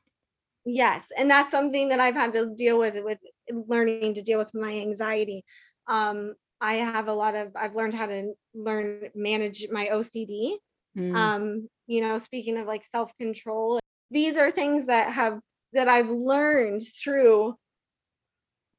Yes, 0.64 1.10
and 1.16 1.28
that's 1.30 1.50
something 1.50 1.88
that 1.88 1.98
I've 2.00 2.14
had 2.14 2.32
to 2.32 2.54
deal 2.54 2.78
with 2.78 3.02
with 3.02 3.18
learning 3.50 4.14
to 4.14 4.22
deal 4.22 4.38
with 4.38 4.54
my 4.54 4.72
anxiety. 4.72 5.44
Um, 5.88 6.34
I 6.60 6.74
have 6.74 7.08
a 7.08 7.12
lot 7.12 7.34
of 7.34 7.52
I've 7.56 7.74
learned 7.74 7.94
how 7.94 8.06
to 8.06 8.34
learn 8.54 9.10
manage 9.14 9.66
my 9.70 9.88
OCD. 9.88 10.58
Mm, 10.96 11.32
Um, 11.32 11.68
you 11.88 12.00
know, 12.00 12.18
speaking 12.18 12.56
of 12.58 12.66
like 12.66 12.84
self-control, 12.94 13.80
these 14.10 14.36
are 14.36 14.50
things 14.52 14.86
that 14.86 15.12
have 15.12 15.40
that 15.72 15.88
I've 15.88 16.08
learned 16.10 16.82
through 17.02 17.56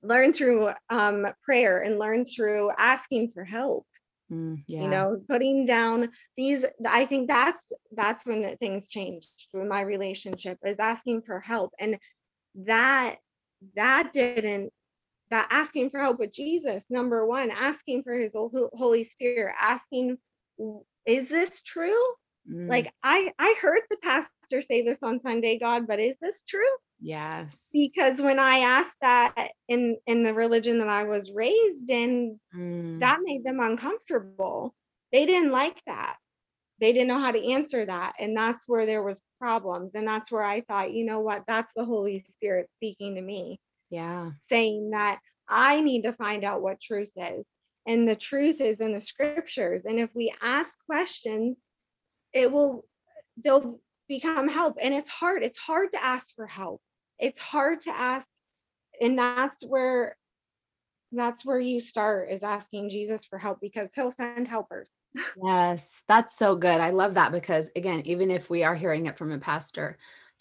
learned 0.04 0.36
through 0.36 0.70
um 0.90 1.26
prayer 1.44 1.82
and 1.82 1.98
learn 1.98 2.26
through 2.26 2.72
asking 2.78 3.32
for 3.34 3.44
help. 3.44 3.88
Mm, 4.32 4.64
you 4.68 4.88
know 4.88 5.22
putting 5.30 5.66
down 5.66 6.10
these 6.38 6.64
i 6.88 7.06
think 7.06 7.28
that's 7.28 7.72
that's 7.92 8.26
when 8.26 8.56
things 8.58 8.88
changed 8.88 9.48
with 9.54 9.68
my 9.68 9.82
relationship 9.82 10.58
is 10.64 10.80
asking 10.80 11.22
for 11.24 11.40
help. 11.40 11.74
And 11.80 11.98
that 12.66 13.18
that 13.76 14.12
didn't 14.14 14.72
that 15.30 15.48
asking 15.50 15.90
for 15.90 16.00
help 16.00 16.20
with 16.20 16.34
jesus 16.34 16.84
number 16.90 17.26
one 17.26 17.50
asking 17.52 18.04
for 18.04 18.14
his 18.14 18.32
holy 18.34 19.04
spirit 19.04 19.56
asking 19.60 20.18
is 21.06 21.28
this 21.28 21.62
true? 21.62 22.02
Mm, 22.50 22.70
like 22.70 22.94
i 23.04 23.32
i 23.40 23.56
heard 23.62 23.82
the 23.90 23.98
pastor 23.98 24.62
say 24.62 24.84
this 24.84 25.00
on 25.02 25.22
sunday 25.22 25.58
god 25.58 25.88
but 25.88 26.00
is 26.00 26.18
this 26.22 26.44
true 26.48 26.76
yes. 27.04 27.68
because 27.74 28.22
when 28.22 28.40
i 28.40 28.60
asked 28.60 28.96
that 29.02 29.52
in 29.68 29.98
in 30.08 30.24
the 30.24 30.34
religion 30.34 30.78
that 30.80 30.90
i 30.90 31.04
was 31.04 31.32
raised 31.32 31.90
in 31.90 32.40
Mm, 32.56 33.00
that 33.00 33.20
made 33.24 33.44
them 33.44 33.60
uncomfortable. 33.60 34.74
They 35.12 35.26
didn't 35.26 35.52
like 35.52 35.82
that. 35.88 36.18
They 36.80 36.92
didn't 36.92 37.08
know 37.08 37.20
how 37.20 37.32
to 37.32 37.52
answer 37.52 37.86
that. 37.86 38.14
And 38.20 38.36
that's 38.36 38.68
where 38.68 38.86
there 38.86 39.04
was 39.04 39.22
problems. 39.40 39.92
And 39.94 40.08
that's 40.08 40.32
where 40.32 40.44
I 40.44 40.62
thought, 40.62 40.94
you 40.94 41.06
know 41.06 41.20
what? 41.22 41.44
That's 41.48 41.72
the 41.76 41.86
Holy 41.86 42.26
Spirit 42.30 42.70
speaking 42.76 43.16
to 43.16 43.22
me, 43.22 43.60
yeah. 43.90 44.32
saying 44.50 44.92
that 44.92 45.20
I 45.48 45.82
need 45.82 46.04
to 46.04 46.14
find 46.14 46.44
out 46.44 46.62
what 46.62 46.82
truth 46.82 47.12
is. 47.16 47.46
And 47.86 48.08
the 48.08 48.16
truth 48.16 48.62
is 48.62 48.80
in 48.80 48.94
the 48.94 49.02
scriptures. 49.02 49.84
And 49.86 50.00
if 50.00 50.10
we 50.16 50.34
ask 50.42 50.72
questions, 50.86 51.58
it 52.34 52.52
will 52.52 52.86
they'll 53.44 53.80
become 54.08 54.48
help. 54.48 54.78
And 54.82 54.94
it's 54.94 55.10
hard. 55.10 55.44
It's 55.44 55.58
hard 55.58 55.92
to 55.94 56.04
ask 56.04 56.36
for 56.36 56.48
help. 56.48 56.82
It's 57.24 57.40
hard 57.42 57.82
to 57.84 57.92
ask. 57.92 58.28
And 59.02 59.18
that's 59.20 59.64
where 59.66 60.18
that's 61.12 61.46
where 61.46 61.60
you 61.60 61.80
start 61.80 62.32
is 62.32 62.44
asking 62.44 62.90
Jesus 62.90 63.26
for 63.26 63.38
help 63.40 63.60
because 63.62 63.90
he'll 63.96 64.12
send 64.12 64.48
helpers. 64.48 64.90
Yes. 65.36 66.04
That's 66.08 66.36
so 66.38 66.56
good. 66.56 66.80
I 66.80 66.92
love 66.92 67.16
that 67.16 67.32
because, 67.32 67.72
again, 67.76 68.02
even 68.06 68.30
if 68.30 68.50
we 68.50 68.64
are 68.64 68.76
hearing 68.76 69.08
it 69.08 69.18
from 69.18 69.32
a 69.32 69.40
pastor, 69.40 69.98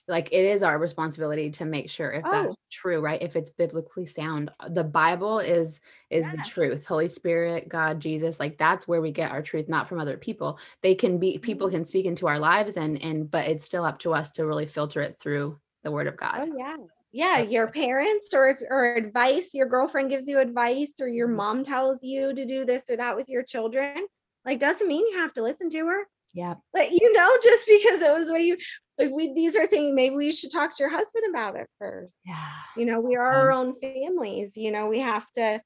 like 0.08 0.28
it 0.32 0.44
is 0.46 0.62
our 0.64 0.78
responsibility 0.78 1.50
to 1.52 1.66
make 1.66 1.90
sure 1.90 2.12
if 2.12 2.30
that's 2.30 2.50
Oh, 2.50 2.56
true 2.72 3.00
right 3.00 3.22
if 3.22 3.36
it's 3.38 3.52
biblically 3.52 4.06
sound 4.06 4.50
the 4.70 4.84
bible 4.84 5.38
is 5.40 5.80
is 6.10 6.30
the 6.32 6.38
truth 6.40 6.86
holy 6.86 7.08
spirit 7.08 7.70
god 7.70 8.00
jesus 8.02 8.40
like 8.40 8.58
that's 8.58 8.88
where 8.88 9.00
we 9.00 9.12
get 9.14 9.32
our 9.32 9.42
truth 9.42 9.70
not 9.70 9.88
from 9.88 10.00
other 10.00 10.18
people 10.18 10.60
they 10.82 10.94
can 10.96 11.20
be 11.20 11.38
people 11.38 11.70
Mhm. 11.70 11.72
can 11.72 11.86
speak 11.86 12.06
into 12.06 12.28
our 12.28 12.40
lives 12.40 12.76
and 12.76 13.00
and 13.02 13.30
but 13.32 13.48
it's 13.48 13.64
still 13.64 13.86
up 13.86 14.00
to 14.00 14.14
us 14.14 14.32
to 14.34 14.46
really 14.46 14.66
filter 14.66 15.00
it 15.02 15.16
through 15.18 15.58
the 15.84 15.90
word 15.90 16.06
of 16.06 16.16
god 16.16 16.42
Oh 16.42 16.44
yeah. 16.44 16.76
Yeah, 17.12 17.38
so 17.38 17.42
your 17.42 17.68
parents 17.70 18.32
or 18.34 18.48
if 18.50 18.58
or 18.70 18.94
advice, 18.94 19.50
your 19.54 19.66
girlfriend 19.66 20.10
gives 20.10 20.26
you 20.26 20.38
advice 20.38 20.92
or 21.00 21.08
your 21.08 21.26
Mhm. 21.26 21.36
mom 21.36 21.64
tells 21.64 21.98
you 22.02 22.34
to 22.34 22.46
do 22.46 22.64
this 22.64 22.88
or 22.90 22.96
that 22.96 23.16
with 23.16 23.28
your 23.28 23.42
children, 23.44 23.96
like 24.44 24.50
doesn't 24.50 24.78
mean 24.78 24.96
you 24.98 25.10
have 25.10 25.26
to 25.26 25.34
listen 25.42 25.68
to 25.70 25.78
her. 25.78 26.02
yeah 26.34 26.54
Like 26.72 26.90
you 26.92 27.12
know, 27.12 27.30
just 27.42 27.66
because 27.66 28.02
it 28.02 28.12
was 28.18 28.30
what 28.30 28.42
you 28.42 28.56
like 28.98 29.10
we 29.12 29.32
these 29.34 29.56
are 29.56 29.66
things 29.66 29.92
maybe 29.94 30.14
we 30.16 30.32
should 30.32 30.50
talk 30.52 30.76
to 30.76 30.82
your 30.82 30.90
husband 30.90 31.24
about 31.30 31.56
it 31.56 31.68
first. 31.78 32.14
yeah 32.24 32.50
You 32.74 32.86
know, 32.86 33.00
we 33.00 33.16
are 33.16 33.26
our 33.46 33.50
own 33.52 33.74
families, 33.80 34.48
you 34.56 34.62
know, 34.62 34.80
we 34.80 34.92
have 34.92 35.16
to 35.26 35.60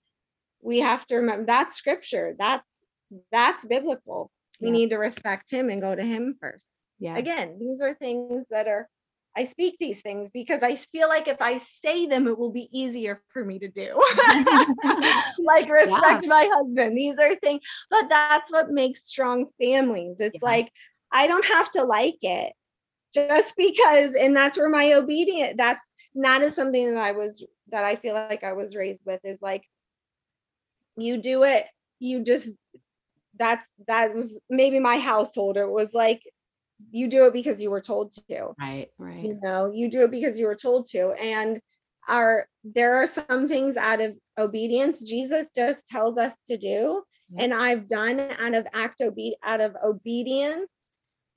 we 0.63 0.81
have 0.81 1.07
to 1.07 1.17
remember 1.17 1.45
that's 1.47 1.77
scripture. 1.77 2.35
That's 2.39 2.67
that's 3.33 3.65
biblical. 3.65 4.31
We 4.61 4.71
yeah 4.71 4.73
need 4.73 4.91
to 4.91 4.97
respect 4.97 5.51
him 5.51 5.71
and 5.71 5.81
go 5.81 5.95
to 5.95 6.03
him 6.03 6.37
first. 6.41 6.65
Yeah. 6.99 7.23
Again, 7.23 7.59
these 7.61 7.81
are 7.83 7.95
things 7.95 8.47
that 8.51 8.69
are 8.69 8.89
I 9.37 9.45
speak 9.45 9.77
these 9.79 10.01
things 10.01 10.31
because 10.33 10.63
I 10.63 10.77
feel 10.77 11.09
like 11.09 11.29
if 11.29 11.43
I 11.43 11.59
say 11.85 12.07
them, 12.07 12.27
it 12.27 12.39
will 12.39 12.53
be 12.53 12.69
easier 12.73 13.23
for 13.33 13.45
me 13.45 13.59
to 13.59 13.69
do. 13.69 13.93
like 15.39 15.67
yeah 15.67 15.73
respect 15.73 16.27
my 16.27 16.49
husband. 16.53 16.97
These 16.97 17.19
are 17.19 17.37
things, 17.37 17.61
but 17.91 18.09
that's 18.09 18.51
what 18.51 18.71
makes 18.71 19.07
strong 19.07 19.47
families. 19.61 20.17
It's 20.21 20.39
yeah 20.43 20.49
like 20.49 20.73
I 21.13 21.27
don't 21.27 21.45
have 21.45 21.71
to 21.73 21.85
like 21.85 22.19
it 22.23 22.53
just 23.15 23.55
because, 23.57 24.15
and 24.15 24.37
that's 24.37 24.59
where 24.59 24.69
my 24.69 24.93
obedient, 24.95 25.57
that's 25.57 25.93
that 26.17 26.43
is 26.43 26.55
something 26.55 26.95
that 26.95 27.03
I 27.03 27.13
was 27.13 27.45
that 27.71 27.85
I 27.85 27.97
feel 27.97 28.15
like 28.15 28.45
I 28.45 28.55
was 28.55 28.75
raised 28.75 29.01
with 29.05 29.21
is 29.25 29.39
like 29.43 29.65
you 30.97 31.21
do 31.21 31.43
it, 31.43 31.67
you 31.99 32.25
just 32.25 32.53
that's 33.39 33.67
that 33.87 34.15
was 34.15 34.33
maybe 34.49 34.81
my 34.81 34.99
household. 34.99 35.57
It 35.57 35.69
was 35.69 35.89
like 35.93 36.23
you 36.91 37.09
do 37.09 37.27
it 37.27 37.33
because 37.33 37.61
you 37.61 37.71
were 37.71 37.81
told 37.81 38.13
to. 38.29 38.55
Right 38.59 38.89
right. 38.99 39.25
You 39.25 39.39
know 39.43 39.71
you 39.73 39.91
do 39.91 40.03
it 40.03 40.11
because 40.11 40.39
you 40.39 40.47
were 40.47 40.57
told 40.57 40.89
to 40.91 41.13
and 41.13 41.61
are 42.09 42.47
there 42.65 42.97
are 42.97 43.07
some 43.07 43.49
things 43.49 43.77
out 43.77 44.01
of 44.01 44.17
obedience 44.39 45.03
jesus 45.03 45.49
just 45.57 45.87
tells 45.89 46.19
us 46.19 46.37
to 46.47 46.57
do 46.57 47.03
yep. 47.31 47.43
and 47.43 47.53
i've 47.53 47.89
done 47.89 48.21
out 48.21 48.55
of 48.55 48.65
act 48.73 49.01
obe- 49.01 49.35
out 49.43 49.61
of 49.61 49.75
obedience 49.85 50.71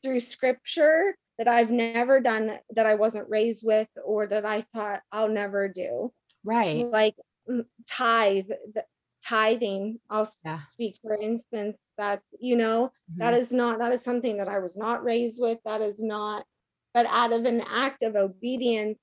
through 0.04 0.20
scripture 0.20 1.16
that 1.40 1.48
i've 1.48 1.72
never 1.72 2.20
done 2.20 2.60
that 2.76 2.86
i 2.86 2.94
wasn't 2.94 3.28
raised 3.30 3.62
with 3.64 3.88
or 4.06 4.28
that 4.28 4.46
i 4.46 4.62
thought 4.74 5.02
i'll 5.12 5.30
never 5.30 5.68
do. 5.68 6.12
Right. 6.44 6.90
Like 6.90 7.16
mm, 7.50 7.66
tithe 7.88 8.48
th- 8.48 8.86
tithing 9.30 10.00
i'll 10.10 10.30
yeah. 10.44 10.60
speak 10.74 10.98
for 11.02 11.14
instance 11.14 11.78
that's 11.98 12.26
you 12.40 12.56
know 12.56 12.92
that 13.18 13.34
Mhm. 13.34 13.40
is 13.40 13.52
not 13.52 13.80
that 13.80 13.92
is 13.92 14.04
something 14.04 14.38
that 14.38 14.48
i 14.48 14.58
was 14.60 14.76
not 14.76 15.04
raised 15.04 15.40
with 15.40 15.60
that 15.66 15.82
is 15.82 16.02
not 16.02 16.46
but 16.94 17.06
out 17.06 17.32
of 17.32 17.46
an 17.46 17.62
act 17.62 18.02
of 18.02 18.16
obedience 18.16 18.98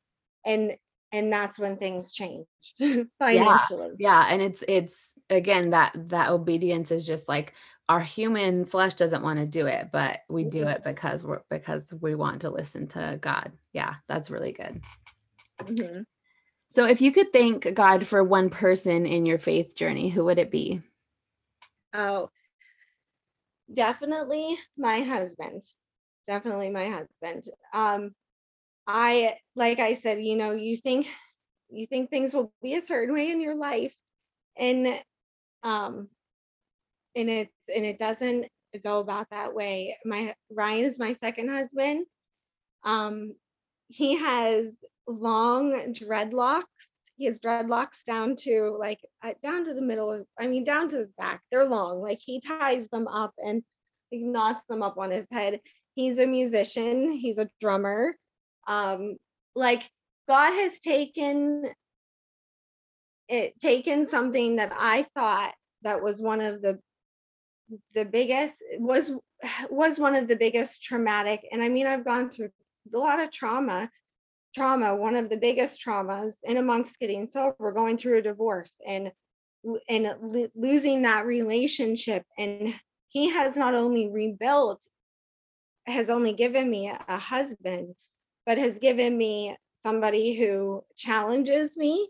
and 0.45 0.77
and 1.13 1.33
that's 1.33 1.59
when 1.59 1.77
things 1.77 2.13
changed 2.13 2.47
yeah. 2.81 3.07
financially. 3.19 3.91
Yeah 3.99 4.27
and 4.29 4.43
it's 4.43 4.65
it's 4.67 5.13
again 5.31 5.71
that 5.71 5.93
that 6.09 6.31
obedience 6.31 6.91
is 6.91 7.07
just 7.07 7.29
like 7.29 7.55
our 7.89 8.01
human 8.01 8.65
flesh 8.65 8.95
doesn't 8.95 9.23
want 9.23 9.39
to 9.39 9.47
do 9.47 9.67
it 9.67 9.91
but 9.93 10.21
we 10.29 10.45
do 10.45 10.65
Mhm, 10.65 10.75
it 10.75 10.85
because 10.85 11.23
we're 11.23 11.43
because 11.49 11.95
we 12.01 12.15
want 12.17 12.41
to 12.41 12.51
listen 12.51 12.89
to 12.89 13.19
god. 13.21 13.53
Yeah 13.73 13.95
that's 14.09 14.31
really 14.31 14.53
good. 14.53 14.83
Mhm. 15.63 16.05
So 16.77 16.85
if 16.85 17.01
you 17.01 17.11
could 17.11 17.33
thank 17.33 17.73
god 17.73 18.07
for 18.07 18.23
one 18.23 18.51
person 18.51 19.07
in 19.07 19.25
your 19.25 19.39
faith 19.39 19.75
journey 19.75 20.11
who 20.11 20.27
would 20.27 20.39
it 20.39 20.51
be? 20.51 20.83
Oh 21.95 22.29
definitely 23.73 24.59
my 24.77 25.01
husband. 25.01 25.63
Definitely 26.27 26.69
my 26.71 26.89
husband. 26.91 27.45
Um 27.73 28.15
i 28.87 29.37
like 29.57 29.81
i 29.81 29.95
said 29.95 30.23
you 30.23 30.37
know 30.37 30.53
you 30.53 30.77
think 30.77 31.09
you 31.71 31.87
think 31.87 32.11
things 32.11 32.35
will 32.35 32.53
be 32.63 32.75
a 32.75 32.83
certain 32.83 33.13
way 33.13 33.33
in 33.33 33.41
your 33.41 33.57
life 33.57 33.93
and 34.57 34.87
um 35.65 36.09
and 37.17 37.29
it's 37.29 37.53
and 37.75 37.85
it 37.85 37.99
doesn't 37.99 38.47
go 38.85 38.99
about 38.99 39.27
that 39.31 39.55
way. 39.55 39.97
My 40.05 40.35
ryan 40.51 40.85
is 40.85 40.99
my 40.99 41.17
second 41.23 41.49
husband. 41.49 42.07
Um 42.85 43.35
he 43.89 44.17
has 44.19 44.67
long 45.09 45.95
dreadlocks 45.95 46.65
he 47.17 47.25
has 47.25 47.39
dreadlocks 47.39 48.05
down 48.07 48.37
to 48.37 48.77
like 48.79 49.01
uh, 49.25 49.33
down 49.43 49.65
to 49.65 49.75
the 49.75 49.81
middle 49.81 50.13
of 50.13 50.27
i 50.39 50.47
mean 50.47 50.65
down 50.65 50.89
to 50.91 50.99
his 50.99 51.13
back. 51.19 51.43
They're 51.51 51.65
long. 51.65 52.01
Like 52.01 52.21
he 52.23 52.41
ties 52.41 52.87
them 52.93 53.09
up 53.09 53.33
and 53.39 53.63
he 54.11 54.23
knots 54.23 54.65
them 54.69 54.83
up 54.83 54.99
on 54.99 55.11
his 55.11 55.27
head. 55.31 55.61
He's 55.95 56.19
a 56.19 56.27
musician. 56.27 57.13
He's 57.13 57.39
a 57.39 57.49
drummer. 57.61 58.15
Um 58.69 59.17
like 59.55 59.89
god 60.29 60.53
has 60.53 60.79
taken 60.81 61.71
it 63.29 63.59
taken 63.59 64.09
something 64.09 64.57
that 64.57 64.73
i 64.77 65.05
thought 65.15 65.55
that 65.83 66.03
was 66.03 66.21
one 66.21 66.41
of 66.41 66.61
the 66.63 66.79
the 67.95 68.05
biggest 68.05 68.55
was 68.79 69.11
was 69.71 69.99
one 69.99 70.15
of 70.15 70.29
the 70.29 70.37
biggest 70.37 70.83
traumatic 70.83 71.41
and 71.51 71.63
I 71.63 71.69
mean 71.69 71.87
I've 71.87 72.05
gone 72.05 72.31
through 72.31 72.51
a 72.95 72.99
lot 72.99 73.21
of 73.21 73.33
trauma 73.33 73.91
trauma 74.57 74.97
one 74.97 75.17
of 75.17 75.29
the 75.29 75.37
biggest 75.37 75.81
traumas 75.85 76.33
in 76.43 76.57
amongst 76.57 76.99
getting 76.99 77.29
sober 77.31 77.73
going 77.73 77.99
through 77.99 78.19
a 78.19 78.23
divorce 78.23 78.73
and 78.87 79.13
and 79.89 80.09
losing 80.55 81.03
that 81.03 81.27
relationship. 81.27 82.25
And 82.39 82.75
he 83.09 83.31
has 83.31 83.57
not 83.57 83.75
only 83.75 84.09
rebuilt 84.09 84.83
has 85.87 86.11
only 86.11 86.33
given 86.33 86.69
me 86.69 86.93
a 87.09 87.19
husband 87.19 87.95
but 88.45 88.59
has 88.59 88.79
given 88.79 89.17
me 89.17 89.57
somebody 89.85 90.35
who 90.35 90.83
challenges 90.97 91.77
me 91.77 92.09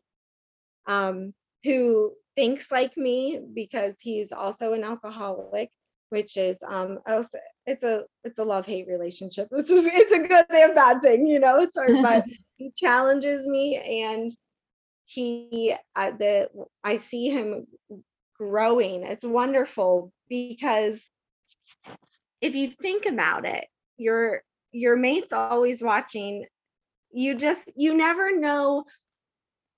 um, 0.87 1.35
who 1.65 2.13
thinks 2.37 2.71
like 2.71 2.97
me 2.97 3.41
because 3.55 3.95
he's 4.01 4.33
also 4.33 4.73
an 4.73 4.85
alcoholic 4.85 5.71
which 6.11 6.37
is 6.37 6.59
um 6.69 7.01
also 7.07 7.39
it's 7.67 7.83
a 7.83 8.05
it's 8.25 8.39
a 8.39 8.45
love 8.45 8.67
hate 8.67 8.87
relationship. 8.89 9.49
It's 9.53 9.71
a, 9.71 9.77
it's 9.77 10.13
a 10.13 10.19
good 10.19 10.47
and 10.51 10.75
bad 10.75 11.03
thing 11.03 11.27
you 11.27 11.41
know 11.41 11.61
it's 11.61 11.77
hard 11.77 12.03
but 12.03 12.25
he 12.57 12.73
challenges 12.77 13.47
me 13.47 13.77
and 14.05 14.31
he 15.05 15.75
uh, 15.95 16.11
the 16.19 16.49
i 16.83 16.97
see 16.97 17.29
him 17.29 17.67
growing. 18.39 19.03
It's 19.03 19.25
wonderful 19.25 20.13
because 20.29 21.01
if 22.41 22.55
you 22.55 22.71
think 22.71 23.07
about 23.07 23.47
it 23.47 23.67
your 23.97 24.43
your 24.73 24.97
mate's 24.97 25.33
always 25.33 25.83
watching. 25.83 26.45
You 27.13 27.35
just 27.35 27.61
you 27.75 27.97
never 27.97 28.39
know 28.39 28.85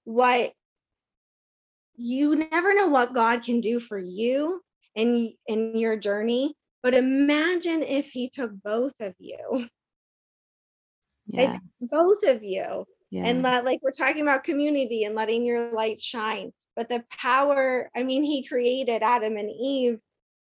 what 0.04 0.52
you 1.94 2.34
never 2.36 2.74
know 2.74 2.88
what 2.88 3.14
God 3.14 3.42
can 3.42 3.60
do 3.60 3.78
for 3.80 3.98
you 3.98 4.60
in 4.94 5.34
in 5.46 5.78
your 5.78 5.96
journey 5.96 6.54
but 6.88 6.94
imagine 6.94 7.82
if 7.82 8.06
he 8.06 8.30
took 8.30 8.50
both 8.62 8.94
of 8.98 9.12
you 9.18 9.68
yes. 11.26 11.60
both 11.90 12.22
of 12.22 12.42
you 12.42 12.86
yeah. 13.10 13.26
and 13.26 13.42
let 13.42 13.62
like 13.66 13.80
we're 13.82 13.90
talking 13.90 14.22
about 14.22 14.42
community 14.42 15.04
and 15.04 15.14
letting 15.14 15.44
your 15.44 15.70
light 15.70 16.00
shine 16.00 16.50
but 16.76 16.88
the 16.88 17.04
power 17.10 17.90
i 17.94 18.02
mean 18.02 18.24
he 18.24 18.42
created 18.42 19.02
adam 19.02 19.36
and 19.36 19.50
eve 19.50 19.98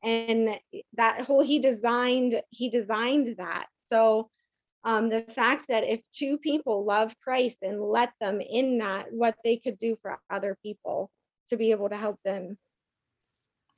and 0.03 0.49
that 0.95 1.21
whole 1.21 1.45
he 1.45 1.61
designed 1.61 2.43
he 2.51 2.69
designed 2.71 3.37
that 3.39 3.67
so 3.89 4.29
um, 4.83 5.11
the 5.11 5.23
fact 5.37 5.67
that 5.69 5.85
if 5.85 6.01
two 6.13 6.39
people 6.39 6.85
love 6.85 7.15
christ 7.23 7.59
and 7.63 7.81
let 7.81 8.11
them 8.21 8.41
in 8.41 8.79
that 8.79 9.13
what 9.13 9.37
they 9.45 9.59
could 9.59 9.79
do 9.79 9.97
for 10.03 10.19
other 10.29 10.59
people 10.61 11.09
to 11.51 11.57
be 11.59 11.71
able 11.71 11.91
to 11.91 11.97
help 11.97 12.19
them. 12.25 12.57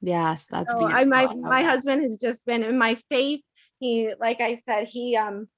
Yes, 0.01 0.47
that's 0.47 0.71
so 0.73 0.87
I 0.87 1.05
my 1.05 1.27
my 1.35 1.63
that. 1.63 1.71
husband 1.71 2.03
has 2.03 2.17
just 2.19 2.45
been 2.45 2.63
in 2.63 2.79
my 2.79 2.97
faith. 3.11 3.41
He, 3.79 4.13
like 4.19 4.41
I 4.41 4.61
said, 4.67 4.87
he 4.89 5.17
um 5.17 5.49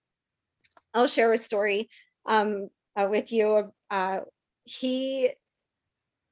I'll 0.94 1.06
share 1.06 1.32
a 1.32 1.38
story 1.38 1.88
um 2.26 2.68
uh, 2.96 3.08
with 3.10 3.32
you. 3.32 3.72
Uh 3.90 4.20
he 4.64 5.30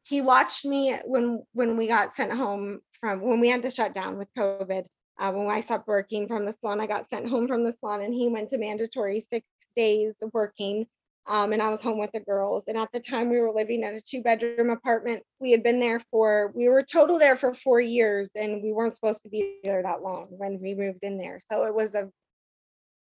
he 0.04 0.20
watched 0.20 0.64
me 0.64 0.96
when 1.04 1.42
when 1.52 1.76
we 1.76 1.88
got 1.88 2.14
sent 2.14 2.32
home 2.32 2.80
from 3.00 3.20
when 3.20 3.40
we 3.40 3.48
had 3.48 3.62
to 3.62 3.70
shut 3.70 3.94
down 3.94 4.18
with 4.18 4.28
COVID. 4.36 4.84
Uh, 5.16 5.30
when 5.30 5.48
I 5.48 5.60
stopped 5.60 5.86
working 5.86 6.26
from 6.26 6.44
the 6.44 6.52
salon, 6.52 6.80
I 6.80 6.88
got 6.88 7.08
sent 7.08 7.28
home 7.28 7.46
from 7.46 7.64
the 7.64 7.72
salon, 7.72 8.00
and 8.00 8.12
he 8.12 8.28
went 8.28 8.50
to 8.50 8.58
mandatory 8.58 9.24
six 9.30 9.46
days 9.76 10.14
working 10.32 10.86
um, 11.26 11.52
and 11.52 11.62
I 11.62 11.70
was 11.70 11.82
home 11.82 11.98
with 11.98 12.10
the 12.12 12.20
girls. 12.20 12.64
And 12.68 12.76
at 12.76 12.90
the 12.92 13.00
time, 13.00 13.30
we 13.30 13.40
were 13.40 13.52
living 13.52 13.82
in 13.82 13.94
a 13.94 14.00
two 14.00 14.22
bedroom 14.22 14.70
apartment. 14.70 15.22
We 15.40 15.50
had 15.50 15.62
been 15.62 15.80
there 15.80 16.00
for, 16.10 16.52
we 16.54 16.68
were 16.68 16.82
total 16.82 17.18
there 17.18 17.36
for 17.36 17.54
four 17.54 17.80
years, 17.80 18.28
and 18.34 18.62
we 18.62 18.72
weren't 18.72 18.94
supposed 18.94 19.22
to 19.22 19.30
be 19.30 19.58
there 19.64 19.82
that 19.82 20.02
long 20.02 20.26
when 20.30 20.60
we 20.60 20.74
moved 20.74 21.00
in 21.02 21.16
there. 21.16 21.40
So 21.50 21.64
it 21.64 21.74
was 21.74 21.94
a 21.94 22.10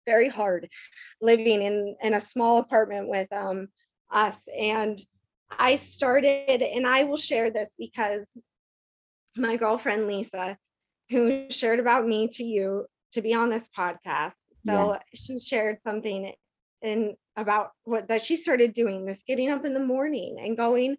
very 0.06 0.28
hard 0.28 0.68
living 1.20 1.62
in 1.62 1.94
in 2.02 2.14
a 2.14 2.20
small 2.20 2.58
apartment 2.58 3.08
with 3.08 3.32
um, 3.32 3.68
us. 4.10 4.36
And 4.58 5.00
I 5.56 5.76
started, 5.76 6.62
and 6.62 6.86
I 6.86 7.04
will 7.04 7.16
share 7.16 7.50
this 7.50 7.68
because 7.78 8.26
my 9.36 9.56
girlfriend 9.56 10.08
Lisa, 10.08 10.56
who 11.10 11.46
shared 11.50 11.78
about 11.78 12.06
me 12.06 12.28
to 12.28 12.42
you 12.42 12.86
to 13.12 13.22
be 13.22 13.34
on 13.34 13.50
this 13.50 13.68
podcast. 13.76 14.32
So 14.66 14.92
yeah. 14.92 14.98
she 15.14 15.38
shared 15.38 15.78
something 15.84 16.32
and 16.82 17.14
about 17.40 17.70
what 17.84 18.08
that 18.08 18.22
she 18.22 18.36
started 18.36 18.72
doing 18.72 19.04
this 19.04 19.20
getting 19.26 19.50
up 19.50 19.64
in 19.64 19.74
the 19.74 19.80
morning 19.80 20.36
and 20.40 20.56
going 20.56 20.96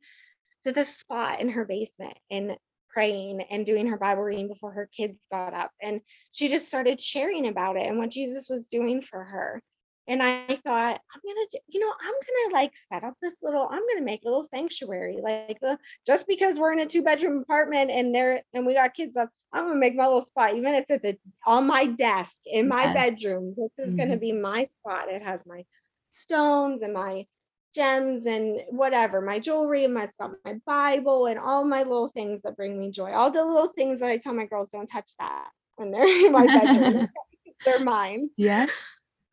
to 0.66 0.72
the 0.72 0.84
spot 0.84 1.40
in 1.40 1.50
her 1.50 1.66
basement 1.66 2.18
and 2.30 2.56
praying 2.90 3.42
and 3.50 3.66
doing 3.66 3.88
her 3.88 3.98
bible 3.98 4.24
reading 4.24 4.48
before 4.48 4.72
her 4.72 4.90
kids 4.96 5.18
got 5.32 5.54
up 5.54 5.72
and 5.82 6.02
she 6.32 6.50
just 6.50 6.68
started 6.68 7.00
sharing 7.00 7.48
about 7.48 7.78
it 7.78 7.88
and 7.88 7.98
what 7.98 8.10
jesus 8.10 8.50
was 8.50 8.68
doing 8.68 9.02
for 9.02 9.24
her 9.24 9.62
and 10.08 10.22
i 10.22 10.46
thought 10.64 11.00
i'm 11.14 11.22
gonna 11.26 11.48
you 11.68 11.80
know 11.80 11.92
i'm 12.02 12.14
gonna 12.14 12.54
like 12.54 12.74
set 12.92 13.04
up 13.04 13.14
this 13.22 13.34
little 13.42 13.68
i'm 13.72 13.84
gonna 13.88 14.06
make 14.06 14.22
a 14.24 14.28
little 14.28 14.48
sanctuary 14.54 15.18
like 15.22 15.58
the, 15.62 15.78
just 16.06 16.28
because 16.28 16.58
we're 16.58 16.74
in 16.74 16.80
a 16.80 16.86
two 16.86 17.02
bedroom 17.02 17.42
apartment 17.42 17.90
and 17.92 18.14
there 18.14 18.42
and 18.54 18.66
we 18.66 18.74
got 18.74 18.94
kids 18.94 19.16
up 19.16 19.30
i'm 19.54 19.66
gonna 19.66 19.80
make 19.80 19.96
my 19.96 20.06
little 20.06 20.22
spot 20.22 20.56
even 20.56 20.74
if 20.74 20.86
it's 20.90 20.92
at 20.92 21.02
the 21.02 21.18
on 21.46 21.66
my 21.66 21.86
desk 21.86 22.36
in 22.46 22.68
my 22.68 22.84
yes. 22.84 22.94
bedroom 22.94 23.54
this 23.58 23.72
is 23.78 23.94
mm-hmm. 23.94 24.04
gonna 24.04 24.18
be 24.18 24.32
my 24.32 24.66
spot 24.66 25.08
it 25.08 25.24
has 25.24 25.40
my 25.46 25.64
stones 26.12 26.82
and 26.82 26.94
my 26.94 27.26
gems 27.74 28.26
and 28.26 28.62
whatever, 28.70 29.22
my 29.22 29.40
jewelry 29.40 29.86
and 29.86 29.94
my, 29.94 30.04
it's 30.04 30.14
got 30.20 30.32
my 30.46 30.56
Bible 30.66 31.28
and 31.28 31.40
all 31.40 31.64
my 31.64 31.84
little 31.84 32.10
things 32.10 32.42
that 32.42 32.58
bring 32.58 32.78
me 32.78 32.92
joy. 32.92 33.12
All 33.12 33.32
the 33.32 33.44
little 33.44 33.72
things 33.76 34.00
that 34.00 34.10
I 34.10 34.18
tell 34.18 34.34
my 34.34 34.46
girls 34.46 34.70
don't 34.70 34.88
touch 34.88 35.12
that 35.20 35.48
when 35.76 35.92
they're 35.92 36.04
in 36.26 36.32
my 36.32 36.48
bedroom. 36.48 37.08
they're 37.66 37.80
mine. 37.80 38.30
Yeah. 38.38 38.68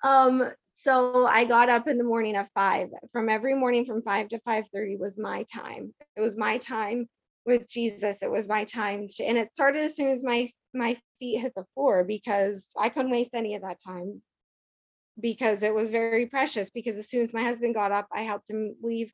Um, 0.05 0.51
so 0.77 1.27
I 1.27 1.45
got 1.45 1.69
up 1.69 1.89
in 1.89 1.99
the 1.99 2.05
morning 2.05 2.37
at 2.37 2.51
five. 2.55 2.89
From 3.13 3.29
every 3.29 3.55
morning 3.55 3.85
from 3.85 4.03
five 4.03 4.29
to 4.29 4.39
five 4.41 4.69
thirty 4.73 4.97
was 4.97 5.19
my 5.19 5.45
time. 5.53 5.93
It 6.17 6.21
was 6.21 6.37
my 6.37 6.59
time 6.59 7.09
with 7.45 7.69
Jesus. 7.69 8.17
It 8.23 8.31
was 8.31 8.47
my 8.47 8.65
time 8.65 9.09
to, 9.17 9.25
and 9.25 9.37
it 9.37 9.51
started 9.53 9.83
as 9.83 9.97
soon 9.97 10.09
as 10.09 10.23
my 10.23 10.51
my 10.73 10.97
feet 11.19 11.41
hit 11.41 11.53
the 11.57 11.65
floor 11.75 12.05
because 12.05 12.65
I 12.79 12.91
couldn't 12.91 13.11
waste 13.11 13.31
any 13.35 13.57
of 13.57 13.63
that 13.63 13.79
time 13.85 14.23
because 15.21 15.63
it 15.63 15.75
was 15.75 15.91
very 15.91 16.27
precious 16.27 16.71
because 16.71 16.97
as 16.97 17.09
soon 17.09 17.23
as 17.23 17.33
my 17.33 17.43
husband 17.43 17.75
got 17.75 17.93
up 17.93 18.09
i 18.13 18.23
helped 18.23 18.51
him 18.51 18.75
leave 18.83 19.13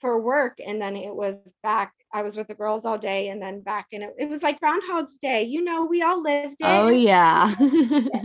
for 0.00 0.20
work 0.20 0.58
and 0.64 0.80
then 0.80 0.96
it 0.96 1.14
was 1.14 1.38
back 1.62 1.92
i 2.12 2.22
was 2.22 2.36
with 2.36 2.48
the 2.48 2.54
girls 2.54 2.86
all 2.86 2.98
day 2.98 3.28
and 3.28 3.42
then 3.42 3.60
back 3.60 3.86
and 3.92 4.02
it, 4.02 4.14
it 4.18 4.28
was 4.28 4.42
like 4.42 4.60
groundhog's 4.60 5.18
day 5.18 5.42
you 5.42 5.62
know 5.62 5.84
we 5.84 6.02
all 6.02 6.22
lived 6.22 6.56
oh, 6.62 6.66
it. 6.66 6.78
oh 6.78 6.88
yeah. 6.88 7.54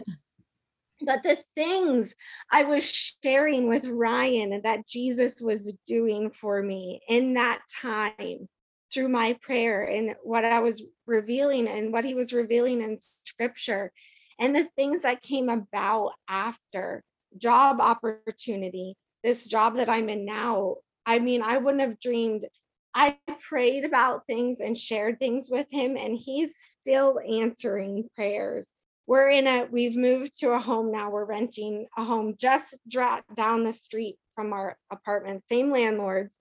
But 1.02 1.24
the 1.24 1.38
things 1.56 2.16
i 2.50 2.64
was 2.64 2.84
sharing 3.22 3.68
with 3.68 3.86
ryan 3.86 4.62
that 4.64 4.88
jesus 4.88 5.36
was 5.42 5.74
doing 5.86 6.32
for 6.32 6.64
me 6.64 7.02
in 7.10 7.34
that 7.34 7.60
time 7.82 8.48
through 8.92 9.10
my 9.10 9.38
prayer 9.42 9.84
and 9.84 10.16
what 10.24 10.46
i 10.46 10.62
was 10.62 10.82
revealing 11.06 11.68
and 11.68 11.92
what 11.92 12.06
he 12.06 12.14
was 12.14 12.32
revealing 12.32 12.82
in 12.82 12.98
scripture 13.00 13.92
and 14.40 14.56
the 14.56 14.68
things 14.76 15.02
that 15.02 15.22
came 15.22 15.50
about 15.50 16.14
after 16.28 17.04
job 17.38 17.80
opportunity, 17.80 18.96
this 19.24 19.46
job 19.46 19.78
that 19.78 19.90
I'm 19.90 20.10
in 20.10 20.26
now, 20.26 20.76
I 21.06 21.20
mean, 21.20 21.42
I 21.42 21.58
wouldn't 21.58 21.82
have 21.82 22.00
dreamed. 22.00 22.46
I 22.94 23.18
prayed 23.50 23.84
about 23.84 24.26
things 24.26 24.60
and 24.60 24.78
shared 24.78 25.20
things 25.20 25.50
with 25.50 25.68
him, 25.70 25.98
and 25.98 26.18
he's 26.18 26.50
still 26.58 27.20
answering 27.20 28.08
prayers. 28.16 28.66
We're 29.08 29.30
in 29.30 29.46
a, 29.46 29.68
we've 29.70 29.96
moved 29.96 30.40
to 30.40 30.52
a 30.52 30.60
home 30.60 30.92
now. 30.92 31.12
We're 31.12 31.26
renting 31.26 31.88
a 31.98 32.04
home 32.04 32.36
just 32.40 32.76
down 32.90 33.64
the 33.64 33.74
street 33.74 34.18
from 34.34 34.54
our 34.54 34.78
apartment, 34.92 35.44
same 35.48 35.72
landlords. 35.72 36.34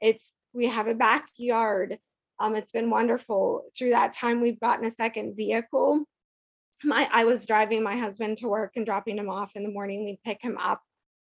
It's, 0.00 0.24
we 0.52 0.66
have 0.66 0.88
a 0.88 0.94
backyard. 0.94 1.98
Um, 2.40 2.56
it's 2.56 2.72
been 2.72 2.90
wonderful. 2.90 3.64
Through 3.76 3.90
that 3.90 4.14
time, 4.14 4.40
we've 4.40 4.58
gotten 4.58 4.86
a 4.86 4.94
second 4.94 5.36
vehicle 5.36 6.04
my 6.84 7.08
I 7.12 7.24
was 7.24 7.46
driving 7.46 7.82
my 7.82 7.96
husband 7.96 8.38
to 8.38 8.48
work 8.48 8.72
and 8.76 8.86
dropping 8.86 9.18
him 9.18 9.28
off 9.28 9.52
in 9.54 9.62
the 9.62 9.70
morning. 9.70 10.04
We'd 10.04 10.22
pick 10.24 10.42
him 10.42 10.56
up 10.58 10.80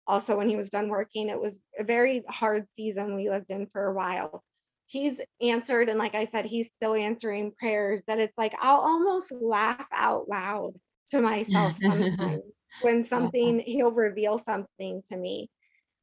also 0.07 0.37
when 0.37 0.49
he 0.49 0.55
was 0.55 0.69
done 0.69 0.89
working. 0.89 1.29
It 1.29 1.39
was 1.39 1.59
a 1.77 1.83
very 1.83 2.23
hard 2.27 2.67
season 2.75 3.15
we 3.15 3.29
lived 3.29 3.49
in 3.49 3.67
for 3.67 3.85
a 3.85 3.93
while. 3.93 4.43
He's 4.87 5.19
answered, 5.41 5.89
and 5.89 5.97
like 5.97 6.13
I 6.13 6.25
said, 6.25 6.45
he's 6.45 6.69
still 6.75 6.93
answering 6.93 7.53
prayers 7.57 8.01
that 8.07 8.19
it's 8.19 8.37
like 8.37 8.53
I'll 8.61 8.81
almost 8.81 9.31
laugh 9.31 9.87
out 9.91 10.27
loud 10.29 10.73
to 11.11 11.21
myself 11.21 11.77
sometimes 11.81 12.43
when 12.81 12.99
uh-huh. 12.99 13.09
something 13.09 13.59
he'll 13.59 13.91
reveal 13.91 14.39
something 14.39 15.01
to 15.11 15.17
me. 15.17 15.49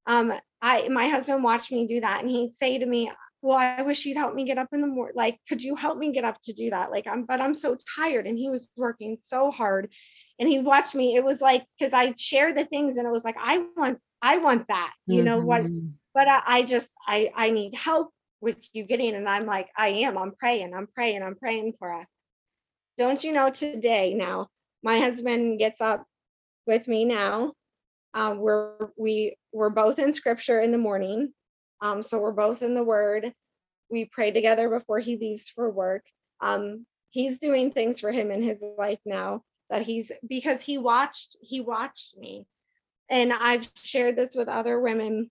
Um, 0.07 0.32
I 0.62 0.88
my 0.88 1.09
husband 1.09 1.44
watched 1.44 1.70
me 1.72 1.86
do 1.86 2.01
that 2.01 2.20
and 2.20 2.30
he'd 2.30 2.55
say 2.55 2.78
to 2.78 2.86
me, 2.86 3.11
well, 3.42 3.57
I 3.57 3.82
wish 3.82 4.05
you'd 4.05 4.16
help 4.16 4.34
me 4.34 4.44
get 4.44 4.59
up 4.59 4.68
in 4.72 4.80
the 4.80 4.86
morning. 4.86 5.14
Like, 5.16 5.38
could 5.48 5.62
you 5.62 5.74
help 5.74 5.96
me 5.98 6.12
get 6.12 6.24
up 6.24 6.38
to 6.44 6.53
do 6.53 6.70
that? 6.70 6.90
Like, 6.90 7.07
I'm, 7.07 7.24
but 7.24 7.40
I'm 7.40 7.55
so 7.55 7.76
tired. 7.96 8.26
And 8.26 8.38
he 8.38 8.48
was 8.48 8.68
working 8.76 9.16
so 9.26 9.51
hard. 9.51 9.90
And 10.38 10.48
he 10.48 10.59
watched 10.59 10.94
me. 10.94 11.16
It 11.16 11.24
was 11.24 11.40
like, 11.40 11.64
because 11.78 11.94
I 11.94 12.12
share 12.18 12.53
the 12.53 12.64
things 12.64 12.98
and 12.98 13.07
it 13.07 13.11
was 13.11 13.24
like, 13.24 13.36
I 13.42 13.64
want, 13.76 13.98
I 14.20 14.38
want 14.38 14.68
that, 14.68 14.92
you 15.07 15.16
mm-hmm. 15.16 15.24
know 15.24 15.38
what? 15.38 15.62
But 16.14 16.28
I, 16.28 16.42
I 16.46 16.62
just, 16.62 16.88
I, 17.07 17.30
I 17.34 17.51
need 17.51 17.74
help. 17.74 18.11
with 18.42 18.57
you 18.72 18.84
getting 18.84 19.14
and 19.14 19.28
I'm 19.28 19.44
like, 19.44 19.68
I 19.76 19.88
am, 19.88 20.16
I'm 20.16 20.32
praying, 20.32 20.72
I'm 20.74 20.86
praying, 20.86 21.22
I'm 21.22 21.36
praying 21.36 21.74
for 21.78 21.92
us. 21.92 22.07
Don't 22.96 23.22
you 23.22 23.32
know 23.32 23.51
today 23.51 24.14
now, 24.14 24.48
my 24.82 24.98
husband 24.98 25.59
gets 25.59 25.80
up 25.80 26.07
with 26.66 26.88
me 26.88 27.05
now. 27.05 27.53
Um, 28.15 28.39
we're 28.39 28.91
we 28.97 29.37
we're 29.53 29.71
both 29.71 29.99
in 29.99 30.13
scripture 30.13 30.61
in 30.61 30.73
the 30.73 30.79
morning. 30.79 31.33
Um, 31.81 32.03
so 32.03 32.19
we're 32.19 32.33
both 32.33 32.63
in 32.63 32.75
the 32.75 32.83
word. 32.83 33.33
We 33.91 34.05
pray 34.05 34.31
together 34.31 34.69
before 34.69 34.99
he 35.01 35.17
leaves 35.17 35.49
for 35.49 35.71
work. 35.71 36.05
Um, 36.41 36.87
he's 37.11 37.39
doing 37.39 37.73
things 37.73 38.01
for 38.01 38.13
him 38.13 38.31
in 38.31 38.43
his 38.43 38.59
life 38.79 39.01
now 39.05 39.43
that 39.69 39.83
he's 39.83 40.11
because 40.29 40.61
he 40.61 40.79
watched 40.79 41.37
he 41.41 41.61
watched 41.61 42.17
me. 42.19 42.47
And 43.09 43.33
I've 43.33 43.69
shared 43.75 44.17
this 44.17 44.35
with 44.35 44.49
other 44.49 44.79
women. 44.81 45.31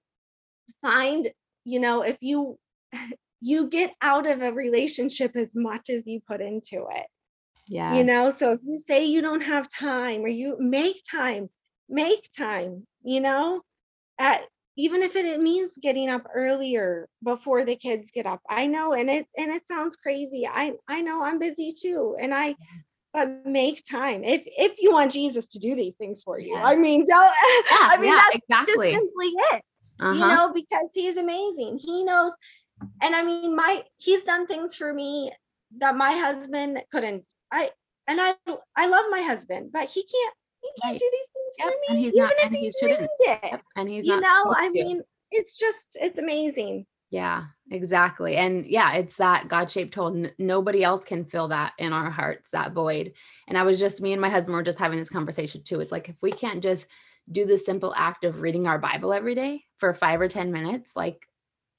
Find, 0.82 1.30
you 1.64 1.80
know, 1.80 2.02
if 2.02 2.18
you 2.22 2.58
you 3.42 3.70
get 3.70 3.92
out 4.02 4.28
of 4.28 4.42
a 4.42 4.52
relationship 4.52 5.36
as 5.36 5.52
much 5.56 5.90
as 5.90 6.06
you 6.08 6.22
put 6.28 6.42
into 6.42 6.86
it. 6.92 7.06
Yeah. 7.68 7.96
You 7.96 8.04
know, 8.04 8.32
so 8.32 8.54
if 8.54 8.60
you 8.64 8.80
say 8.88 9.06
you 9.06 9.22
don't 9.22 9.42
have 9.42 9.70
time 9.72 10.22
or 10.26 10.28
you 10.28 10.58
make 10.60 11.02
time, 11.10 11.50
make 11.90 12.30
time, 12.38 12.86
you 13.04 13.22
know, 13.22 13.62
at 14.20 14.42
even 14.78 15.02
if 15.02 15.16
it, 15.16 15.26
it 15.26 15.42
means 15.42 15.72
getting 15.82 16.10
up 16.10 16.26
earlier 16.34 17.08
before 17.24 17.66
the 17.66 17.76
kids 17.76 18.12
get 18.12 18.26
up. 18.26 18.42
I 18.50 18.68
know 18.68 18.94
and 18.94 19.10
it 19.10 19.28
and 19.38 19.52
it 19.52 19.68
sounds 19.68 19.96
crazy. 19.98 20.48
I 20.48 20.74
I 20.88 21.02
know 21.02 21.24
I'm 21.24 21.40
busy 21.40 21.74
too. 21.80 22.16
And 22.22 22.34
I 22.34 22.56
but 23.14 23.30
make 23.30 23.66
time 23.70 24.08
if 24.08 24.28
if 24.36 24.60
you 24.64 24.76
want 24.92 24.98
Jesus 25.12 25.34
to 25.34 25.46
do 25.60 25.64
these 25.64 25.86
things 25.86 26.22
for 26.24 26.40
you. 26.40 26.54
Yes. 26.54 26.66
I 26.66 26.76
mean, 26.76 27.06
don't 27.06 27.34
Yeah, 27.72 27.90
I 27.92 27.98
mean 27.98 28.10
yeah, 28.10 28.16
that's 28.16 28.36
exactly. 28.36 28.92
just 28.92 28.98
simply 28.98 29.28
it 29.54 29.64
Uh-huh. 30.00 30.14
you 30.16 30.28
know 30.28 30.54
because 30.54 30.90
he's 30.94 31.18
amazing 31.18 31.80
he 31.82 32.04
knows 32.04 32.32
and 33.02 33.16
i 33.16 33.24
mean 33.24 33.56
my 33.56 33.84
he's 33.98 34.24
done 34.24 34.48
things 34.48 34.76
for 34.76 34.94
me 34.94 35.32
that 35.80 35.96
my 35.96 36.12
husband 36.18 36.82
couldn't 36.92 37.24
i 37.52 37.70
and 38.08 38.20
i 38.22 38.34
i 38.76 38.88
love 38.88 39.06
my 39.10 39.22
husband 39.22 39.72
but 39.72 39.90
he 39.90 40.02
can't 40.04 40.36
he 40.62 40.70
can't 40.82 40.93
Right. 40.93 40.99
do 40.99 41.10
these 41.12 41.28
things 41.34 41.55
Yep, 41.60 41.68
for 41.74 41.80
and 41.89 41.97
me 41.97 42.03
he's 42.05 42.14
even 42.16 42.24
not- 42.24 42.34
if 42.38 42.45
and 42.45 42.55
he 42.55 42.72
dreamed 42.80 43.10
it 43.20 43.39
Yep, 43.51 43.62
and 43.76 43.89
he's 43.89 44.05
you 44.05 44.20
not 44.20 44.45
know 44.45 44.53
i 44.55 44.68
to. 44.68 44.74
mean 44.74 45.01
it's 45.32 45.57
just 45.57 45.86
it's 45.95 46.20
amazing 46.20 46.86
Yeah, 47.12 47.45
exactly. 47.72 48.36
And 48.38 48.68
yeah, 48.68 48.93
it's 48.93 49.18
that 49.18 49.47
God 49.47 49.72
shaped 49.72 49.95
hole. 49.95 50.16
N- 50.16 50.32
nobody 50.38 50.84
else 50.84 51.03
can 51.03 51.26
fill 51.26 51.47
that 51.47 51.74
in 51.80 51.91
our 51.91 52.12
hearts, 52.12 52.51
that 52.51 52.74
void. 52.74 53.14
And 53.47 53.57
I 53.57 53.64
was 53.64 53.80
just, 53.80 53.99
me 53.99 54.12
and 54.14 54.22
my 54.22 54.30
husband 54.30 54.53
were 54.55 54.62
just 54.62 54.78
having 54.78 54.99
this 54.99 55.10
conversation 55.10 55.64
too. 55.64 55.80
It's 55.80 55.91
like, 55.91 56.07
if 56.10 56.16
we 56.22 56.32
can't 56.32 56.62
just 56.62 56.86
do 57.32 57.45
the 57.47 57.57
simple 57.57 57.95
act 57.97 58.26
of 58.26 58.41
reading 58.41 58.68
our 58.68 58.78
Bible 58.78 59.12
every 59.12 59.34
day 59.34 59.64
for 59.80 59.91
five 59.95 60.22
or 60.22 60.28
10 60.28 60.51
minutes, 60.51 60.95
like, 60.95 61.26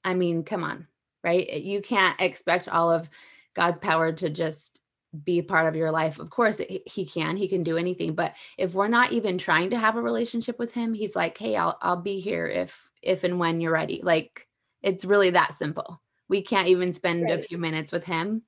I 0.03 0.15
mean, 0.15 0.43
come 0.43 0.65
on, 0.65 0.85
right? 1.23 1.49
You 1.63 1.81
can't 1.81 2.19
expect 2.19 2.67
all 2.67 2.91
of 2.91 3.09
God's 3.55 3.79
power 3.79 4.11
to 4.11 4.29
just 4.29 4.81
be 5.23 5.41
part 5.41 5.67
of 5.67 5.75
your 5.75 5.91
life. 5.91 6.19
Of 6.19 6.29
course, 6.29 6.57
he 6.57 6.81
he 6.85 7.05
can, 7.05 7.37
he 7.37 7.47
can 7.47 7.63
do 7.63 7.77
anything. 7.77 8.15
But 8.15 8.33
if 8.57 8.73
we're 8.73 8.87
not 8.87 9.11
even 9.11 9.37
trying 9.37 9.71
to 9.71 9.77
have 9.79 9.95
a 9.97 10.01
relationship 10.01 10.57
with 10.59 10.73
him, 10.73 10.93
he's 10.93 11.15
like, 11.15 11.37
hey, 11.37 11.55
I'll, 11.55 11.77
I'll 11.81 12.01
be 12.01 12.19
here 12.19 12.47
if, 12.47 12.89
if 13.01 13.23
and 13.23 13.39
when 13.39 13.59
you're 13.61 13.73
ready. 13.73 14.01
Like, 14.03 14.47
it's 14.81 15.05
really 15.05 15.31
that 15.31 15.53
simple. 15.53 16.01
We 16.29 16.41
can't 16.41 16.69
even 16.69 16.93
spend 16.93 17.29
a 17.29 17.43
few 17.43 17.57
minutes 17.57 17.91
with 17.91 18.05
him. 18.05 18.43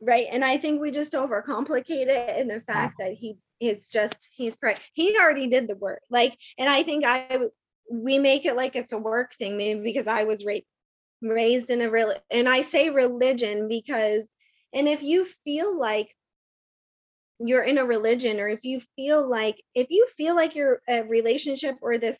right 0.00 0.26
and 0.30 0.44
i 0.44 0.58
think 0.58 0.80
we 0.80 0.90
just 0.90 1.12
overcomplicate 1.12 2.08
it 2.08 2.38
in 2.38 2.48
the 2.48 2.60
fact 2.60 2.96
that 2.98 3.12
he 3.12 3.36
is 3.60 3.88
just 3.88 4.28
he's 4.32 4.56
pre- 4.56 4.76
he 4.92 5.16
already 5.18 5.46
did 5.48 5.68
the 5.68 5.76
work 5.76 6.02
like 6.10 6.36
and 6.58 6.68
i 6.68 6.82
think 6.82 7.04
I 7.04 7.38
we 7.90 8.18
make 8.18 8.44
it 8.44 8.56
like 8.56 8.76
it's 8.76 8.92
a 8.92 8.98
work 8.98 9.34
thing 9.34 9.56
maybe 9.56 9.80
because 9.80 10.06
i 10.06 10.24
was 10.24 10.44
ra- 10.44 10.58
raised 11.22 11.70
in 11.70 11.80
a 11.80 11.90
real 11.90 12.12
and 12.30 12.48
i 12.48 12.62
say 12.62 12.90
religion 12.90 13.68
because 13.68 14.26
and 14.74 14.88
if 14.88 15.02
you 15.02 15.26
feel 15.44 15.78
like 15.78 16.14
you're 17.38 17.62
in 17.62 17.78
a 17.78 17.84
religion 17.84 18.38
or 18.40 18.48
if 18.48 18.64
you 18.64 18.80
feel 18.96 19.28
like 19.28 19.62
if 19.74 19.88
you 19.90 20.06
feel 20.16 20.36
like 20.36 20.54
your 20.54 20.80
uh, 20.88 21.02
relationship 21.04 21.76
or 21.80 21.98
this 21.98 22.18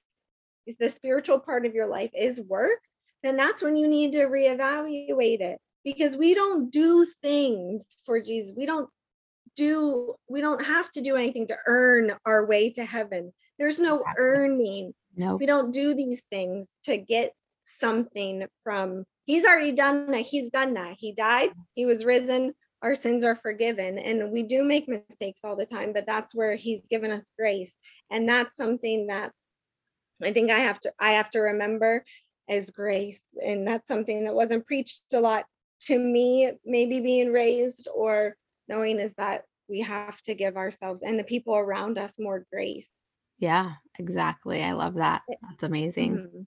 the 0.81 0.89
spiritual 0.89 1.39
part 1.39 1.67
of 1.67 1.75
your 1.75 1.87
life 1.87 2.11
is 2.15 2.41
work 2.41 2.81
then 3.25 3.37
that's 3.37 3.63
when 3.63 3.77
you 3.77 3.89
need 3.89 4.13
to 4.13 4.27
reevaluate 4.27 5.41
it 5.41 5.59
because 5.85 6.17
we 6.17 6.35
don't 6.35 6.71
do 6.71 7.07
things 7.23 7.83
for 8.05 8.21
Jesus. 8.21 8.53
We 8.57 8.67
don't 8.67 8.89
do 9.57 10.15
we 10.29 10.41
don't 10.41 10.65
have 10.65 10.91
to 10.93 11.01
do 11.01 11.17
anything 11.17 11.47
to 11.49 11.57
earn 11.67 12.13
our 12.27 12.47
way 12.47 12.71
to 12.71 12.85
heaven. 12.85 13.33
There's 13.59 13.79
no 13.79 14.03
earning. 14.19 14.93
No. 15.17 15.37
We 15.37 15.47
don't 15.47 15.73
do 15.73 15.95
these 15.95 16.23
things 16.31 16.67
to 16.85 16.97
get 16.97 17.33
something 17.79 18.47
from 18.65 19.05
He's 19.25 19.45
already 19.45 19.73
done 19.73 20.11
that. 20.13 20.23
He's 20.23 20.51
done 20.51 20.75
that. 20.75 20.97
He 20.99 21.13
died, 21.13 21.51
he 21.73 21.87
was 21.87 22.05
risen, 22.05 22.55
our 22.83 22.95
sins 22.95 23.25
are 23.25 23.37
forgiven 23.37 23.99
and 23.99 24.31
we 24.31 24.43
do 24.43 24.63
make 24.63 24.89
mistakes 24.89 25.41
all 25.45 25.57
the 25.57 25.65
time, 25.67 25.93
but 25.95 26.05
that's 26.07 26.35
where 26.35 26.55
he's 26.55 26.87
given 26.89 27.11
us 27.11 27.31
grace. 27.39 27.79
And 28.11 28.29
that's 28.29 28.57
something 28.57 29.07
that 29.07 29.33
I 30.23 30.33
think 30.33 30.51
I 30.51 30.61
have 30.61 30.81
to 30.81 30.93
I 30.99 31.13
have 31.13 31.31
to 31.33 31.41
remember 31.41 32.05
is 32.49 32.71
grace. 32.71 33.21
And 33.45 33.67
that's 33.67 33.89
something 33.89 34.25
that 34.25 34.35
wasn't 34.35 34.67
preached 34.67 35.05
a 35.13 35.21
lot 35.21 35.47
to 35.83 35.99
me, 35.99 36.53
maybe 36.65 37.01
being 37.01 37.33
raised 37.33 37.89
or 37.95 38.37
knowing 38.69 38.99
is 39.01 39.13
that 39.19 39.45
we 39.69 39.81
have 39.81 40.21
to 40.23 40.35
give 40.35 40.57
ourselves 40.57 41.03
and 41.03 41.19
the 41.19 41.25
people 41.25 41.57
around 41.57 41.99
us 41.99 42.19
more 42.19 42.47
grace. 42.53 42.89
Yeah, 43.39 43.75
exactly. 43.99 44.63
I 44.63 44.73
love 44.73 44.95
that. 44.95 45.23
That's 45.43 45.63
amazing. 45.63 46.15
Mhm. 46.15 46.47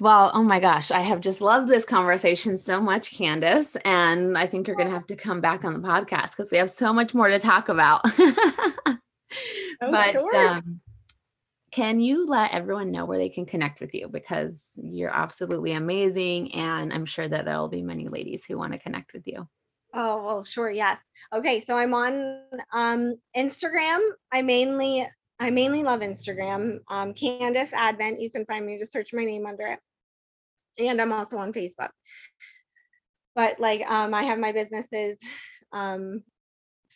Well, 0.00 0.30
oh 0.34 0.42
my 0.42 0.60
gosh, 0.60 0.90
I 0.90 1.00
have 1.00 1.20
just 1.20 1.40
loved 1.40 1.68
this 1.68 1.84
conversation 1.84 2.58
so 2.58 2.80
much, 2.80 3.12
Candace. 3.12 3.76
And 3.84 4.36
I 4.36 4.46
think 4.46 4.66
you're 4.66 4.76
going 4.76 4.88
to 4.88 4.94
have 4.94 5.06
to 5.06 5.16
come 5.16 5.40
back 5.40 5.64
on 5.64 5.72
the 5.72 5.86
podcast 5.88 6.30
because 6.30 6.50
we 6.50 6.58
have 6.58 6.68
so 6.68 6.92
much 6.92 7.14
more 7.14 7.28
to 7.28 7.38
talk 7.38 7.68
about. 7.68 8.04
Oh, 9.82 9.90
but 9.90 10.12
sure. 10.12 10.36
um, 10.36 10.80
can 11.70 12.00
you 12.00 12.26
let 12.26 12.54
everyone 12.54 12.90
know 12.90 13.04
where 13.04 13.18
they 13.18 13.28
can 13.28 13.44
connect 13.44 13.80
with 13.80 13.94
you? 13.94 14.08
Because 14.08 14.70
you're 14.82 15.14
absolutely 15.14 15.72
amazing. 15.72 16.54
And 16.54 16.92
I'm 16.92 17.04
sure 17.04 17.28
that 17.28 17.44
there 17.44 17.58
will 17.58 17.68
be 17.68 17.82
many 17.82 18.08
ladies 18.08 18.44
who 18.44 18.56
want 18.56 18.72
to 18.72 18.78
connect 18.78 19.12
with 19.12 19.26
you. 19.26 19.46
Oh, 19.92 20.24
well, 20.24 20.44
sure, 20.44 20.70
yes. 20.70 20.98
Okay, 21.34 21.60
so 21.60 21.76
I'm 21.76 21.94
on 21.94 22.40
um 22.72 23.16
Instagram. 23.36 24.00
I 24.32 24.42
mainly 24.42 25.06
I 25.38 25.50
mainly 25.50 25.82
love 25.82 26.00
Instagram. 26.00 26.80
Um 26.88 27.14
Candace 27.14 27.72
Advent. 27.72 28.20
You 28.20 28.30
can 28.30 28.46
find 28.46 28.64
me, 28.64 28.78
just 28.78 28.92
search 28.92 29.12
my 29.12 29.24
name 29.24 29.46
under 29.46 29.66
it. 29.66 29.80
And 30.78 31.00
I'm 31.00 31.12
also 31.12 31.38
on 31.38 31.52
Facebook. 31.52 31.90
But 33.34 33.60
like 33.60 33.88
um 33.90 34.14
I 34.14 34.22
have 34.24 34.38
my 34.38 34.52
businesses 34.52 35.18
um 35.72 36.22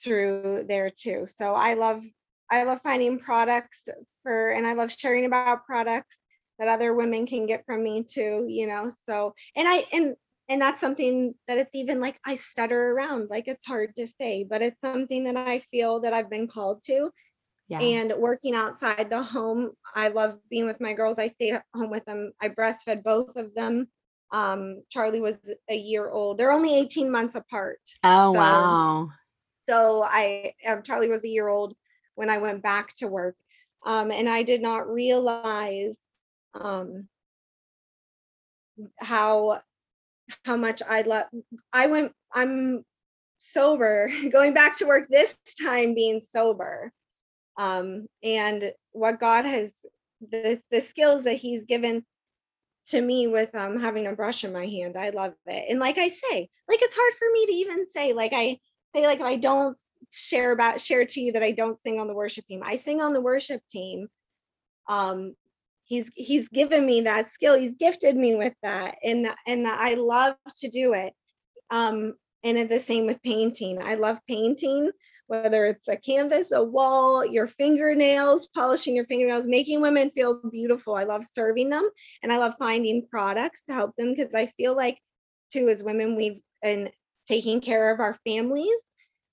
through 0.02 0.64
there 0.68 0.90
too. 0.90 1.26
So 1.36 1.54
I 1.54 1.74
love 1.74 2.02
I 2.50 2.64
love 2.64 2.80
finding 2.82 3.18
products 3.18 3.82
for 4.22 4.50
and 4.50 4.66
I 4.66 4.72
love 4.72 4.92
sharing 4.92 5.26
about 5.26 5.66
products 5.66 6.16
that 6.58 6.68
other 6.68 6.94
women 6.94 7.26
can 7.26 7.46
get 7.46 7.64
from 7.64 7.82
me 7.82 8.04
too, 8.04 8.46
you 8.48 8.66
know. 8.66 8.90
So 9.06 9.34
and 9.56 9.68
I 9.68 9.86
and 9.92 10.16
and 10.48 10.60
that's 10.60 10.80
something 10.80 11.34
that 11.46 11.58
it's 11.58 11.74
even 11.74 12.00
like 12.00 12.18
I 12.26 12.34
stutter 12.34 12.90
around, 12.90 13.30
like 13.30 13.46
it's 13.46 13.64
hard 13.64 13.94
to 13.96 14.06
say, 14.06 14.44
but 14.48 14.62
it's 14.62 14.80
something 14.80 15.24
that 15.24 15.36
I 15.36 15.60
feel 15.70 16.00
that 16.00 16.12
I've 16.12 16.28
been 16.28 16.48
called 16.48 16.82
to. 16.86 17.10
Yeah. 17.70 17.80
And 17.80 18.12
working 18.18 18.54
outside 18.54 19.08
the 19.10 19.22
home, 19.22 19.70
I 19.94 20.08
love 20.08 20.38
being 20.50 20.66
with 20.66 20.80
my 20.80 20.92
girls. 20.92 21.18
I 21.18 21.28
stayed 21.28 21.52
at 21.54 21.64
home 21.74 21.90
with 21.90 22.04
them. 22.04 22.32
I 22.42 22.48
breastfed 22.48 23.04
both 23.04 23.36
of 23.36 23.54
them. 23.54 23.88
Um, 24.32 24.82
Charlie 24.90 25.20
was 25.20 25.36
a 25.68 25.76
year 25.76 26.10
old. 26.10 26.36
They're 26.38 26.52
only 26.52 26.76
18 26.76 27.10
months 27.10 27.36
apart. 27.36 27.80
oh, 28.04 28.32
so- 28.32 28.38
wow. 28.38 29.08
So 29.68 30.02
I 30.02 30.54
um, 30.66 30.82
Charlie 30.82 31.08
was 31.08 31.22
a 31.24 31.28
year 31.28 31.46
old 31.48 31.74
when 32.16 32.28
I 32.28 32.38
went 32.38 32.62
back 32.62 32.94
to 32.96 33.06
work. 33.06 33.36
Um, 33.86 34.10
and 34.10 34.28
I 34.28 34.42
did 34.42 34.60
not 34.60 34.88
realize 34.90 35.94
um, 36.54 37.08
how 38.98 39.60
how 40.44 40.56
much 40.56 40.82
I 40.86 41.02
love 41.02 41.26
I 41.72 41.86
went 41.86 42.12
I'm 42.32 42.84
sober 43.38 44.10
going 44.32 44.54
back 44.54 44.76
to 44.78 44.86
work 44.86 45.08
this 45.08 45.34
time 45.62 45.94
being 45.94 46.20
sober 46.20 46.92
um 47.60 48.06
and 48.22 48.72
what 48.92 49.20
God 49.20 49.44
has 49.44 49.70
the 50.30 50.60
the 50.70 50.80
skills 50.80 51.24
that 51.24 51.34
he's 51.34 51.64
given 51.64 52.04
to 52.88 53.00
me 53.00 53.26
with 53.26 53.54
um 53.54 53.78
having 53.78 54.06
a 54.06 54.12
brush 54.12 54.44
in 54.44 54.52
my 54.52 54.66
hand 54.66 54.96
I 54.96 55.10
love 55.10 55.34
it. 55.46 55.66
And 55.68 55.78
like 55.78 55.98
I 55.98 56.08
say 56.08 56.48
like 56.68 56.80
it's 56.82 56.96
hard 56.96 57.12
for 57.18 57.28
me 57.32 57.46
to 57.46 57.52
even 57.52 57.86
say 57.86 58.14
like 58.14 58.32
I 58.32 58.58
say 58.94 59.06
like 59.06 59.20
if 59.20 59.26
I 59.26 59.36
don't 59.36 59.76
share 60.10 60.52
about 60.52 60.80
share 60.80 61.04
to 61.04 61.20
you 61.20 61.32
that 61.32 61.42
I 61.42 61.52
don't 61.52 61.78
sing 61.82 62.00
on 62.00 62.08
the 62.08 62.14
worship 62.14 62.46
team. 62.46 62.62
I 62.64 62.76
sing 62.76 63.02
on 63.02 63.12
the 63.12 63.20
worship 63.20 63.60
team. 63.70 64.08
Um 64.88 65.34
he's 65.84 66.10
he's 66.14 66.48
given 66.48 66.86
me 66.86 67.02
that 67.02 67.30
skill. 67.30 67.58
He's 67.58 67.74
gifted 67.74 68.16
me 68.16 68.36
with 68.36 68.54
that. 68.62 68.96
And 69.04 69.28
and 69.46 69.68
i 69.68 69.94
love 69.94 70.36
to 70.56 70.70
do 70.70 70.94
it. 70.94 71.12
Um 71.70 72.14
and 72.42 72.56
it's 72.56 72.70
the 72.70 72.80
same 72.80 73.04
with 73.04 73.22
painting. 73.22 73.82
I 73.82 73.96
love 73.96 74.18
painting 74.26 74.90
whether 75.30 75.64
it's 75.66 75.86
a 75.86 75.96
canvas, 75.96 76.50
a 76.50 76.60
wall, 76.60 77.24
your 77.24 77.46
fingernails, 77.46 78.48
polishing 78.52 78.96
your 78.96 79.06
fingernails, 79.06 79.46
making 79.46 79.80
women 79.80 80.10
feel 80.10 80.40
beautiful. 80.50 80.96
I 80.96 81.04
love 81.04 81.24
serving 81.24 81.70
them 81.70 81.88
and 82.24 82.32
I 82.32 82.38
love 82.38 82.54
finding 82.58 83.06
products 83.08 83.62
to 83.68 83.74
help 83.74 83.94
them 83.94 84.12
because 84.12 84.34
I 84.34 84.46
feel 84.56 84.74
like, 84.74 84.98
too, 85.52 85.68
as 85.68 85.84
women, 85.84 86.16
we've 86.16 86.40
been 86.64 86.90
taking 87.28 87.60
care 87.60 87.92
of 87.94 88.00
our 88.00 88.18
families. 88.26 88.74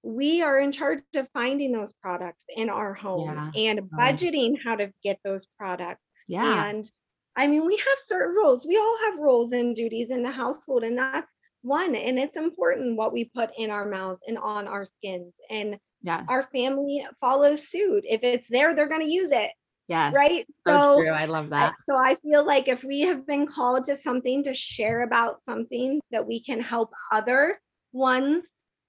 We 0.03 0.43
are 0.43 0.59
in 0.59 0.71
charge 0.71 1.01
of 1.15 1.27
finding 1.33 1.71
those 1.71 1.93
products 1.93 2.43
in 2.55 2.69
our 2.69 2.93
home 2.93 3.51
Yeah. 3.55 3.71
and 3.71 3.79
budgeting 3.89 4.55
how 4.63 4.75
to 4.75 4.93
get 5.03 5.19
those 5.23 5.47
products. 5.57 6.05
Yeah. 6.27 6.69
And 6.69 6.87
I 7.35 7.47
mean, 7.47 7.65
we 7.65 7.75
have 7.75 7.97
certain 7.97 8.35
roles. 8.35 8.67
We 8.67 8.77
all 8.77 8.97
have 9.05 9.17
roles 9.17 9.51
and 9.51 9.75
duties 9.75 10.11
in 10.11 10.21
the 10.21 10.29
household, 10.29 10.83
and 10.83 10.95
that's 10.95 11.33
one. 11.63 11.95
And 11.95 12.19
it's 12.19 12.37
important 12.37 12.97
what 12.97 13.13
we 13.13 13.25
put 13.25 13.49
in 13.57 13.71
our 13.71 13.89
mouths 13.89 14.21
and 14.27 14.37
on 14.37 14.67
our 14.67 14.85
skins. 14.85 15.33
And 15.49 15.79
Yes. 16.01 16.25
our 16.29 16.43
family 16.43 17.05
follows 17.19 17.67
suit. 17.67 18.03
If 18.07 18.21
it's 18.23 18.47
there, 18.49 18.75
they're 18.75 18.87
going 18.87 19.05
to 19.05 19.11
use 19.11 19.31
it, 19.31 19.51
yes. 19.87 20.13
right? 20.13 20.45
So, 20.65 21.01
true. 21.01 21.09
I 21.09 21.25
love 21.25 21.47
I- 21.47 21.49
that. 21.49 21.75
so 21.85 21.95
I 21.95 22.15
feel 22.15 22.45
like 22.45 22.67
if 22.67 22.83
we 22.83 23.01
have 23.01 23.25
been 23.25 23.47
called 23.47 23.85
to 23.85 23.95
something 23.95 24.43
to 24.43 24.53
share 24.53 25.03
about 25.03 25.41
something 25.47 25.99
that 26.11 26.27
we 26.27 26.41
can 26.41 26.61
help 26.61 26.91
other 27.11 27.59
ones 27.91 28.45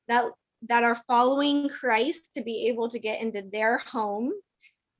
that 0.09 0.27
that 0.69 0.83
are 0.83 1.01
following 1.07 1.69
Christ 1.69 2.19
to 2.37 2.43
be 2.43 2.67
able 2.69 2.89
to 2.91 2.99
get 2.99 3.21
into 3.21 3.43
their 3.53 3.79
home, 3.79 4.33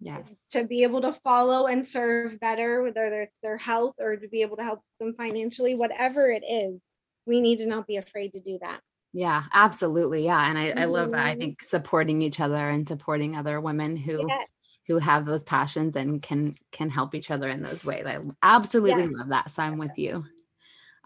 yes. 0.01 0.49
to 0.53 0.65
be 0.65 0.85
able 0.85 1.01
to 1.03 1.13
follow 1.25 1.67
and 1.67 1.87
serve 1.87 2.39
better, 2.39 2.83
whether 2.83 3.23
it's 3.23 3.37
their 3.43 3.57
health 3.57 3.95
or 3.99 4.17
to 4.17 4.29
be 4.29 4.43
able 4.43 4.57
to 4.57 4.63
help 4.63 4.81
them 5.01 5.15
financially, 5.17 5.75
whatever 5.75 6.31
it 6.31 6.45
is, 6.49 6.81
we 7.27 7.41
need 7.41 7.59
to 7.59 7.67
not 7.67 7.87
be 7.87 7.97
afraid 7.97 8.31
to 8.33 8.41
do 8.41 8.59
that. 8.63 8.81
Yeah, 9.13 9.45
absolutely. 9.53 10.25
Yeah. 10.25 10.49
And 10.49 10.59
I, 10.59 10.71
I 10.83 10.85
love 10.85 11.11
that. 11.13 11.27
I 11.27 11.35
Mhm. 11.35 11.39
think 11.39 11.63
supporting 11.63 12.23
each 12.23 12.41
other 12.41 12.69
and 12.69 12.87
supporting 12.87 13.37
other 13.37 13.61
women 13.61 13.97
who 13.97 14.29
Yes. 14.29 14.49
who 14.87 14.99
have 14.99 15.27
those 15.27 15.45
passions 15.45 15.97
and 15.97 16.23
can 16.23 16.57
can 16.73 16.89
help 16.89 17.15
each 17.15 17.31
other 17.31 17.49
in 17.49 17.63
those 17.63 17.85
ways. 17.85 18.07
I 18.07 18.21
absolutely 18.43 19.05
Yes. 19.05 19.13
love 19.15 19.29
that. 19.29 19.51
So 19.51 19.63
I'm 19.63 19.79
with 19.79 19.97
you. 19.99 20.25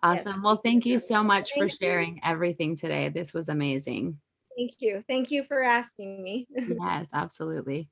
Yes. 0.03 0.27
Awesome. 0.27 0.43
Well, 0.43 0.57
thank 0.57 0.85
you 0.85 0.99
so 0.99 1.23
much 1.23 1.53
for 1.53 1.61
Thank 1.69 1.73
you. 1.81 1.87
sharing 1.87 2.21
everything 2.25 2.77
today. 2.77 3.09
This 3.09 3.33
was 3.33 3.49
amazing. 3.49 4.19
Thank 4.57 4.73
you. 4.81 5.03
Thank 5.09 5.31
you 5.31 5.45
for 5.45 5.63
asking 5.63 6.23
me. 6.23 6.47
Yes, 6.67 7.09
absolutely. 7.13 7.89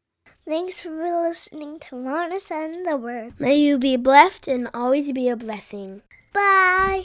Thanks 0.46 0.80
for 0.82 0.90
listening 1.22 1.78
to 1.80 1.96
Wellness 1.96 2.50
and 2.50 2.86
the 2.86 2.96
Word. 2.96 3.38
May 3.40 3.56
you 3.58 3.78
be 3.78 3.96
blessed 3.96 4.48
and 4.48 4.68
always 4.74 5.10
be 5.12 5.28
a 5.28 5.36
blessing. 5.36 6.02
Bye. 6.32 7.04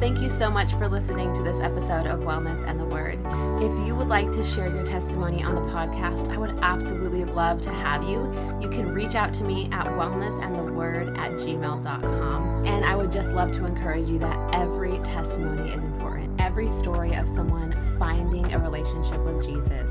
Thank 0.00 0.22
you 0.22 0.30
so 0.30 0.50
much 0.50 0.72
for 0.72 0.88
listening 0.88 1.34
to 1.34 1.42
this 1.42 1.58
episode 1.58 2.06
of 2.06 2.20
Wellness 2.20 2.66
and 2.66 2.80
the 2.80 2.86
Word. 2.86 3.18
If 3.62 3.86
you 3.86 3.94
would 3.94 4.08
like 4.08 4.32
to 4.32 4.42
share 4.42 4.74
your 4.74 4.82
testimony 4.82 5.42
on 5.42 5.54
the 5.54 5.60
podcast, 5.60 6.32
I 6.32 6.38
would 6.38 6.58
absolutely 6.62 7.26
love 7.26 7.60
to 7.60 7.70
have 7.70 8.02
you. 8.04 8.32
You 8.62 8.70
can 8.70 8.94
reach 8.94 9.14
out 9.14 9.34
to 9.34 9.44
me 9.44 9.68
at 9.72 9.84
wellnessandtheword 9.88 11.18
at 11.18 11.32
gmail.com. 11.32 12.64
And 12.64 12.82
I 12.82 12.96
would 12.96 13.12
just 13.12 13.32
love 13.32 13.52
to 13.52 13.66
encourage 13.66 14.08
you 14.08 14.18
that 14.20 14.54
every 14.54 14.98
testimony 15.00 15.70
is 15.70 15.84
important. 15.84 16.40
Every 16.40 16.70
story 16.70 17.12
of 17.14 17.28
someone 17.28 17.76
finding 17.98 18.50
a 18.54 18.58
relationship 18.58 19.22
with 19.22 19.44
Jesus 19.44 19.90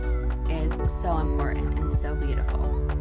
is 0.49 0.89
so 0.89 1.19
important 1.19 1.77
and 1.77 1.93
so 1.93 2.15
beautiful. 2.15 2.98